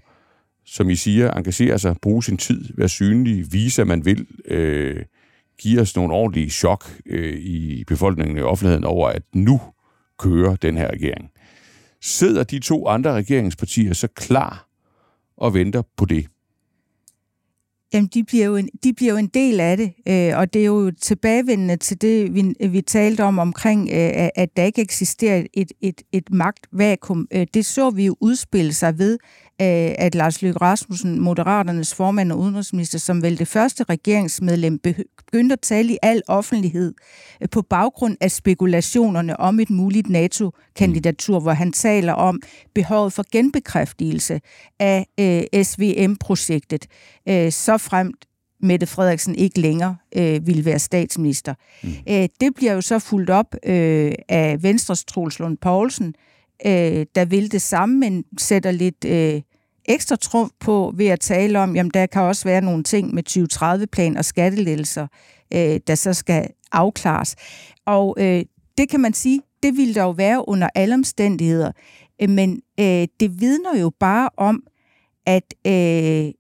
som 0.66 0.90
I 0.90 0.96
siger, 0.96 1.32
engagere 1.32 1.80
sig, 1.80 1.96
bruge 2.02 2.24
sin 2.24 2.38
tid, 2.38 2.66
være 2.78 2.90
synlig, 2.90 3.54
vise, 3.54 3.82
at 3.82 3.88
man 3.88 4.06
vil, 4.06 4.28
øh, 4.48 5.04
give 5.58 5.82
os 5.82 5.96
nogle 5.96 6.14
ordentlige 6.14 6.50
chok 6.50 6.86
øh, 7.06 7.40
i 7.40 7.84
befolkningen 7.88 8.38
og 8.38 8.50
offentligheden 8.50 8.84
over, 8.84 9.10
at 9.10 9.24
nu 9.34 9.62
kører 10.20 10.56
den 10.56 10.78
her 10.78 10.92
regering. 10.92 11.30
Sidder 12.02 12.44
de 12.44 12.60
to 12.60 12.88
andre 12.88 13.14
regeringspartier 13.14 13.94
så 13.94 14.08
klar 14.08 14.68
og 15.38 15.54
venter 15.54 15.82
på 15.98 16.06
det? 16.06 16.26
Jamen, 17.94 18.10
de 18.14 18.24
bliver 18.24 18.46
jo 18.46 18.56
en, 18.56 18.70
de 18.84 18.94
bliver 18.94 19.12
jo 19.12 19.18
en 19.18 19.28
del 19.28 19.60
af 19.60 19.78
det, 19.78 19.94
øh, 20.08 20.38
og 20.38 20.54
det 20.54 20.62
er 20.62 20.66
jo 20.66 20.92
tilbagevendende 21.02 21.78
til 21.78 22.02
det, 22.02 22.34
vi, 22.34 22.68
vi 22.68 22.82
talte 22.82 23.24
om 23.24 23.40
omkring, 23.40 23.90
øh, 23.90 24.30
at 24.36 24.50
der 24.58 24.64
ikke 24.64 24.82
eksisterer 24.82 25.44
et, 25.54 25.72
et, 25.82 26.02
et 26.12 26.32
magtvakuum. 26.32 27.28
Øh, 27.34 27.48
det 27.54 27.66
så 27.66 27.90
vi 27.90 28.06
jo 28.06 28.16
udspille 28.20 28.74
sig 28.74 28.98
ved, 28.98 29.18
at 29.60 30.16
Lars 30.16 30.42
Løkke 30.42 30.60
Rasmussen, 30.60 31.20
Moderaternes 31.20 31.96
formand 31.96 32.32
og 32.32 32.40
udenrigsminister, 32.40 33.00
som 33.00 33.22
vel 33.22 33.40
det 33.40 33.48
første 33.48 33.84
regeringsmedlem, 33.84 34.80
begyndte 34.80 35.54
at 35.54 35.60
tale 35.60 35.94
i 35.94 35.98
al 36.02 36.22
offentlighed 36.28 36.94
øh, 37.42 37.50
på 37.50 37.62
baggrund 37.62 38.18
af 38.22 38.32
spekulationerne 38.32 39.40
om 39.40 39.60
et 39.60 39.70
muligt 39.70 40.10
NATO-kandidatur, 40.10 41.40
hvor 41.40 41.52
han 41.52 41.72
taler 41.72 42.14
om 42.14 42.42
behovet 42.76 43.14
for 43.14 43.26
genbekræftelse 43.32 44.42
af 44.80 45.06
øh, 45.20 45.64
SVM-projektet, 45.64 46.88
øh, 47.30 47.52
så 47.52 47.78
fremt 47.78 48.26
Mette 48.62 48.86
Frederiksen 48.86 49.36
ikke 49.36 49.60
længere 49.60 49.96
øh, 50.16 50.48
ville 50.48 50.66
være 50.66 50.80
statsminister. 50.80 51.54
Mm. 51.84 51.90
Æ, 52.08 52.28
det 52.42 52.56
bliver 52.56 52.74
jo 52.74 52.82
så 52.82 53.00
fuldt 53.00 53.30
op 53.30 53.56
øh, 53.66 54.12
af 54.30 54.64
Venstres 54.64 55.06
Troels 55.06 55.40
Lund 55.40 55.58
Poulsen, 55.58 56.08
øh, 56.08 56.35
øh, 56.66 57.06
der 57.16 57.26
vil 57.26 57.52
det 57.52 57.62
samme, 57.62 58.00
men 58.00 58.26
sætter 58.38 58.72
lidt 58.72 59.06
øh, 59.06 59.42
ekstra 59.86 60.16
trumf 60.16 60.52
på 60.60 60.94
ved 60.96 61.08
at 61.08 61.20
tale 61.20 61.60
om, 61.60 61.76
jamen 61.76 61.92
der 61.94 62.06
kan 62.06 62.22
også 62.22 62.44
være 62.44 62.62
nogle 62.62 62.84
ting 62.84 63.14
med 63.14 63.24
2030-plan 63.30 64.18
og 64.18 64.26
skattelettelser, 64.26 65.08
øh, 65.54 65.80
der 65.88 65.96
så 65.96 66.14
skal 66.14 66.48
afklares. 66.72 67.36
Og 67.86 68.16
øh, 68.20 68.44
det 68.78 68.90
kan 68.90 69.00
man 69.00 69.14
sige, 69.14 69.42
det 69.64 69.78
ville 69.78 69.94
der 69.94 70.04
jo 70.04 70.10
være 70.10 70.50
under 70.50 70.70
alle 70.76 70.96
omstændigheder. 70.96 71.72
Øh, 72.22 72.30
men 72.30 72.62
øh, 72.80 73.08
det 73.20 73.42
vidner 73.42 73.80
jo 73.80 73.92
bare 74.00 74.30
om, 74.38 74.64
at 75.26 75.54
øh, 75.68 76.32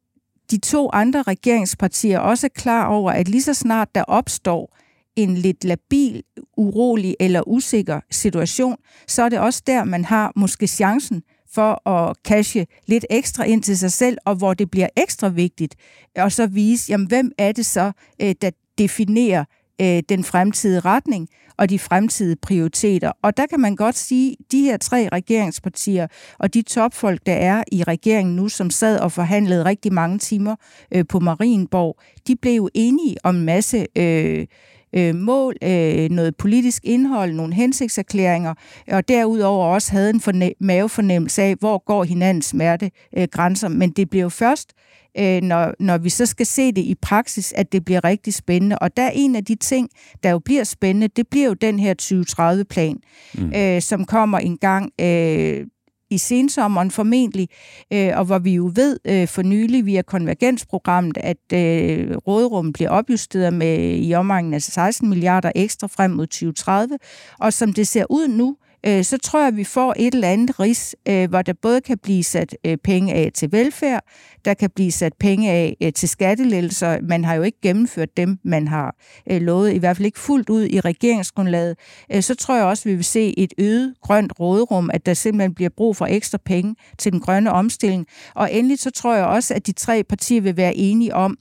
de 0.51 0.57
to 0.63 0.89
andre 0.93 1.21
regeringspartier 1.21 2.19
også 2.19 2.47
er 2.47 2.59
klar 2.59 2.87
over, 2.87 3.11
at 3.11 3.27
lige 3.27 3.43
så 3.43 3.53
snart 3.53 3.95
der 3.95 4.03
opstår 4.03 4.77
en 5.15 5.37
lidt 5.37 5.63
labil, 5.63 6.23
urolig 6.57 7.15
eller 7.19 7.47
usikker 7.47 7.99
situation, 8.11 8.77
så 9.07 9.23
er 9.23 9.29
det 9.29 9.39
også 9.39 9.63
der, 9.67 9.83
man 9.83 10.05
har 10.05 10.31
måske 10.35 10.67
chancen 10.67 11.23
for 11.53 11.89
at 11.89 12.15
cashe 12.27 12.65
lidt 12.87 13.05
ekstra 13.09 13.43
ind 13.43 13.63
til 13.63 13.77
sig 13.77 13.91
selv, 13.91 14.17
og 14.25 14.35
hvor 14.35 14.53
det 14.53 14.71
bliver 14.71 14.87
ekstra 14.95 15.29
vigtigt 15.29 15.75
at 16.15 16.33
så 16.33 16.47
vise, 16.47 16.91
jamen, 16.91 17.07
hvem 17.07 17.31
er 17.37 17.51
det 17.51 17.65
så, 17.65 17.91
øh, 18.21 18.35
der 18.41 18.51
definerer 18.77 19.45
øh, 19.81 20.03
den 20.09 20.23
fremtidige 20.23 20.79
retning 20.79 21.29
og 21.57 21.69
de 21.69 21.79
fremtidige 21.79 22.35
prioriteter. 22.41 23.11
Og 23.21 23.37
der 23.37 23.45
kan 23.45 23.59
man 23.59 23.75
godt 23.75 23.97
sige, 23.97 24.31
at 24.31 24.51
de 24.51 24.61
her 24.61 24.77
tre 24.77 25.09
regeringspartier 25.11 26.07
og 26.39 26.53
de 26.53 26.61
topfolk, 26.61 27.25
der 27.25 27.33
er 27.33 27.63
i 27.71 27.83
regeringen 27.83 28.35
nu, 28.35 28.49
som 28.49 28.69
sad 28.69 28.99
og 28.99 29.11
forhandlede 29.11 29.65
rigtig 29.65 29.93
mange 29.93 30.19
timer 30.19 30.55
øh, 30.91 31.05
på 31.09 31.19
Marienborg, 31.19 31.99
de 32.27 32.35
blev 32.35 32.53
jo 32.53 32.69
enige 32.73 33.15
om 33.23 33.35
en 33.35 33.45
masse 33.45 33.85
øh, 33.95 34.47
øh, 34.95 35.15
mål, 35.15 35.55
øh, 35.63 36.09
noget 36.09 36.35
politisk 36.35 36.81
indhold, 36.85 37.33
nogle 37.33 37.53
hensigtserklæringer, 37.53 38.53
og 38.91 39.07
derudover 39.07 39.65
også 39.65 39.91
havde 39.91 40.09
en 40.09 40.21
forne- 40.27 40.53
mavefornemmelse 40.59 41.41
af, 41.41 41.55
hvor 41.59 41.83
går 41.85 42.03
hinandens 42.03 42.45
smertegrænser. 42.45 43.69
Øh, 43.69 43.75
Men 43.75 43.89
det 43.89 44.09
bliver 44.09 44.23
jo 44.23 44.29
først, 44.29 44.73
øh, 45.17 45.41
når, 45.41 45.73
når 45.79 45.97
vi 45.97 46.09
så 46.09 46.25
skal 46.25 46.45
se 46.45 46.71
det 46.71 46.81
i 46.81 46.95
praksis, 47.01 47.53
at 47.53 47.71
det 47.71 47.85
bliver 47.85 48.03
rigtig 48.03 48.33
spændende. 48.33 48.79
Og 48.79 48.97
der 48.97 49.03
er 49.03 49.11
en 49.13 49.35
af 49.35 49.45
de 49.45 49.55
ting, 49.55 49.89
der 50.23 50.29
jo 50.29 50.39
bliver 50.39 50.63
spændende, 50.63 51.07
det 51.07 51.27
bliver 51.31 51.47
jo 51.47 51.53
den 51.53 51.79
her 51.79 51.93
2030-plan, 52.01 52.97
mm. 53.37 53.53
øh, 53.55 53.81
som 53.81 54.05
kommer 54.05 54.39
en 54.39 54.57
gang 54.57 54.91
øh, 55.01 55.65
i 56.09 56.17
sensommeren 56.17 56.91
formentlig, 56.91 57.49
øh, 57.93 58.11
og 58.15 58.25
hvor 58.25 58.39
vi 58.39 58.53
jo 58.55 58.71
ved 58.75 58.99
øh, 59.05 59.27
for 59.27 59.41
nylig 59.41 59.85
via 59.85 60.01
konvergensprogrammet, 60.01 61.17
at 61.17 61.53
øh, 61.53 62.17
rådrummet 62.17 62.73
bliver 62.73 62.89
opjusteret 62.89 63.53
med 63.53 63.97
i 63.97 64.13
omgangen 64.13 64.53
af 64.53 64.61
16 64.61 65.09
milliarder 65.09 65.51
ekstra 65.55 65.87
frem 65.87 66.11
mod 66.11 66.27
2030, 66.27 66.97
og 67.39 67.53
som 67.53 67.73
det 67.73 67.87
ser 67.87 68.05
ud 68.09 68.27
nu, 68.27 68.57
øh, 68.87 69.03
så 69.03 69.17
tror 69.17 69.39
jeg, 69.39 69.47
at 69.47 69.57
vi 69.57 69.63
får 69.63 69.93
et 69.97 70.13
eller 70.13 70.27
andet 70.27 70.59
ris, 70.59 70.95
øh, 71.07 71.29
hvor 71.29 71.41
der 71.41 71.53
både 71.61 71.81
kan 71.81 71.97
blive 71.97 72.23
sat 72.23 72.57
øh, 72.65 72.77
penge 72.77 73.13
af 73.13 73.31
til 73.33 73.51
velfærd, 73.51 74.03
der 74.45 74.53
kan 74.53 74.69
blive 74.75 74.91
sat 74.91 75.13
penge 75.19 75.51
af 75.51 75.77
øh, 75.83 75.93
til 75.93 76.09
skattelettelser. 76.09 77.01
Man 77.01 77.25
har 77.25 77.35
jo 77.35 77.41
ikke 77.41 77.61
gennemført 77.61 78.17
dem, 78.17 78.39
man 78.43 78.67
har 78.67 78.95
øh, 79.31 79.41
lovet, 79.41 79.73
i 79.73 79.77
hvert 79.77 79.97
fald 79.97 80.05
ikke 80.05 80.19
fuldt 80.19 80.49
ud 80.49 80.67
i 80.69 80.79
regeringsgrundlaget. 80.79 81.77
Øh, 82.13 82.23
så 82.23 82.35
tror 82.35 82.55
jeg 82.55 82.65
også, 82.65 82.81
at 82.81 82.91
vi 82.91 82.95
vil 82.95 83.05
se 83.05 83.39
et 83.39 83.53
øget 83.57 83.93
grønt 84.01 84.39
råderum, 84.39 84.89
at 84.93 85.05
der 85.05 85.13
simpelthen 85.13 85.53
bliver 85.53 85.69
brug 85.77 85.95
for 85.95 86.05
ekstra 86.05 86.37
penge 86.45 86.75
til 86.97 87.11
den 87.11 87.19
grønne 87.19 87.51
omstilling. 87.51 88.05
Og 88.35 88.53
endelig 88.53 88.79
så 88.79 88.91
tror 88.91 89.15
jeg 89.15 89.25
også, 89.25 89.53
at 89.53 89.67
de 89.67 89.71
tre 89.71 90.03
partier 90.03 90.41
vil 90.41 90.57
være 90.57 90.75
enige 90.75 91.15
om, 91.15 91.37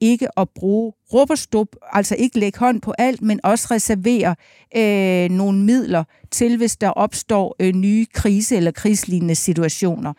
ikke 0.00 0.38
at 0.38 0.48
bruge 0.54 0.92
råberstup, 1.12 1.68
altså 1.92 2.14
ikke 2.18 2.38
lægge 2.38 2.58
hånd 2.58 2.80
på 2.80 2.92
alt, 2.98 3.22
men 3.22 3.40
også 3.44 3.68
reservere 3.70 4.34
øh, 4.76 5.30
nogle 5.30 5.58
midler 5.58 6.04
til, 6.30 6.56
hvis 6.56 6.76
der 6.76 6.88
opstår 6.88 7.56
øh, 7.60 7.74
nye 7.74 8.06
krise- 8.14 8.56
eller 8.56 8.70
krigslignende 8.70 9.34
situationer. 9.34 10.12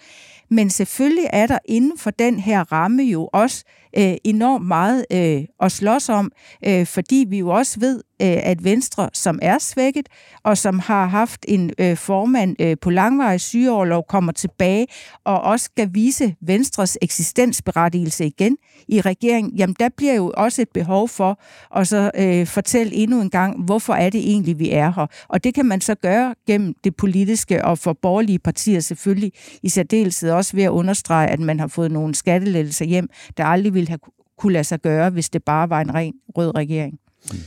Men 0.50 0.70
selvfølgelig 0.70 1.30
er 1.34 1.48
der 1.48 1.60
inden 1.66 1.98
for 1.98 2.12
den 2.12 2.40
her 2.40 2.72
ramme 2.72 3.04
jo 3.04 3.30
også 3.34 3.64
øh, 3.98 4.14
enormt 4.24 4.66
meget 4.66 5.06
øh, 5.12 5.44
at 5.60 5.72
slås 5.72 6.10
om, 6.10 6.32
øh, 6.66 6.86
fordi 6.86 7.26
vi 7.30 7.38
jo 7.40 7.50
også 7.50 7.80
ved, 7.80 8.02
øh, 8.22 8.38
at 8.44 8.64
Venstre, 8.64 9.10
som 9.14 9.40
er 9.42 9.58
svækket, 9.58 10.10
og 10.44 10.58
som 10.58 10.80
har 10.80 11.06
haft 11.06 11.46
en 11.48 11.72
øh, 11.78 11.98
formand 11.98 12.62
øh, 12.62 12.78
på 12.82 12.90
langvarig 12.90 13.42
sygeårlov, 13.42 14.06
kommer 14.10 14.32
tilbage 14.32 14.88
og 15.26 15.42
også 15.42 15.66
skal 15.66 15.90
vise 15.94 16.36
Venstres 16.42 16.98
eksistensberettigelse 17.02 18.26
igen 18.26 18.58
i 18.88 19.02
regeringen, 19.02 19.56
jamen 19.56 19.76
der 19.80 19.90
bliver 19.98 20.14
jo 20.14 20.34
også 20.38 20.62
et 20.62 20.70
behov 20.74 21.10
for 21.10 21.40
at 21.76 21.88
så 21.88 22.12
øh, 22.16 22.48
fortælle 22.48 22.94
endnu 22.94 23.22
en 23.22 23.30
gang, 23.30 23.64
hvorfor 23.66 23.94
er 23.94 24.10
det 24.10 24.22
egentlig, 24.30 24.60
vi 24.60 24.72
er 24.72 24.92
her. 24.92 25.08
Og 25.28 25.44
det 25.44 25.54
kan 25.54 25.66
man 25.66 25.82
så 25.82 25.96
gøre 25.96 26.36
gennem 26.48 26.76
det 26.84 26.96
politiske 26.96 27.66
og 27.66 27.78
for 27.78 27.94
borgerlige 27.94 28.40
partier 28.40 28.80
selvfølgelig 28.80 29.32
i 29.64 29.70
særdeleshed 29.70 30.32
også 30.32 30.56
ved 30.56 30.64
at 30.64 30.70
understrege, 30.70 31.28
at 31.28 31.40
man 31.40 31.60
har 31.60 31.68
fået 31.68 31.92
nogle 31.92 32.16
skattelettelser 32.16 32.86
hjem, 32.86 33.10
der 33.38 33.46
aldrig 33.46 33.74
ville 33.74 33.87
have 33.88 34.00
kunne 34.38 34.54
lade 34.54 34.64
sig 34.64 34.82
gøre, 34.82 35.10
hvis 35.10 35.30
det 35.30 35.44
bare 35.44 35.70
var 35.70 35.82
en 35.82 35.94
ren 35.94 36.14
rød 36.38 36.56
regering. 36.56 37.00
Mm. 37.32 37.38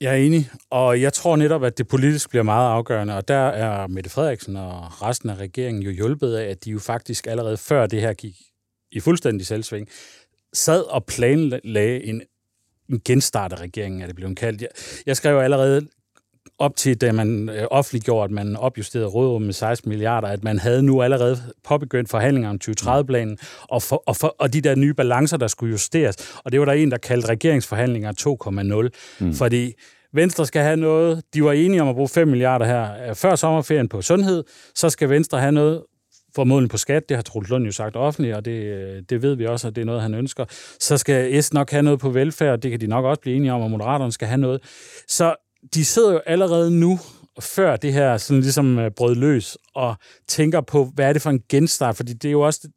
Jeg 0.00 0.12
er 0.12 0.16
enig, 0.16 0.50
og 0.70 1.00
jeg 1.00 1.12
tror 1.12 1.36
netop, 1.36 1.64
at 1.64 1.78
det 1.78 1.88
politisk 1.88 2.30
bliver 2.30 2.42
meget 2.42 2.70
afgørende, 2.70 3.16
og 3.16 3.28
der 3.28 3.46
er 3.46 3.86
Mette 3.86 4.10
Frederiksen 4.10 4.56
og 4.56 5.02
resten 5.02 5.30
af 5.30 5.34
regeringen 5.34 5.82
jo 5.82 5.90
hjulpet 5.90 6.34
af, 6.34 6.50
at 6.50 6.64
de 6.64 6.70
jo 6.70 6.78
faktisk 6.78 7.26
allerede 7.26 7.56
før 7.56 7.86
det 7.86 8.00
her 8.00 8.12
gik 8.12 8.34
i 8.92 9.00
fuldstændig 9.00 9.46
selvsving, 9.46 9.88
sad 10.52 10.82
og 10.82 11.04
planlagde 11.04 12.04
en, 12.04 12.22
en 12.88 13.00
genstart 13.04 13.52
af 13.52 13.60
regeringen, 13.60 14.02
er 14.02 14.06
det 14.06 14.16
blevet 14.16 14.36
kaldt. 14.36 14.62
Jeg, 14.62 14.68
jeg 15.06 15.16
skrev 15.16 15.38
allerede 15.38 15.88
op 16.58 16.76
til, 16.76 17.00
da 17.00 17.12
man 17.12 17.48
øh, 17.48 17.66
offentliggjorde, 17.70 18.24
at 18.24 18.30
man 18.30 18.56
opjusterede 18.56 19.08
rådrum 19.08 19.42
med 19.42 19.52
16 19.52 19.88
milliarder, 19.88 20.28
at 20.28 20.44
man 20.44 20.58
havde 20.58 20.82
nu 20.82 21.02
allerede 21.02 21.38
påbegyndt 21.64 22.10
forhandlinger 22.10 22.50
om 22.50 22.58
2030-planen, 22.64 23.38
og, 23.62 23.82
for, 23.82 24.02
og, 24.06 24.16
for, 24.16 24.36
og 24.38 24.52
de 24.52 24.60
der 24.60 24.74
nye 24.74 24.94
balancer, 24.94 25.36
der 25.36 25.46
skulle 25.46 25.70
justeres. 25.70 26.16
Og 26.44 26.52
det 26.52 26.60
var 26.60 26.66
der 26.66 26.72
en, 26.72 26.90
der 26.90 26.98
kaldte 26.98 27.28
regeringsforhandlinger 27.28 28.88
2,0. 29.20 29.24
Mm. 29.26 29.34
Fordi 29.34 29.72
Venstre 30.12 30.46
skal 30.46 30.62
have 30.62 30.76
noget, 30.76 31.22
de 31.34 31.44
var 31.44 31.52
enige 31.52 31.82
om 31.82 31.88
at 31.88 31.94
bruge 31.94 32.08
5 32.08 32.28
milliarder 32.28 32.66
her 32.66 33.08
øh, 33.08 33.14
før 33.14 33.34
sommerferien 33.34 33.88
på 33.88 34.02
sundhed, 34.02 34.44
så 34.74 34.90
skal 34.90 35.08
Venstre 35.08 35.40
have 35.40 35.52
noget 35.52 35.82
formodentlig 36.34 36.70
på 36.70 36.76
skat, 36.76 37.08
det 37.08 37.16
har 37.16 37.22
Troels 37.22 37.48
Lund 37.48 37.64
jo 37.64 37.72
sagt 37.72 37.96
offentligt, 37.96 38.36
og 38.36 38.44
det, 38.44 38.62
øh, 38.62 39.02
det 39.10 39.22
ved 39.22 39.34
vi 39.34 39.46
også, 39.46 39.68
at 39.68 39.76
det 39.76 39.82
er 39.82 39.86
noget, 39.86 40.02
han 40.02 40.14
ønsker. 40.14 40.44
Så 40.80 40.98
skal 40.98 41.42
S 41.42 41.52
nok 41.52 41.70
have 41.70 41.82
noget 41.82 42.00
på 42.00 42.10
velfærd, 42.10 42.60
det 42.60 42.70
kan 42.70 42.80
de 42.80 42.86
nok 42.86 43.04
også 43.04 43.20
blive 43.20 43.36
enige 43.36 43.52
om, 43.52 43.62
og 43.62 43.70
Moderaterne 43.70 44.12
skal 44.12 44.28
have 44.28 44.38
noget. 44.38 44.60
Så 45.08 45.34
de 45.74 45.84
sidder 45.84 46.12
jo 46.12 46.20
allerede 46.26 46.70
nu, 46.70 46.98
før 47.40 47.76
det 47.76 47.92
her 47.92 48.16
sådan 48.16 48.40
ligesom 48.40 48.78
øh, 48.78 48.90
brød 48.90 49.14
løs, 49.14 49.58
og 49.74 49.94
tænker 50.28 50.60
på, 50.60 50.90
hvad 50.94 51.08
er 51.08 51.12
det 51.12 51.22
for 51.22 51.30
en 51.30 51.42
genstart? 51.48 51.96
Fordi 51.96 52.12
det 52.12 52.28
er 52.28 52.32
jo 52.32 52.40
også 52.40 52.68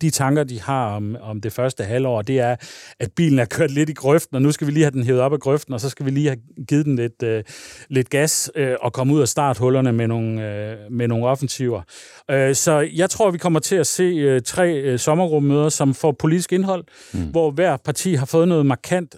de 0.00 0.10
tanker, 0.10 0.44
de 0.44 0.60
har 0.60 0.96
om, 0.96 1.16
om 1.20 1.40
det 1.40 1.52
første 1.52 1.84
halvår, 1.84 2.22
det 2.22 2.40
er, 2.40 2.56
at 3.00 3.12
bilen 3.12 3.38
er 3.38 3.44
kørt 3.44 3.70
lidt 3.70 3.90
i 3.90 3.92
grøften, 3.92 4.36
og 4.36 4.42
nu 4.42 4.52
skal 4.52 4.66
vi 4.66 4.72
lige 4.72 4.84
have 4.84 4.90
den 4.90 5.02
hævet 5.02 5.20
op 5.20 5.32
af 5.32 5.40
grøften, 5.40 5.74
og 5.74 5.80
så 5.80 5.88
skal 5.88 6.06
vi 6.06 6.10
lige 6.10 6.28
have 6.28 6.38
givet 6.68 6.86
den 6.86 6.96
lidt, 6.96 7.22
øh, 7.22 7.44
lidt 7.88 8.10
gas 8.10 8.50
øh, 8.54 8.76
og 8.80 8.92
komme 8.92 9.14
ud 9.14 9.20
af 9.20 9.28
starthullerne 9.28 9.92
med 9.92 10.08
nogle, 10.08 10.54
øh, 10.54 10.76
med 10.90 11.08
nogle 11.08 11.26
offensiver. 11.26 11.82
Øh, 12.30 12.54
så 12.54 12.88
jeg 12.94 13.10
tror, 13.10 13.30
vi 13.30 13.38
kommer 13.38 13.60
til 13.60 13.76
at 13.76 13.86
se 13.86 14.02
øh, 14.02 14.42
tre 14.42 14.72
øh, 14.72 14.98
sommerrummøder, 14.98 15.68
som 15.68 15.94
får 15.94 16.12
politisk 16.12 16.52
indhold, 16.52 16.84
mm. 17.12 17.20
hvor 17.20 17.50
hver 17.50 17.76
parti 17.76 18.14
har 18.14 18.26
fået 18.26 18.48
noget 18.48 18.66
markant 18.66 19.16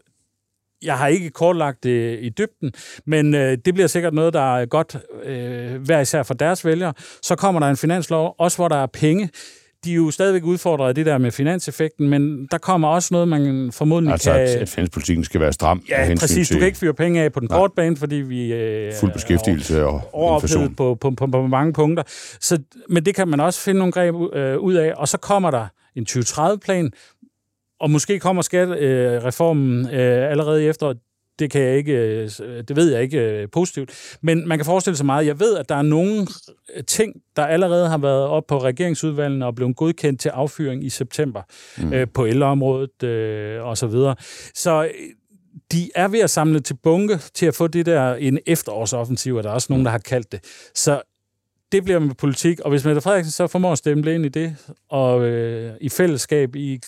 jeg 0.82 0.98
har 0.98 1.06
ikke 1.06 1.30
kortlagt 1.30 1.84
det 1.84 2.18
i 2.20 2.28
dybden, 2.28 2.72
men 3.06 3.34
øh, 3.34 3.58
det 3.64 3.74
bliver 3.74 3.86
sikkert 3.86 4.14
noget, 4.14 4.32
der 4.32 4.56
er 4.56 4.66
godt 4.66 4.96
øh, 5.24 5.82
hver 5.82 6.00
især 6.00 6.22
for 6.22 6.34
deres 6.34 6.64
vælgere. 6.64 6.92
Så 7.22 7.36
kommer 7.36 7.60
der 7.60 7.66
en 7.66 7.76
finanslov, 7.76 8.34
også 8.38 8.56
hvor 8.56 8.68
der 8.68 8.76
er 8.76 8.86
penge. 8.86 9.30
De 9.84 9.90
er 9.90 9.96
jo 9.96 10.10
stadigvæk 10.10 10.44
udfordret 10.44 10.88
af 10.88 10.94
det 10.94 11.06
der 11.06 11.18
med 11.18 11.30
finanseffekten, 11.30 12.08
men 12.08 12.46
der 12.50 12.58
kommer 12.58 12.88
også 12.88 13.08
noget, 13.12 13.28
man 13.28 13.72
formodentlig 13.72 14.12
altså, 14.12 14.30
kan... 14.32 14.40
Altså, 14.40 14.58
at 14.58 14.68
finanspolitikken 14.68 15.24
skal 15.24 15.40
være 15.40 15.52
stram. 15.52 15.82
Ja, 15.88 16.14
præcis. 16.20 16.48
Til... 16.48 16.54
Du 16.54 16.58
kan 16.58 16.66
ikke 16.66 16.78
fyre 16.78 16.94
penge 16.94 17.22
af 17.22 17.32
på 17.32 17.40
den 17.40 17.48
korte 17.48 17.72
bane, 17.76 17.96
fordi 17.96 18.14
vi... 18.16 18.52
Øh, 18.52 18.92
Fuld 19.00 19.12
beskæftigelse 19.12 19.86
og 19.86 20.34
inflation. 20.34 20.74
På, 20.74 20.94
på, 20.94 21.10
på, 21.10 21.26
på 21.26 21.46
mange 21.46 21.72
punkter. 21.72 22.02
Så, 22.40 22.58
men 22.88 23.04
det 23.04 23.14
kan 23.14 23.28
man 23.28 23.40
også 23.40 23.60
finde 23.60 23.78
nogle 23.78 23.92
greb 23.92 24.14
øh, 24.32 24.58
ud 24.58 24.74
af. 24.74 24.92
Og 24.96 25.08
så 25.08 25.18
kommer 25.18 25.50
der 25.50 25.66
en 25.96 26.06
2030-plan, 26.10 26.92
og 27.80 27.90
måske 27.90 28.18
kommer 28.18 28.42
skattereformen 28.42 29.86
øh, 29.86 30.30
allerede 30.30 30.64
efter 30.64 30.94
det 31.38 31.50
kan 31.50 31.62
jeg 31.62 31.76
ikke, 31.76 31.92
øh, 31.92 32.30
det 32.68 32.76
ved 32.76 32.92
jeg 32.92 33.02
ikke 33.02 33.18
øh, 33.18 33.48
positivt. 33.52 34.16
Men 34.22 34.48
man 34.48 34.58
kan 34.58 34.64
forestille 34.64 34.96
sig 34.96 35.06
meget. 35.06 35.26
Jeg 35.26 35.40
ved, 35.40 35.56
at 35.56 35.68
der 35.68 35.74
er 35.74 35.82
nogle 35.82 36.26
ting, 36.86 37.14
der 37.36 37.46
allerede 37.46 37.88
har 37.88 37.98
været 37.98 38.26
op 38.26 38.46
på 38.46 38.58
regeringsudvalgene 38.58 39.46
og 39.46 39.54
blevet 39.54 39.76
godkendt 39.76 40.20
til 40.20 40.28
affyring 40.28 40.84
i 40.84 40.90
september 40.90 41.42
mm. 41.78 41.92
øh, 41.92 42.06
på 42.14 42.26
ældreområdet 42.26 43.02
øh, 43.02 43.64
og 43.64 43.78
så 43.78 43.86
videre. 43.86 44.16
Så 44.54 44.90
de 45.72 45.90
er 45.94 46.08
ved 46.08 46.20
at 46.20 46.30
samle 46.30 46.60
til 46.60 46.76
bunke 46.82 47.18
til 47.34 47.46
at 47.46 47.54
få 47.54 47.66
det 47.66 47.86
der 47.86 48.14
en 48.14 48.38
efterårsoffensiv, 48.46 49.34
og 49.34 49.42
der 49.42 49.50
er 49.50 49.54
også 49.54 49.66
nogen, 49.70 49.84
der 49.84 49.90
har 49.90 49.98
kaldt 49.98 50.32
det. 50.32 50.40
Så 50.74 51.02
det 51.72 51.84
bliver 51.84 51.98
med 51.98 52.14
politik, 52.14 52.60
og 52.60 52.70
hvis 52.70 52.84
Mette 52.84 53.00
Frederiksen 53.00 53.32
så 53.32 53.46
formår 53.46 53.72
at 53.72 53.78
stemme 53.78 54.14
ind 54.14 54.24
i 54.24 54.28
det, 54.28 54.56
og 54.90 55.24
øh, 55.24 55.72
i 55.80 55.88
fællesskab, 55.88 56.56
i, 56.56 56.80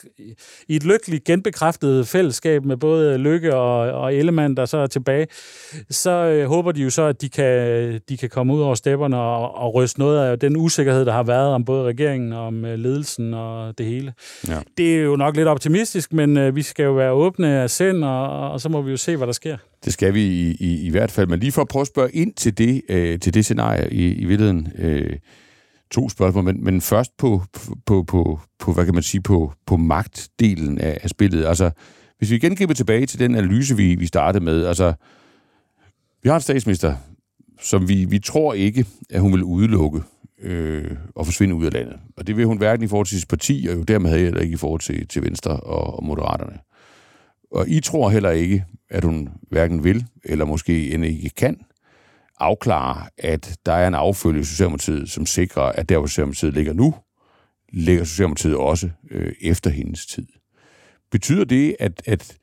i 0.69 0.77
et 0.77 0.85
lykkeligt 0.85 1.25
genbekræftet 1.25 2.09
fællesskab 2.09 2.65
med 2.65 2.77
både 2.77 3.19
Lykke 3.19 3.57
og, 3.57 3.79
og 3.79 4.15
Ellemann, 4.15 4.57
der 4.57 4.65
så 4.65 4.77
er 4.77 4.87
tilbage, 4.87 5.27
så 5.91 6.11
øh, 6.11 6.47
håber 6.47 6.73
de 6.73 6.83
jo 6.83 6.91
så, 6.91 7.03
at 7.03 7.21
de 7.21 7.29
kan, 7.29 8.01
de 8.09 8.17
kan 8.17 8.29
komme 8.29 8.55
ud 8.55 8.61
over 8.61 8.75
stepperne 8.75 9.17
og, 9.17 9.55
og 9.55 9.75
ryste 9.75 9.99
noget 9.99 10.19
af 10.19 10.39
den 10.39 10.57
usikkerhed, 10.57 11.05
der 11.05 11.13
har 11.13 11.23
været 11.23 11.55
om 11.55 11.65
både 11.65 11.85
regeringen 11.85 12.33
og 12.33 12.47
om 12.47 12.65
øh, 12.65 12.79
ledelsen 12.79 13.35
og 13.35 13.79
det 13.79 13.87
hele. 13.87 14.13
Ja. 14.49 14.59
Det 14.77 14.97
er 14.97 15.03
jo 15.03 15.17
nok 15.17 15.37
lidt 15.37 15.49
optimistisk, 15.49 16.13
men 16.13 16.37
øh, 16.37 16.57
vi 16.57 16.63
skal 16.63 16.85
jo 16.85 16.93
være 16.93 17.13
åbne 17.13 17.49
af 17.49 17.71
sind, 17.71 18.05
og, 18.05 18.51
og 18.51 18.61
så 18.61 18.69
må 18.69 18.83
vi 18.83 18.91
jo 18.91 18.97
se, 18.97 19.17
hvad 19.17 19.27
der 19.27 19.33
sker. 19.33 19.57
Det 19.85 19.93
skal 19.93 20.15
vi 20.15 20.23
i, 20.23 20.57
i, 20.61 20.81
i 20.81 20.91
hvert 20.91 21.11
fald. 21.11 21.27
Men 21.27 21.41
lige 21.41 21.53
for 21.53 21.63
at 21.63 21.69
prøve 21.69 21.81
at 21.81 21.87
spørge 21.87 22.13
ind 22.13 22.35
til 22.35 22.59
det, 22.59 22.83
øh, 22.89 23.19
til 23.19 23.35
det 23.35 23.45
scenarie 23.45 23.93
i, 23.93 24.13
i 24.13 24.25
virkeligheden. 24.25 24.69
Øh, 24.79 25.17
to 25.91 26.09
spørgsmål, 26.09 26.45
men, 26.45 26.65
men 26.65 26.81
først 26.81 27.17
på, 27.17 27.43
på, 27.87 28.03
på, 28.03 28.41
på, 28.59 28.73
hvad 28.73 28.85
kan 28.85 28.95
man 28.95 29.03
sige, 29.03 29.21
på, 29.21 29.53
på 29.67 29.77
magtdelen 29.77 30.79
af, 30.79 30.99
af 31.03 31.11
spillet. 31.11 31.47
Altså, 31.47 31.71
hvis 32.19 32.31
vi 32.31 32.37
igen 32.37 32.57
griber 32.57 32.75
tilbage 32.75 33.07
til 33.07 33.19
den 33.19 33.35
analyse, 33.35 33.77
vi, 33.77 33.95
vi 33.95 34.07
startede 34.07 34.45
med. 34.45 34.67
Altså, 34.67 34.93
vi 36.23 36.29
har 36.29 36.37
en 36.37 36.43
statsminister, 36.43 36.95
som 37.63 37.89
vi, 37.89 38.05
vi 38.05 38.19
tror 38.19 38.55
ikke, 38.55 38.85
at 39.11 39.21
hun 39.21 39.33
vil 39.33 39.43
udelukke 39.43 40.03
øh, 40.43 40.91
og 41.15 41.27
forsvinde 41.27 41.55
ud 41.55 41.67
af 41.67 41.73
landet. 41.73 41.97
Og 42.17 42.27
det 42.27 42.37
vil 42.37 42.47
hun 42.47 42.59
hverken 42.59 42.85
i 42.85 42.89
forhold 42.89 43.07
til 43.07 43.19
sit 43.19 43.29
parti, 43.29 43.67
og 43.71 43.77
jo 43.77 43.83
dermed 43.83 44.11
heller 44.11 44.41
ikke 44.41 44.55
i 44.55 44.57
forhold 44.57 44.81
til, 44.81 45.09
til 45.09 45.23
Venstre 45.23 45.51
og, 45.51 45.97
og 45.97 46.05
Moderaterne. 46.05 46.59
Og 47.51 47.69
I 47.69 47.81
tror 47.81 48.11
heller 48.11 48.31
ikke, 48.31 48.65
at 48.91 49.05
hun 49.05 49.29
hverken 49.51 49.85
vil, 49.85 50.07
eller 50.25 50.45
måske 50.45 50.95
end 50.95 51.05
ikke 51.05 51.31
kan, 51.31 51.57
afklare, 52.41 53.09
at 53.19 53.59
der 53.67 53.73
er 53.73 53.89
en 53.89 53.95
affølge 53.95 54.41
i 54.41 54.45
Socialdemokratiet, 54.45 55.11
som 55.11 55.27
sikrer, 55.27 55.63
at 55.63 55.89
der, 55.89 55.99
hvor 55.99 56.07
Socialdemokratiet 56.07 56.55
ligger 56.55 56.73
nu, 56.73 56.95
ligger 57.73 58.05
Socialdemokratiet 58.05 58.57
også 58.57 58.91
øh, 59.11 59.33
efter 59.41 59.71
hendes 59.71 60.07
tid. 60.07 60.27
Betyder 61.11 61.45
det, 61.45 61.77
at, 61.81 62.03
at, 62.07 62.37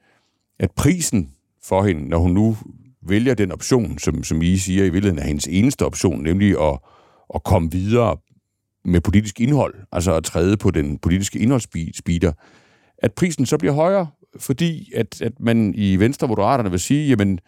at 0.60 0.72
prisen 0.72 1.32
for 1.64 1.84
hende, 1.84 2.10
når 2.10 2.18
hun 2.18 2.32
nu 2.32 2.58
vælger 3.02 3.34
den 3.34 3.52
option, 3.52 4.00
som, 4.00 4.24
som 4.24 4.42
I 4.42 4.58
siger 4.58 4.80
i 4.86 4.90
virkeligheden 4.90 5.20
er 5.20 5.28
hendes 5.28 5.48
eneste 5.48 5.86
option, 5.86 6.24
nemlig 6.24 6.62
at, 6.62 6.80
at 7.36 7.44
komme 7.44 7.72
videre 7.72 8.18
med 8.86 9.02
politisk 9.02 9.40
indhold, 9.40 9.76
altså 9.92 10.14
at 10.16 10.24
træde 10.24 10.58
på 10.58 10.72
den 10.72 10.98
politiske 10.98 11.40
indholdsspeeder, 11.40 12.32
at 12.98 13.14
prisen 13.14 13.46
så 13.46 13.58
bliver 13.58 13.74
højere, 13.74 14.08
fordi 14.40 14.92
at, 14.96 15.22
at 15.22 15.40
man 15.40 15.74
i 15.76 15.96
Venstre 15.96 16.28
Moderaterne 16.28 16.72
vil 16.72 16.80
sige, 16.80 17.10
jamen, 17.10 17.40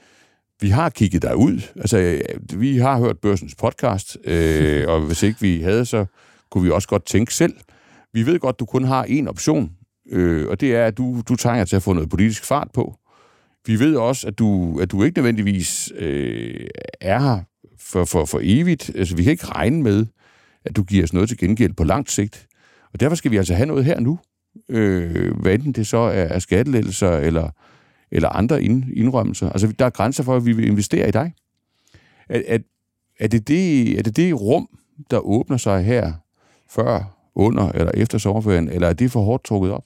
vi 0.61 0.69
har 0.69 0.89
kigget 0.89 1.21
der 1.21 1.33
ud. 1.33 1.61
Altså, 1.75 1.97
øh, 1.97 2.21
vi 2.61 2.77
har 2.77 2.99
hørt 2.99 3.17
Børsens 3.17 3.55
podcast, 3.55 4.17
øh, 4.23 4.87
og 4.87 5.01
hvis 5.01 5.23
ikke 5.23 5.41
vi 5.41 5.61
havde, 5.61 5.85
så 5.85 6.05
kunne 6.49 6.63
vi 6.63 6.69
også 6.69 6.87
godt 6.87 7.05
tænke 7.05 7.33
selv. 7.33 7.53
Vi 8.13 8.25
ved 8.25 8.39
godt, 8.39 8.59
du 8.59 8.65
kun 8.65 8.83
har 8.83 9.05
én 9.05 9.27
option, 9.27 9.71
øh, 10.11 10.47
og 10.47 10.61
det 10.61 10.75
er, 10.75 10.85
at 10.85 10.97
du, 10.97 11.21
du 11.29 11.35
trænger 11.35 11.65
til 11.65 11.75
at 11.75 11.83
få 11.83 11.93
noget 11.93 12.09
politisk 12.09 12.45
fart 12.45 12.67
på. 12.73 12.95
Vi 13.65 13.79
ved 13.79 13.95
også, 13.95 14.27
at 14.27 14.39
du, 14.39 14.79
at 14.79 14.91
du 14.91 15.03
ikke 15.03 15.17
nødvendigvis 15.17 15.91
øh, 15.95 16.67
er 17.01 17.19
her 17.19 17.39
for, 17.79 18.05
for, 18.05 18.25
for 18.25 18.39
evigt. 18.43 18.91
Altså, 18.95 19.15
vi 19.15 19.23
kan 19.23 19.31
ikke 19.31 19.45
regne 19.45 19.83
med, 19.83 20.05
at 20.65 20.75
du 20.75 20.83
giver 20.83 21.03
os 21.03 21.13
noget 21.13 21.29
til 21.29 21.37
gengæld 21.37 21.73
på 21.73 21.83
langt 21.83 22.11
sigt. 22.11 22.47
Og 22.93 22.99
derfor 22.99 23.15
skal 23.15 23.31
vi 23.31 23.37
altså 23.37 23.53
have 23.53 23.65
noget 23.65 23.85
her 23.85 23.99
nu 23.99 24.19
øh, 24.69 25.37
hvad 25.41 25.53
enten 25.53 25.71
det 25.71 25.87
så 25.87 25.97
er, 25.97 26.23
er 26.23 26.39
skattelettelser 26.39 27.11
eller, 27.11 27.49
eller 28.11 28.29
andre 28.29 28.63
ind, 28.63 28.83
indrømmelser. 28.93 29.49
Altså, 29.49 29.67
der 29.79 29.85
er 29.85 29.89
grænser 29.89 30.23
for, 30.23 30.35
at 30.35 30.45
vi 30.45 30.51
vil 30.51 30.67
investere 30.67 31.07
i 31.07 31.11
dig. 31.11 31.33
Er, 32.29 32.41
er, 32.47 32.57
er, 33.19 33.27
det, 33.27 33.47
det, 33.47 33.91
er 33.99 34.03
det 34.03 34.15
det 34.15 34.41
rum, 34.41 34.69
der 35.11 35.19
åbner 35.19 35.57
sig 35.57 35.83
her 35.83 36.13
før, 36.69 37.15
under 37.35 37.71
eller 37.71 37.91
efter 37.93 38.17
sommerferien, 38.17 38.69
eller 38.69 38.87
er 38.87 38.93
det 38.93 39.11
for 39.11 39.21
hårdt 39.21 39.43
trukket 39.43 39.71
op? 39.71 39.85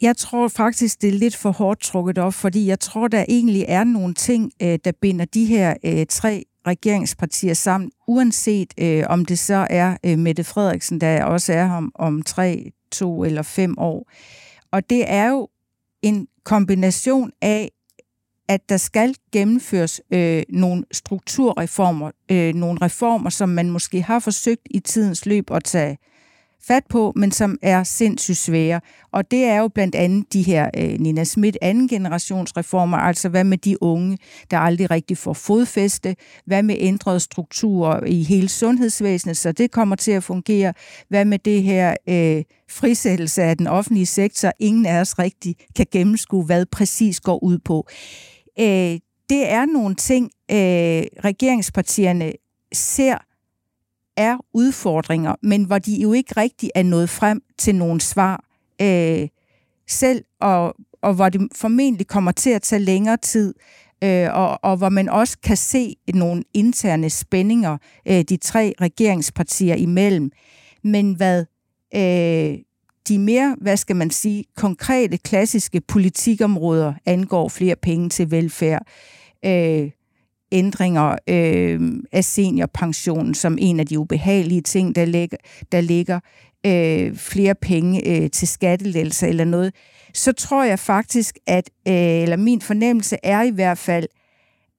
Jeg 0.00 0.16
tror 0.16 0.48
faktisk, 0.48 1.02
det 1.02 1.08
er 1.08 1.18
lidt 1.18 1.36
for 1.36 1.50
hårdt 1.50 1.80
trukket 1.80 2.18
op, 2.18 2.34
fordi 2.34 2.66
jeg 2.66 2.80
tror, 2.80 3.08
der 3.08 3.24
egentlig 3.28 3.64
er 3.68 3.84
nogle 3.84 4.14
ting, 4.14 4.52
øh, 4.62 4.78
der 4.84 4.92
binder 5.00 5.24
de 5.24 5.44
her 5.44 5.74
øh, 5.84 6.06
tre 6.06 6.44
regeringspartier 6.66 7.54
sammen, 7.54 7.90
uanset 8.08 8.74
øh, 8.78 9.04
om 9.08 9.24
det 9.24 9.38
så 9.38 9.66
er 9.70 9.96
øh, 10.04 10.18
Mette 10.18 10.44
Frederiksen, 10.44 11.00
der 11.00 11.24
også 11.24 11.52
er 11.52 11.70
om, 11.70 11.92
om 11.94 12.22
tre 12.22 12.70
to 12.92 13.24
eller 13.24 13.42
fem 13.42 13.78
år. 13.78 14.10
Og 14.72 14.90
det 14.90 15.04
er 15.06 15.28
jo 15.28 15.48
en 16.02 16.28
kombination 16.44 17.30
af, 17.42 17.70
at 18.48 18.68
der 18.68 18.76
skal 18.76 19.14
gennemføres 19.32 20.00
øh, 20.10 20.42
nogle 20.48 20.84
strukturreformer, 20.92 22.10
øh, 22.30 22.54
nogle 22.54 22.78
reformer, 22.82 23.30
som 23.30 23.48
man 23.48 23.70
måske 23.70 24.02
har 24.02 24.18
forsøgt 24.18 24.68
i 24.70 24.80
tidens 24.80 25.26
løb 25.26 25.50
at 25.50 25.64
tage 25.64 25.98
fat 26.66 26.82
på, 26.88 27.12
men 27.16 27.32
som 27.32 27.58
er 27.62 27.84
sindssygt 27.84 28.38
svære. 28.38 28.80
Og 29.12 29.30
det 29.30 29.44
er 29.44 29.58
jo 29.58 29.68
blandt 29.68 29.94
andet 29.94 30.32
de 30.32 30.42
her 30.42 30.70
øh, 30.76 31.00
Nina 31.00 31.24
Schmidt 31.24 31.58
anden 31.62 31.88
generations 31.88 32.56
reformer, 32.56 32.96
altså 32.96 33.28
hvad 33.28 33.44
med 33.44 33.58
de 33.58 33.82
unge, 33.82 34.18
der 34.50 34.58
aldrig 34.58 34.90
rigtig 34.90 35.18
får 35.18 35.32
fodfæste, 35.32 36.16
hvad 36.46 36.62
med 36.62 36.76
ændrede 36.78 37.20
strukturer 37.20 38.04
i 38.06 38.22
hele 38.22 38.48
sundhedsvæsenet, 38.48 39.36
så 39.36 39.52
det 39.52 39.70
kommer 39.70 39.96
til 39.96 40.12
at 40.12 40.24
fungere, 40.24 40.72
hvad 41.08 41.24
med 41.24 41.38
det 41.38 41.62
her 41.62 41.94
øh, 42.08 42.44
frisættelse 42.70 43.42
af 43.42 43.56
den 43.56 43.66
offentlige 43.66 44.06
sektor, 44.06 44.52
ingen 44.58 44.86
af 44.86 45.00
os 45.00 45.18
rigtig 45.18 45.56
kan 45.76 45.86
gennemskue, 45.92 46.44
hvad 46.44 46.66
præcis 46.66 47.20
går 47.20 47.44
ud 47.44 47.58
på. 47.58 47.86
Øh, 48.58 48.98
det 49.30 49.50
er 49.50 49.64
nogle 49.64 49.94
ting, 49.94 50.30
øh, 50.50 51.02
regeringspartierne 51.24 52.32
ser 52.72 53.18
er 54.16 54.36
udfordringer, 54.54 55.34
men 55.42 55.64
hvor 55.64 55.78
de 55.78 56.02
jo 56.02 56.12
ikke 56.12 56.34
rigtig 56.36 56.70
er 56.74 56.82
nået 56.82 57.10
frem 57.10 57.42
til 57.58 57.74
nogle 57.74 58.00
svar 58.00 58.44
øh, 58.82 59.28
selv, 59.88 60.24
og, 60.40 60.74
og 61.02 61.14
hvor 61.14 61.28
det 61.28 61.48
formentlig 61.54 62.06
kommer 62.06 62.32
til 62.32 62.50
at 62.50 62.62
tage 62.62 62.80
længere 62.80 63.16
tid, 63.16 63.54
øh, 64.04 64.28
og, 64.34 64.58
og 64.64 64.76
hvor 64.76 64.88
man 64.88 65.08
også 65.08 65.38
kan 65.42 65.56
se 65.56 65.96
nogle 66.14 66.42
interne 66.54 67.10
spændinger 67.10 67.78
øh, 68.08 68.20
de 68.20 68.36
tre 68.36 68.74
regeringspartier 68.80 69.74
imellem. 69.74 70.30
Men 70.84 71.14
hvad 71.14 71.44
øh, 71.94 72.58
de 73.08 73.18
mere, 73.18 73.56
hvad 73.60 73.76
skal 73.76 73.96
man 73.96 74.10
sige, 74.10 74.44
konkrete, 74.56 75.16
klassiske 75.16 75.80
politikområder 75.80 76.94
angår 77.06 77.48
flere 77.48 77.76
penge 77.76 78.08
til 78.08 78.30
velfærd, 78.30 78.86
øh, 79.44 79.90
ændringer 80.52 81.16
øh, 81.28 81.92
af 82.12 82.24
seniorpensionen 82.24 83.34
som 83.34 83.58
en 83.60 83.80
af 83.80 83.86
de 83.86 83.98
ubehagelige 83.98 84.60
ting, 84.60 84.94
der 84.94 85.04
ligger, 85.04 85.36
der 85.72 85.80
ligger 85.80 86.20
øh, 86.66 87.16
flere 87.16 87.54
penge 87.54 88.08
øh, 88.08 88.30
til 88.30 88.48
skattelettelser 88.48 89.26
eller 89.26 89.44
noget, 89.44 89.74
så 90.14 90.32
tror 90.32 90.64
jeg 90.64 90.78
faktisk, 90.78 91.38
at, 91.46 91.70
øh, 91.88 91.94
eller 91.94 92.36
min 92.36 92.60
fornemmelse 92.60 93.16
er 93.22 93.42
i 93.42 93.50
hvert 93.50 93.78
fald, 93.78 94.06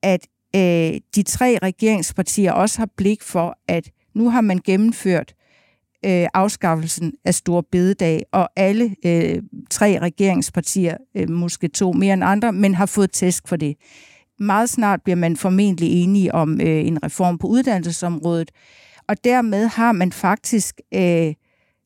at 0.03 0.28
øh, 0.55 0.99
de 1.15 1.24
tre 1.24 1.57
regeringspartier 1.63 2.51
også 2.51 2.80
har 2.80 2.89
blik 2.97 3.22
for, 3.22 3.57
at 3.67 3.89
nu 4.15 4.30
har 4.30 4.41
man 4.41 4.59
gennemført 4.65 5.34
øh, 6.05 6.28
afskaffelsen 6.34 7.13
af 7.26 7.34
Stor 7.34 7.65
Bededag, 7.72 8.24
og 8.32 8.49
alle 8.55 8.95
øh, 9.05 9.41
tre 9.69 9.99
regeringspartier, 9.99 10.97
øh, 11.15 11.30
måske 11.30 11.67
to 11.67 11.91
mere 11.91 12.13
end 12.13 12.24
andre, 12.24 12.53
men 12.53 12.76
har 12.76 12.86
fået 12.86 13.11
tæsk 13.11 13.47
for 13.47 13.55
det. 13.55 13.76
Meget 14.42 14.70
snart 14.70 15.00
bliver 15.04 15.16
man 15.16 15.38
formentlig 15.38 16.04
enige 16.04 16.36
om 16.36 16.62
øh, 16.62 16.88
en 16.88 17.04
reform 17.04 17.38
på 17.38 17.48
uddannelsesområdet, 17.48 18.52
og 19.08 19.24
dermed 19.24 19.68
har 19.68 19.92
man 19.92 20.12
faktisk, 20.12 20.76
øh, 20.94 21.34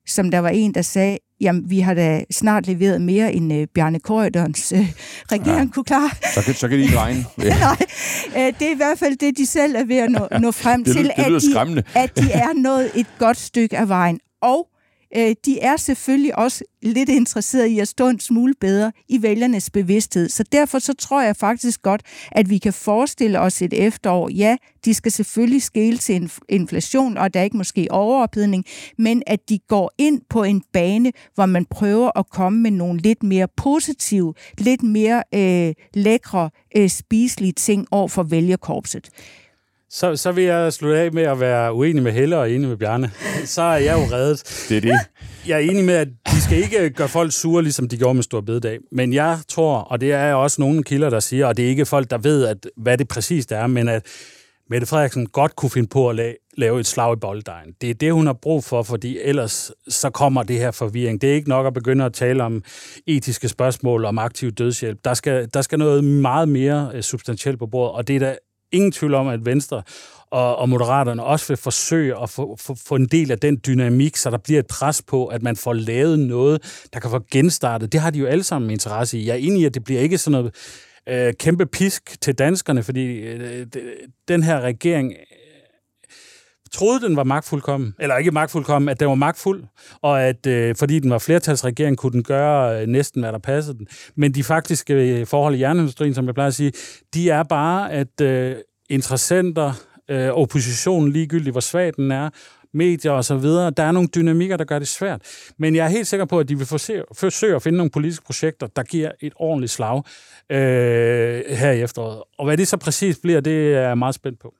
som 0.07 0.31
der 0.31 0.39
var 0.39 0.49
en, 0.49 0.73
der 0.73 0.81
sagde, 0.81 1.17
jamen 1.41 1.69
vi 1.69 1.79
har 1.79 1.93
da 1.93 2.23
snart 2.31 2.67
leveret 2.67 3.01
mere 3.01 3.33
end 3.33 3.53
øh, 3.53 3.67
Bjarne 3.75 3.99
Korydons 3.99 4.71
øh, 4.71 4.91
regering 5.31 5.69
ja. 5.69 5.73
kunne 5.73 5.83
klare. 5.83 6.09
Så 6.33 6.41
kan, 6.45 6.53
så 6.53 6.67
kan 6.67 6.77
de 6.77 6.83
ikke 6.83 6.99
regne. 6.99 7.25
Ja. 7.43 7.59
Nej, 7.59 7.77
øh, 8.37 8.53
det 8.59 8.67
er 8.67 8.71
i 8.71 8.77
hvert 8.77 8.99
fald 8.99 9.17
det, 9.17 9.37
de 9.37 9.45
selv 9.45 9.75
er 9.75 9.85
ved 9.85 9.97
at 9.97 10.11
nå, 10.11 10.27
nå 10.39 10.51
frem 10.51 10.83
det, 10.83 10.95
til, 10.95 11.03
det 11.03 11.11
at, 11.15 11.41
de, 11.75 11.83
at 11.99 12.17
de 12.17 12.31
er 12.31 12.53
nået 12.53 12.91
et 12.95 13.07
godt 13.19 13.37
stykke 13.37 13.77
af 13.77 13.89
vejen. 13.89 14.19
Og 14.41 14.67
Øh, 15.17 15.35
de 15.45 15.59
er 15.59 15.77
selvfølgelig 15.77 16.37
også 16.37 16.63
lidt 16.81 17.09
interesserede 17.09 17.69
i 17.69 17.79
at 17.79 17.87
stå 17.87 18.07
en 18.07 18.19
smule 18.19 18.53
bedre 18.59 18.91
i 19.09 19.21
vælgernes 19.21 19.69
bevidsthed. 19.69 20.29
Så 20.29 20.43
derfor 20.51 20.79
så 20.79 20.93
tror 20.93 21.21
jeg 21.21 21.35
faktisk 21.35 21.81
godt, 21.81 22.01
at 22.31 22.49
vi 22.49 22.57
kan 22.57 22.73
forestille 22.73 23.39
os 23.39 23.61
et 23.61 23.73
efterår. 23.73 24.29
Ja, 24.29 24.57
de 24.85 24.93
skal 24.93 25.11
selvfølgelig 25.11 25.61
skele 25.61 25.97
til 25.97 26.31
inflation, 26.49 27.17
og 27.17 27.33
der 27.33 27.39
er 27.39 27.43
ikke 27.43 27.57
måske 27.57 27.87
overophedning, 27.89 28.65
men 28.97 29.23
at 29.27 29.49
de 29.49 29.59
går 29.67 29.91
ind 29.97 30.21
på 30.29 30.43
en 30.43 30.63
bane, 30.73 31.11
hvor 31.35 31.45
man 31.45 31.65
prøver 31.65 32.19
at 32.19 32.29
komme 32.29 32.61
med 32.61 32.71
nogle 32.71 32.99
lidt 32.99 33.23
mere 33.23 33.47
positive, 33.57 34.33
lidt 34.57 34.83
mere 34.83 35.23
øh, 35.33 35.73
lækre, 35.93 36.49
øh, 36.77 36.89
spiselige 36.89 37.53
ting 37.53 37.87
over 37.91 38.07
for 38.07 38.23
vælgerkorpset. 38.23 39.09
Så, 39.89 40.15
så 40.15 40.31
vil 40.31 40.43
jeg 40.43 40.73
slutte 40.73 40.99
af 40.99 41.11
med 41.11 41.23
at 41.23 41.39
være 41.39 41.73
uenig 41.73 42.03
med 42.03 42.11
Helle 42.11 42.37
og 42.37 42.51
enig 42.51 42.69
med 42.69 42.77
Bjarne. 42.77 43.11
Så 43.45 43.61
er 43.61 43.77
jeg 43.77 43.93
jo 43.93 44.15
reddet. 44.15 44.43
Det 44.69 44.77
er 44.77 44.81
det. 44.81 44.99
Jeg 45.47 45.55
er 45.55 45.71
enig 45.71 45.83
med, 45.83 45.93
at 45.93 46.07
de 46.27 46.41
skal 46.41 46.57
ikke 46.57 46.89
gøre 46.89 47.07
folk 47.07 47.31
sure, 47.31 47.63
ligesom 47.63 47.89
de 47.89 47.97
gjorde 47.97 48.13
med 48.13 48.23
Stor 48.23 48.41
Bededag. 48.41 48.79
Men 48.91 49.13
jeg 49.13 49.39
tror, 49.47 49.77
og 49.77 50.01
det 50.01 50.13
er 50.13 50.33
også 50.33 50.61
nogle 50.61 50.83
kilder, 50.83 51.09
der 51.09 51.19
siger, 51.19 51.45
og 51.45 51.57
det 51.57 51.65
er 51.65 51.69
ikke 51.69 51.85
folk, 51.85 52.09
der 52.09 52.17
ved, 52.17 52.45
at, 52.45 52.67
hvad 52.77 52.97
det 52.97 53.07
præcist 53.07 53.51
er, 53.51 53.67
men 53.67 53.89
at 53.89 54.05
Mette 54.69 54.87
Frederiksen 54.87 55.25
godt 55.27 55.55
kunne 55.55 55.69
finde 55.69 55.87
på 55.87 56.09
at 56.09 56.15
lave, 56.15 56.35
lave 56.57 56.79
et 56.79 56.87
slag 56.87 57.13
i 57.13 57.19
bolddejen. 57.19 57.73
Det 57.81 57.89
er 57.89 57.93
det, 57.93 58.13
hun 58.13 58.25
har 58.25 58.33
brug 58.33 58.63
for, 58.63 58.83
fordi 58.83 59.19
ellers 59.21 59.71
så 59.87 60.09
kommer 60.09 60.43
det 60.43 60.57
her 60.57 60.71
forvirring. 60.71 61.21
Det 61.21 61.29
er 61.29 61.33
ikke 61.33 61.49
nok 61.49 61.65
at 61.65 61.73
begynde 61.73 62.05
at 62.05 62.13
tale 62.13 62.43
om 62.43 62.63
etiske 63.07 63.47
spørgsmål 63.47 64.05
om 64.05 64.17
aktiv 64.17 64.51
dødshjælp. 64.51 64.99
Der 65.05 65.13
skal, 65.13 65.49
der 65.53 65.61
skal 65.61 65.79
noget 65.79 66.03
meget 66.03 66.49
mere 66.49 66.91
øh, 66.93 67.01
substantielt 67.01 67.59
på 67.59 67.67
bordet, 67.67 67.95
og 67.95 68.07
det 68.07 68.15
er 68.15 68.19
da 68.19 68.37
ingen 68.71 68.91
tvivl 68.91 69.13
om, 69.13 69.27
at 69.27 69.45
Venstre 69.45 69.83
og, 70.31 70.55
og 70.55 70.69
Moderaterne 70.69 71.23
også 71.23 71.47
vil 71.47 71.57
forsøge 71.57 72.21
at 72.21 72.29
få, 72.29 72.57
få, 72.59 72.75
få 72.87 72.95
en 72.95 73.05
del 73.05 73.31
af 73.31 73.39
den 73.39 73.59
dynamik, 73.67 74.15
så 74.15 74.29
der 74.29 74.37
bliver 74.37 74.59
et 74.59 74.67
pres 74.67 75.01
på, 75.01 75.25
at 75.25 75.43
man 75.43 75.55
får 75.55 75.73
lavet 75.73 76.19
noget, 76.19 76.85
der 76.93 76.99
kan 76.99 77.09
få 77.09 77.19
genstartet. 77.31 77.91
Det 77.91 77.99
har 77.99 78.09
de 78.09 78.19
jo 78.19 78.25
alle 78.25 78.43
sammen 78.43 78.69
interesse 78.69 79.17
i. 79.17 79.27
Jeg 79.27 79.33
er 79.33 79.37
enig 79.37 79.61
i, 79.61 79.65
at 79.65 79.73
det 79.73 79.83
bliver 79.83 80.01
ikke 80.01 80.17
sådan 80.17 80.31
noget 80.31 80.55
øh, 81.09 81.33
kæmpe 81.33 81.65
pisk 81.65 82.21
til 82.21 82.35
danskerne, 82.35 82.83
fordi 82.83 83.05
øh, 83.05 83.67
den 84.27 84.43
her 84.43 84.61
regering 84.61 85.13
øh, 85.13 85.44
troede, 86.75 87.07
den 87.07 87.15
var 87.15 87.23
magtfuldkommen, 87.23 87.95
eller 87.99 88.17
ikke 88.17 88.31
magtfuldkommen, 88.31 88.89
at 88.89 88.99
den 88.99 89.07
var 89.07 89.15
magtfuld, 89.15 89.63
og 90.01 90.23
at 90.23 90.47
øh, 90.47 90.75
fordi 90.75 90.99
den 90.99 91.09
var 91.09 91.17
flertalsregering, 91.17 91.97
kunne 91.97 92.11
den 92.11 92.23
gøre 92.23 92.81
øh, 92.81 92.87
næsten, 92.87 93.21
hvad 93.21 93.31
der 93.31 93.39
passede 93.39 93.77
den. 93.77 93.87
Men 94.15 94.33
de 94.33 94.43
faktiske 94.43 94.93
øh, 94.93 95.27
forhold 95.27 95.55
i 95.55 95.59
jernindustrien, 95.59 96.13
som 96.13 96.25
jeg 96.25 96.33
plejer 96.33 96.47
at 96.47 96.53
sige, 96.53 96.71
de 97.13 97.29
er 97.29 97.43
bare, 97.43 97.91
at 97.91 98.21
øh, 98.21 98.55
interessenter, 98.89 99.73
øh, 100.09 100.29
oppositionen 100.29 101.11
ligegyldigt, 101.11 101.53
hvor 101.53 101.61
svag 101.61 101.93
den 101.97 102.11
er, 102.11 102.29
medier 102.73 103.11
og 103.11 103.25
så 103.25 103.35
videre. 103.35 103.69
Der 103.69 103.83
er 103.83 103.91
nogle 103.91 104.09
dynamikker, 104.15 104.57
der 104.57 104.65
gør 104.65 104.79
det 104.79 104.87
svært. 104.87 105.21
Men 105.57 105.75
jeg 105.75 105.85
er 105.85 105.89
helt 105.89 106.07
sikker 106.07 106.25
på, 106.25 106.39
at 106.39 106.49
de 106.49 106.57
vil 106.57 106.67
forsøge, 106.67 107.03
forsøge 107.13 107.55
at 107.55 107.61
finde 107.61 107.77
nogle 107.77 107.91
politiske 107.91 108.25
projekter, 108.25 108.67
der 108.67 108.83
giver 108.83 109.11
et 109.21 109.33
ordentligt 109.35 109.71
slag 109.71 110.03
øh, 110.49 111.43
her 111.49 111.71
i 111.71 111.81
efteråret. 111.81 112.23
Og 112.37 112.45
hvad 112.45 112.57
det 112.57 112.67
så 112.67 112.77
præcis 112.77 113.19
bliver, 113.23 113.39
det 113.39 113.73
er 113.73 113.81
jeg 113.81 113.97
meget 113.97 114.15
spændt 114.15 114.39
på. 114.39 114.53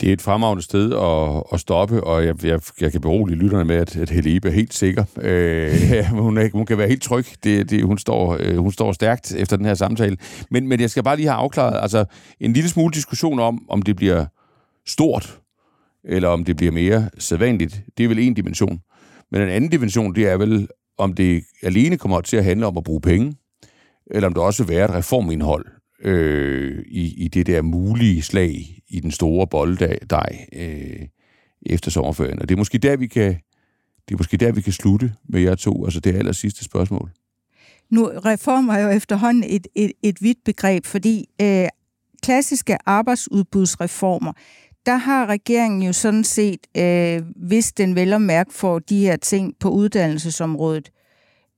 Det 0.00 0.08
er 0.08 0.12
et 0.12 0.22
fremragende 0.22 0.62
sted 0.62 0.92
at, 0.92 1.42
at 1.52 1.60
stoppe, 1.60 2.04
og 2.04 2.26
jeg, 2.26 2.44
jeg, 2.44 2.60
jeg 2.80 2.92
kan 2.92 3.00
berolige 3.00 3.36
lytterne 3.36 3.64
med, 3.64 3.76
at, 3.76 3.96
at 3.96 4.10
Helebe 4.10 4.48
er 4.48 4.52
helt 4.52 4.74
sikker. 4.74 5.04
Øh, 5.20 6.04
hun, 6.24 6.38
er, 6.38 6.48
hun 6.52 6.66
kan 6.66 6.78
være 6.78 6.88
helt 6.88 7.02
tryg. 7.02 7.26
Det, 7.44 7.70
det, 7.70 7.84
hun, 7.84 7.98
står, 7.98 8.36
øh, 8.40 8.56
hun 8.56 8.72
står 8.72 8.92
stærkt 8.92 9.34
efter 9.34 9.56
den 9.56 9.66
her 9.66 9.74
samtale. 9.74 10.16
Men, 10.50 10.68
men 10.68 10.80
jeg 10.80 10.90
skal 10.90 11.02
bare 11.02 11.16
lige 11.16 11.28
have 11.28 11.36
afklaret, 11.36 11.82
altså 11.82 12.04
en 12.40 12.52
lille 12.52 12.70
smule 12.70 12.92
diskussion 12.94 13.38
om, 13.38 13.66
om 13.68 13.82
det 13.82 13.96
bliver 13.96 14.26
stort, 14.86 15.38
eller 16.04 16.28
om 16.28 16.44
det 16.44 16.56
bliver 16.56 16.72
mere 16.72 17.10
sædvanligt. 17.18 17.80
Det 17.98 18.04
er 18.04 18.08
vel 18.08 18.18
en 18.18 18.34
dimension. 18.34 18.80
Men 19.30 19.42
en 19.42 19.48
anden 19.48 19.70
dimension, 19.70 20.14
det 20.14 20.28
er 20.28 20.36
vel, 20.36 20.68
om 20.98 21.14
det 21.14 21.42
alene 21.62 21.98
kommer 21.98 22.20
til 22.20 22.36
at 22.36 22.44
handle 22.44 22.66
om 22.66 22.76
at 22.76 22.84
bruge 22.84 23.00
penge, 23.00 23.34
eller 24.10 24.26
om 24.26 24.34
det 24.34 24.42
også 24.42 24.64
vil 24.64 24.74
være 24.74 24.84
et 24.84 24.94
reformindhold 24.94 25.66
øh, 26.02 26.84
i, 26.86 27.24
i 27.24 27.28
det 27.28 27.46
der 27.46 27.62
mulige 27.62 28.22
slag 28.22 28.82
i 28.88 29.00
den 29.00 29.10
store 29.10 29.46
bolddej 29.46 30.46
øh, 30.52 31.06
efter 31.66 31.90
sommerferien. 31.90 32.38
Og 32.38 32.48
det 32.48 32.54
er 32.54 32.58
måske 32.58 32.78
der, 32.78 32.96
vi 32.96 33.06
kan, 33.06 33.36
det 34.08 34.14
er 34.14 34.18
måske 34.18 34.36
der, 34.36 34.52
vi 34.52 34.60
kan 34.60 34.72
slutte 34.72 35.12
med 35.28 35.40
jer 35.40 35.54
to, 35.54 35.84
altså 35.84 36.00
det 36.00 36.14
aller 36.14 36.32
sidste 36.32 36.64
spørgsmål. 36.64 37.10
Nu 37.90 38.04
reformer 38.04 38.74
er 38.74 38.82
jo 38.82 38.88
efterhånden 38.88 39.44
et, 39.46 39.66
et, 39.74 39.92
et 40.02 40.22
vidt 40.22 40.38
begreb, 40.44 40.86
fordi 40.86 41.28
øh, 41.42 41.68
klassiske 42.22 42.76
arbejdsudbudsreformer, 42.86 44.32
der 44.86 44.96
har 44.96 45.26
regeringen 45.26 45.82
jo 45.82 45.92
sådan 45.92 46.24
set, 46.24 46.66
øh, 46.76 47.22
hvis 47.36 47.72
den 47.72 47.94
vel 47.94 48.12
og 48.12 48.22
mærke 48.22 48.54
får 48.54 48.78
de 48.78 48.98
her 48.98 49.16
ting 49.16 49.54
på 49.60 49.68
uddannelsesområdet 49.68 50.90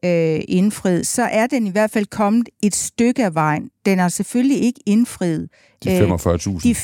øh, 0.04 0.40
indfriet, 0.48 1.06
så 1.06 1.22
er 1.22 1.46
den 1.46 1.66
i 1.66 1.70
hvert 1.70 1.90
fald 1.90 2.06
kommet 2.06 2.48
et 2.62 2.74
stykke 2.74 3.24
af 3.24 3.34
vejen. 3.34 3.70
Den 3.86 3.98
har 3.98 4.08
selvfølgelig 4.08 4.62
ikke 4.62 4.80
indfriet 4.86 5.48
de 5.84 5.98
45.000, 5.98 6.50
øh, 6.50 6.62
de 6.62 6.74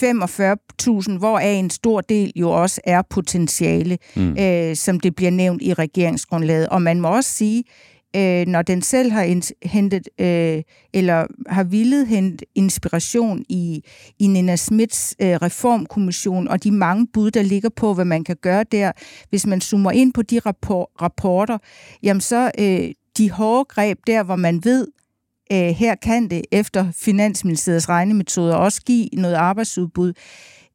45.000 1.12 1.18
hvoraf 1.18 1.59
en 1.59 1.71
stor 1.71 2.01
del 2.01 2.33
jo 2.37 2.51
også 2.51 2.81
er 2.85 3.03
potentiale, 3.11 3.99
mm. 4.16 4.37
øh, 4.39 4.77
som 4.77 5.01
det 5.01 5.14
bliver 5.14 5.31
nævnt 5.31 5.62
i 5.62 5.75
regeringsgrundlaget. 5.75 6.68
Og 6.68 6.83
man 6.83 7.01
må 7.01 7.09
også 7.09 7.31
sige, 7.31 7.64
øh, 8.16 8.47
når 8.47 8.62
den 8.62 8.83
selv 8.83 9.12
har 9.12 9.43
hentet, 9.68 10.09
øh, 10.21 10.62
eller 10.95 11.27
har 11.49 11.64
villet 11.64 12.07
hente 12.07 12.45
inspiration 12.55 13.45
i, 13.49 13.85
i 14.18 14.27
Nina 14.27 14.57
Smits 14.57 15.16
øh, 15.23 15.29
reformkommission, 15.29 16.49
og 16.49 16.64
de 16.64 16.71
mange 16.71 17.07
bud, 17.12 17.31
der 17.31 17.43
ligger 17.43 17.68
på, 17.68 17.95
hvad 17.95 18.05
man 18.05 18.25
kan 18.25 18.37
gøre 18.43 18.64
der, 18.73 18.93
hvis 19.31 19.47
man 19.47 19.61
zoomer 19.61 19.91
ind 19.91 20.12
på 20.12 20.23
de 20.23 20.39
rapport, 20.39 20.87
rapporter, 21.03 21.59
jamen 22.03 22.21
så 22.21 22.51
øh, 22.59 22.91
de 23.18 23.30
hårde 23.30 23.64
greb 23.64 23.98
der, 24.06 24.22
hvor 24.22 24.36
man 24.36 24.64
ved, 24.64 24.86
øh, 25.52 25.58
her 25.58 25.94
kan 25.94 26.30
det 26.30 26.42
efter 26.52 26.92
Finansministeriets 26.92 27.88
regnemetoder 27.88 28.54
også 28.54 28.82
give 28.82 29.08
noget 29.12 29.34
arbejdsudbud, 29.34 30.12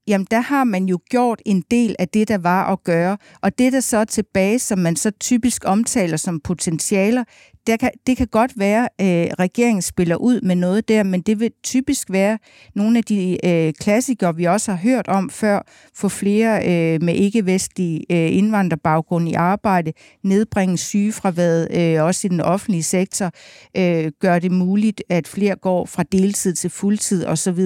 jamen 0.08 0.28
der 0.32 0.40
har 0.40 0.64
man 0.64 0.86
jo 0.86 1.00
gjort 1.10 1.42
en 1.46 1.64
del 1.72 1.96
af 2.00 2.10
det, 2.10 2.28
der 2.28 2.38
var 2.38 2.72
at 2.72 2.84
gøre. 2.84 3.18
Og 3.42 3.58
det, 3.58 3.74
der 3.74 3.80
så 3.80 3.98
er 3.98 4.06
tilbage, 4.06 4.60
som 4.60 4.80
man 4.80 4.96
så 4.96 5.12
typisk 5.12 5.62
omtaler 5.66 6.18
som 6.18 6.40
potentialer, 6.40 7.24
det 7.68 7.80
kan, 7.80 7.92
det 8.08 8.18
kan 8.18 8.28
godt 8.28 8.60
være, 8.60 8.90
at 8.98 9.28
øh, 9.28 9.34
regeringen 9.40 9.82
spiller 9.82 10.16
ud 10.16 10.42
med 10.42 10.56
noget 10.56 10.88
der, 10.88 11.04
men 11.04 11.22
det 11.22 11.40
vil 11.40 11.52
typisk 11.64 12.12
være 12.12 12.38
nogle 12.76 12.98
af 12.98 13.04
de 13.04 13.38
øh, 13.46 13.74
klassikere, 13.74 14.36
vi 14.36 14.44
også 14.44 14.72
har 14.72 14.78
hørt 14.78 15.08
om 15.08 15.30
før, 15.30 15.62
få 15.94 16.10
flere 16.10 16.58
øh, 16.58 17.04
med 17.04 17.16
ikke-vestlig 17.16 18.04
øh, 18.10 18.38
indvandrerbaggrund 18.38 19.30
i 19.30 19.34
arbejde, 19.34 19.94
nedbringe 20.24 20.78
sygefraværet 20.78 21.68
øh, 21.72 22.04
også 22.04 22.28
i 22.28 22.30
den 22.30 22.42
offentlige 22.42 22.84
sektor, 22.84 23.32
øh, 23.78 24.12
gør 24.20 24.40
det 24.40 24.52
muligt, 24.52 25.04
at 25.10 25.28
flere 25.28 25.56
går 25.56 25.86
fra 25.86 26.04
deltid 26.04 26.54
til 26.54 26.70
fuldtid 26.70 27.26
osv., 27.26 27.60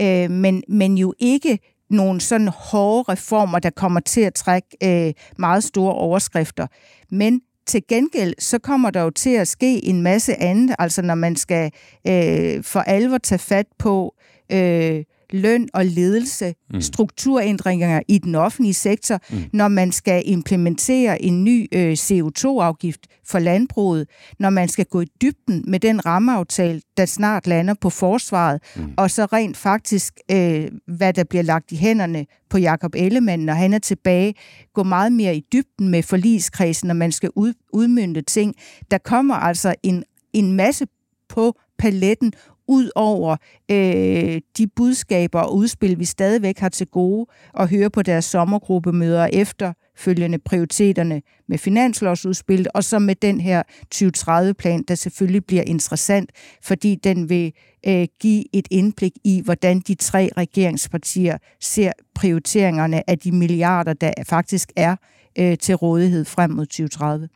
øh, 0.00 0.30
men, 0.30 0.62
men 0.68 0.98
jo 0.98 1.14
ikke 1.18 1.58
nogle 1.90 2.20
sådan 2.20 2.48
hårde 2.48 3.12
reformer, 3.12 3.58
der 3.58 3.70
kommer 3.70 4.00
til 4.00 4.20
at 4.20 4.34
trække 4.34 4.68
øh, 4.82 5.12
meget 5.38 5.64
store 5.64 5.94
overskrifter. 5.94 6.66
Men 7.10 7.40
til 7.66 7.82
gengæld, 7.88 8.34
så 8.38 8.58
kommer 8.58 8.90
der 8.90 9.00
jo 9.02 9.10
til 9.10 9.30
at 9.30 9.48
ske 9.48 9.84
en 9.84 10.02
masse 10.02 10.42
andet, 10.42 10.76
altså 10.78 11.02
når 11.02 11.14
man 11.14 11.36
skal 11.36 11.72
øh, 12.06 12.64
for 12.64 12.80
alvor 12.80 13.18
tage 13.18 13.38
fat 13.38 13.66
på 13.78 14.14
øh, 14.52 15.04
løn 15.34 15.68
og 15.74 15.86
ledelse, 15.86 16.54
mm. 16.70 16.80
strukturændringer 16.80 18.00
i 18.08 18.18
den 18.18 18.34
offentlige 18.34 18.74
sektor, 18.74 19.18
mm. 19.30 19.36
når 19.52 19.68
man 19.68 19.92
skal 19.92 20.22
implementere 20.26 21.22
en 21.22 21.44
ny 21.44 21.66
øh, 21.72 21.92
CO2-afgift 21.92 23.06
for 23.26 23.38
landbruget, 23.38 24.08
når 24.38 24.50
man 24.50 24.68
skal 24.68 24.84
gå 24.84 25.00
i 25.00 25.06
dybden 25.22 25.64
med 25.68 25.80
den 25.80 26.06
rammeaftale, 26.06 26.80
der 26.96 27.06
snart 27.06 27.46
lander 27.46 27.74
på 27.80 27.90
forsvaret, 27.90 28.62
mm. 28.76 28.94
og 28.96 29.10
så 29.10 29.24
rent 29.24 29.56
faktisk, 29.56 30.14
øh, 30.30 30.70
hvad 30.86 31.12
der 31.12 31.24
bliver 31.24 31.42
lagt 31.42 31.72
i 31.72 31.76
hænderne 31.76 32.26
på 32.50 32.58
Jakob 32.58 32.94
Ellemann, 32.96 33.44
når 33.44 33.54
han 33.54 33.72
er 33.72 33.78
tilbage, 33.78 34.34
gå 34.74 34.82
meget 34.82 35.12
mere 35.12 35.36
i 35.36 35.44
dybden 35.52 35.88
med 35.88 36.02
forligskredsen, 36.02 36.86
når 36.86 36.94
man 36.94 37.12
skal 37.12 37.30
ud, 37.36 37.52
udmynde 37.72 38.22
ting. 38.22 38.54
Der 38.90 38.98
kommer 38.98 39.34
altså 39.34 39.74
en, 39.82 40.04
en 40.32 40.52
masse 40.52 40.86
på 41.28 41.58
paletten, 41.78 42.32
ud 42.68 42.90
over 42.94 43.36
øh, 43.70 44.40
de 44.58 44.66
budskaber 44.76 45.40
og 45.40 45.56
udspil, 45.56 45.98
vi 45.98 46.04
stadigvæk 46.04 46.58
har 46.58 46.68
til 46.68 46.86
gode 46.86 47.26
at 47.58 47.70
høre 47.70 47.90
på 47.90 48.02
deres 48.02 48.24
sommergruppemøder 48.24 49.28
efter 49.32 49.72
følgende 49.96 50.38
prioriteterne 50.38 51.22
med 51.48 51.58
finanslovsudspil, 51.58 52.66
og 52.74 52.84
så 52.84 52.98
med 52.98 53.14
den 53.14 53.40
her 53.40 53.62
2030-plan, 53.94 54.82
der 54.88 54.94
selvfølgelig 54.94 55.44
bliver 55.44 55.62
interessant, 55.62 56.30
fordi 56.62 56.94
den 56.94 57.28
vil 57.28 57.52
øh, 57.86 58.06
give 58.20 58.44
et 58.52 58.68
indblik 58.70 59.12
i, 59.24 59.40
hvordan 59.44 59.80
de 59.80 59.94
tre 59.94 60.30
regeringspartier 60.36 61.38
ser 61.60 61.92
prioriteringerne 62.14 63.10
af 63.10 63.18
de 63.18 63.32
milliarder, 63.32 63.92
der 63.92 64.12
faktisk 64.28 64.72
er 64.76 64.96
øh, 65.38 65.58
til 65.58 65.74
rådighed 65.74 66.24
frem 66.24 66.50
mod 66.50 66.66
2030. 66.66 67.28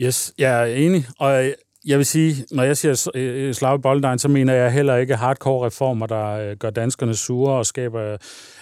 Yes, 0.00 0.34
jeg 0.38 0.62
er 0.62 0.74
enig, 0.74 1.04
og 1.18 1.44
jeg 1.84 1.98
vil 1.98 2.06
sige, 2.06 2.44
når 2.50 2.62
jeg 2.62 2.76
siger 2.76 3.10
øh, 3.14 3.48
øh, 3.48 3.54
slag 3.54 3.78
i 3.78 3.80
bolddejen, 3.80 4.18
så 4.18 4.28
mener 4.28 4.54
jeg 4.54 4.72
heller 4.72 4.96
ikke 4.96 5.16
hardcore 5.16 5.66
reformer, 5.66 6.06
der 6.06 6.26
øh, 6.26 6.56
gør 6.56 6.70
danskerne 6.70 7.14
sure 7.14 7.54
og 7.54 7.66
skaber 7.66 8.12
øh, 8.12 8.18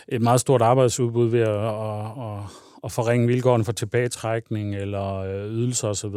et 0.08 0.22
meget 0.22 0.40
stort 0.40 0.62
arbejdsudbud 0.62 1.28
ved 1.28 1.40
at, 1.40 1.48
at, 1.48 2.40
at 2.84 2.92
forringe 2.92 3.26
vilkårene 3.26 3.64
for 3.64 3.72
tilbagetrækning 3.72 4.74
eller 4.74 5.14
øh, 5.16 5.50
ydelser 5.50 5.88
osv. 5.88 6.14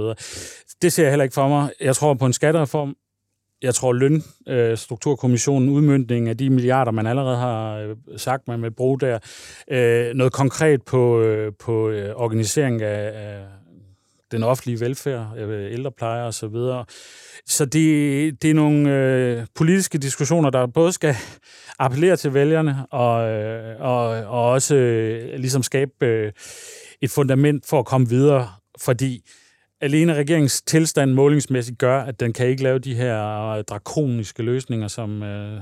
Det 0.82 0.94
ser 0.94 1.04
jeg 1.04 1.12
heller 1.12 1.24
ikke 1.24 1.34
for 1.34 1.48
mig. 1.48 1.70
Jeg 1.82 1.96
tror 1.96 2.14
på 2.14 2.26
en 2.26 2.34
skattereform. 2.34 2.96
Jeg 3.62 3.76
tror, 3.76 3.94
lønstrukturkommissionen, 3.94 5.70
øh, 5.70 5.76
udmyndningen 5.76 6.28
af 6.28 6.38
de 6.38 6.50
milliarder, 6.50 6.92
man 6.92 7.08
allerede 7.08 7.38
har 7.38 7.78
øh, 7.78 7.96
sagt, 8.18 8.48
man 8.48 8.62
vil 8.62 8.72
bruge 8.72 9.00
der. 9.00 9.20
Øh, 9.72 10.14
noget 10.14 10.34
konkret 10.34 10.82
på, 10.82 11.22
øh, 11.22 11.54
på 11.60 11.90
øh, 11.90 12.16
organisering 12.16 12.82
af, 12.82 13.12
af 13.14 13.44
den 14.34 14.44
offentlige 14.44 14.80
velfærd, 14.80 15.28
ældrepleje 15.72 16.26
og 16.26 16.34
så 16.34 16.48
videre. 16.48 16.86
Så 17.46 17.66
det, 17.66 18.42
det 18.42 18.50
er 18.50 18.54
nogle 18.54 18.90
øh, 18.90 19.46
politiske 19.56 19.98
diskussioner, 19.98 20.50
der 20.50 20.66
både 20.66 20.94
skal 20.94 21.16
appellere 21.80 22.16
til 22.16 22.34
vælgerne 22.34 22.86
og, 22.92 23.30
øh, 23.30 23.82
og, 23.82 24.06
og 24.08 24.50
også 24.50 24.76
øh, 24.76 25.40
ligesom 25.40 25.64
skabe 25.64 26.06
øh, 26.06 26.32
et 27.02 27.12
fundament 27.12 27.66
for 27.66 27.80
at 27.80 27.86
komme 27.86 28.10
videre, 28.10 28.50
fordi 28.82 29.30
alene 29.82 30.14
regeringens 30.14 30.62
tilstand 30.62 31.12
målingsmæssigt 31.12 31.78
gør, 31.78 32.02
at 32.02 32.20
den 32.20 32.34
kan 32.34 32.48
ikke 32.48 32.64
lave 32.64 32.80
de 32.80 32.96
her 32.96 33.48
øh, 33.50 33.64
drakoniske 33.64 34.44
løsninger, 34.44 34.88
som, 34.88 35.24
øh, 35.24 35.62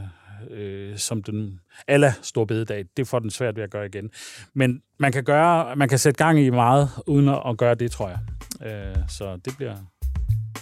øh, 0.49 0.97
som 0.97 1.23
den 1.23 1.59
alle 1.87 2.13
stor 2.21 2.45
bededag. 2.45 2.85
Det 2.97 3.07
får 3.07 3.19
den 3.19 3.29
svært 3.29 3.55
ved 3.55 3.63
at 3.63 3.71
gøre 3.71 3.85
igen. 3.85 4.09
Men 4.53 4.81
man 4.99 5.11
kan, 5.11 5.23
gøre, 5.23 5.75
man 5.75 5.89
kan 5.89 5.97
sætte 5.99 6.23
gang 6.23 6.39
i 6.39 6.49
meget, 6.49 6.89
uden 7.07 7.29
at 7.29 7.57
gøre 7.57 7.75
det, 7.75 7.91
tror 7.91 8.09
jeg. 8.09 8.19
Øh, 8.67 8.95
så 9.07 9.37
det 9.45 9.53
bliver... 9.57 9.75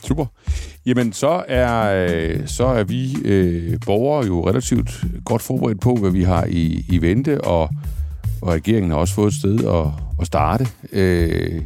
Super. 0.04 0.26
Jamen, 0.86 1.14
så 1.14 1.44
er, 1.48 2.06
øh, 2.10 2.48
så 2.48 2.66
er 2.66 2.84
vi 2.84 3.16
øh, 3.26 3.80
borgere 3.86 4.26
jo 4.26 4.50
relativt 4.50 5.04
godt 5.26 5.42
forberedt 5.42 5.82
på, 5.82 5.96
hvad 5.96 6.12
vi 6.12 6.24
har 6.24 6.46
i, 6.46 6.86
i 6.90 7.02
vente, 7.02 7.42
og, 7.42 7.70
og 8.42 8.48
regeringen 8.48 8.92
har 8.92 8.98
også 8.98 9.14
fået 9.14 9.28
et 9.28 9.34
sted 9.34 9.66
at, 9.66 9.86
at 10.22 10.28
starte, 10.28 10.68
øh, 10.92 11.62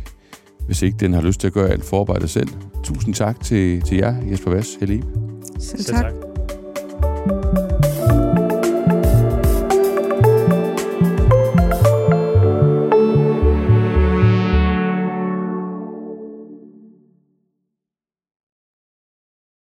hvis 0.66 0.82
ikke 0.82 0.98
den 1.00 1.14
har 1.14 1.22
lyst 1.22 1.40
til 1.40 1.48
at 1.48 1.54
gøre 1.54 1.70
alt 1.70 1.86
forarbejde 1.86 2.28
selv. 2.28 2.50
Tusind 2.84 3.14
tak 3.14 3.42
til, 3.44 3.82
til 3.82 3.98
jer, 3.98 4.16
Jesper 4.32 4.52
Vass, 4.52 4.76
Helle 4.80 5.04
Selv 5.60 5.84
tak. 5.84 5.96
Selv 5.96 5.96
tak. 5.96 7.63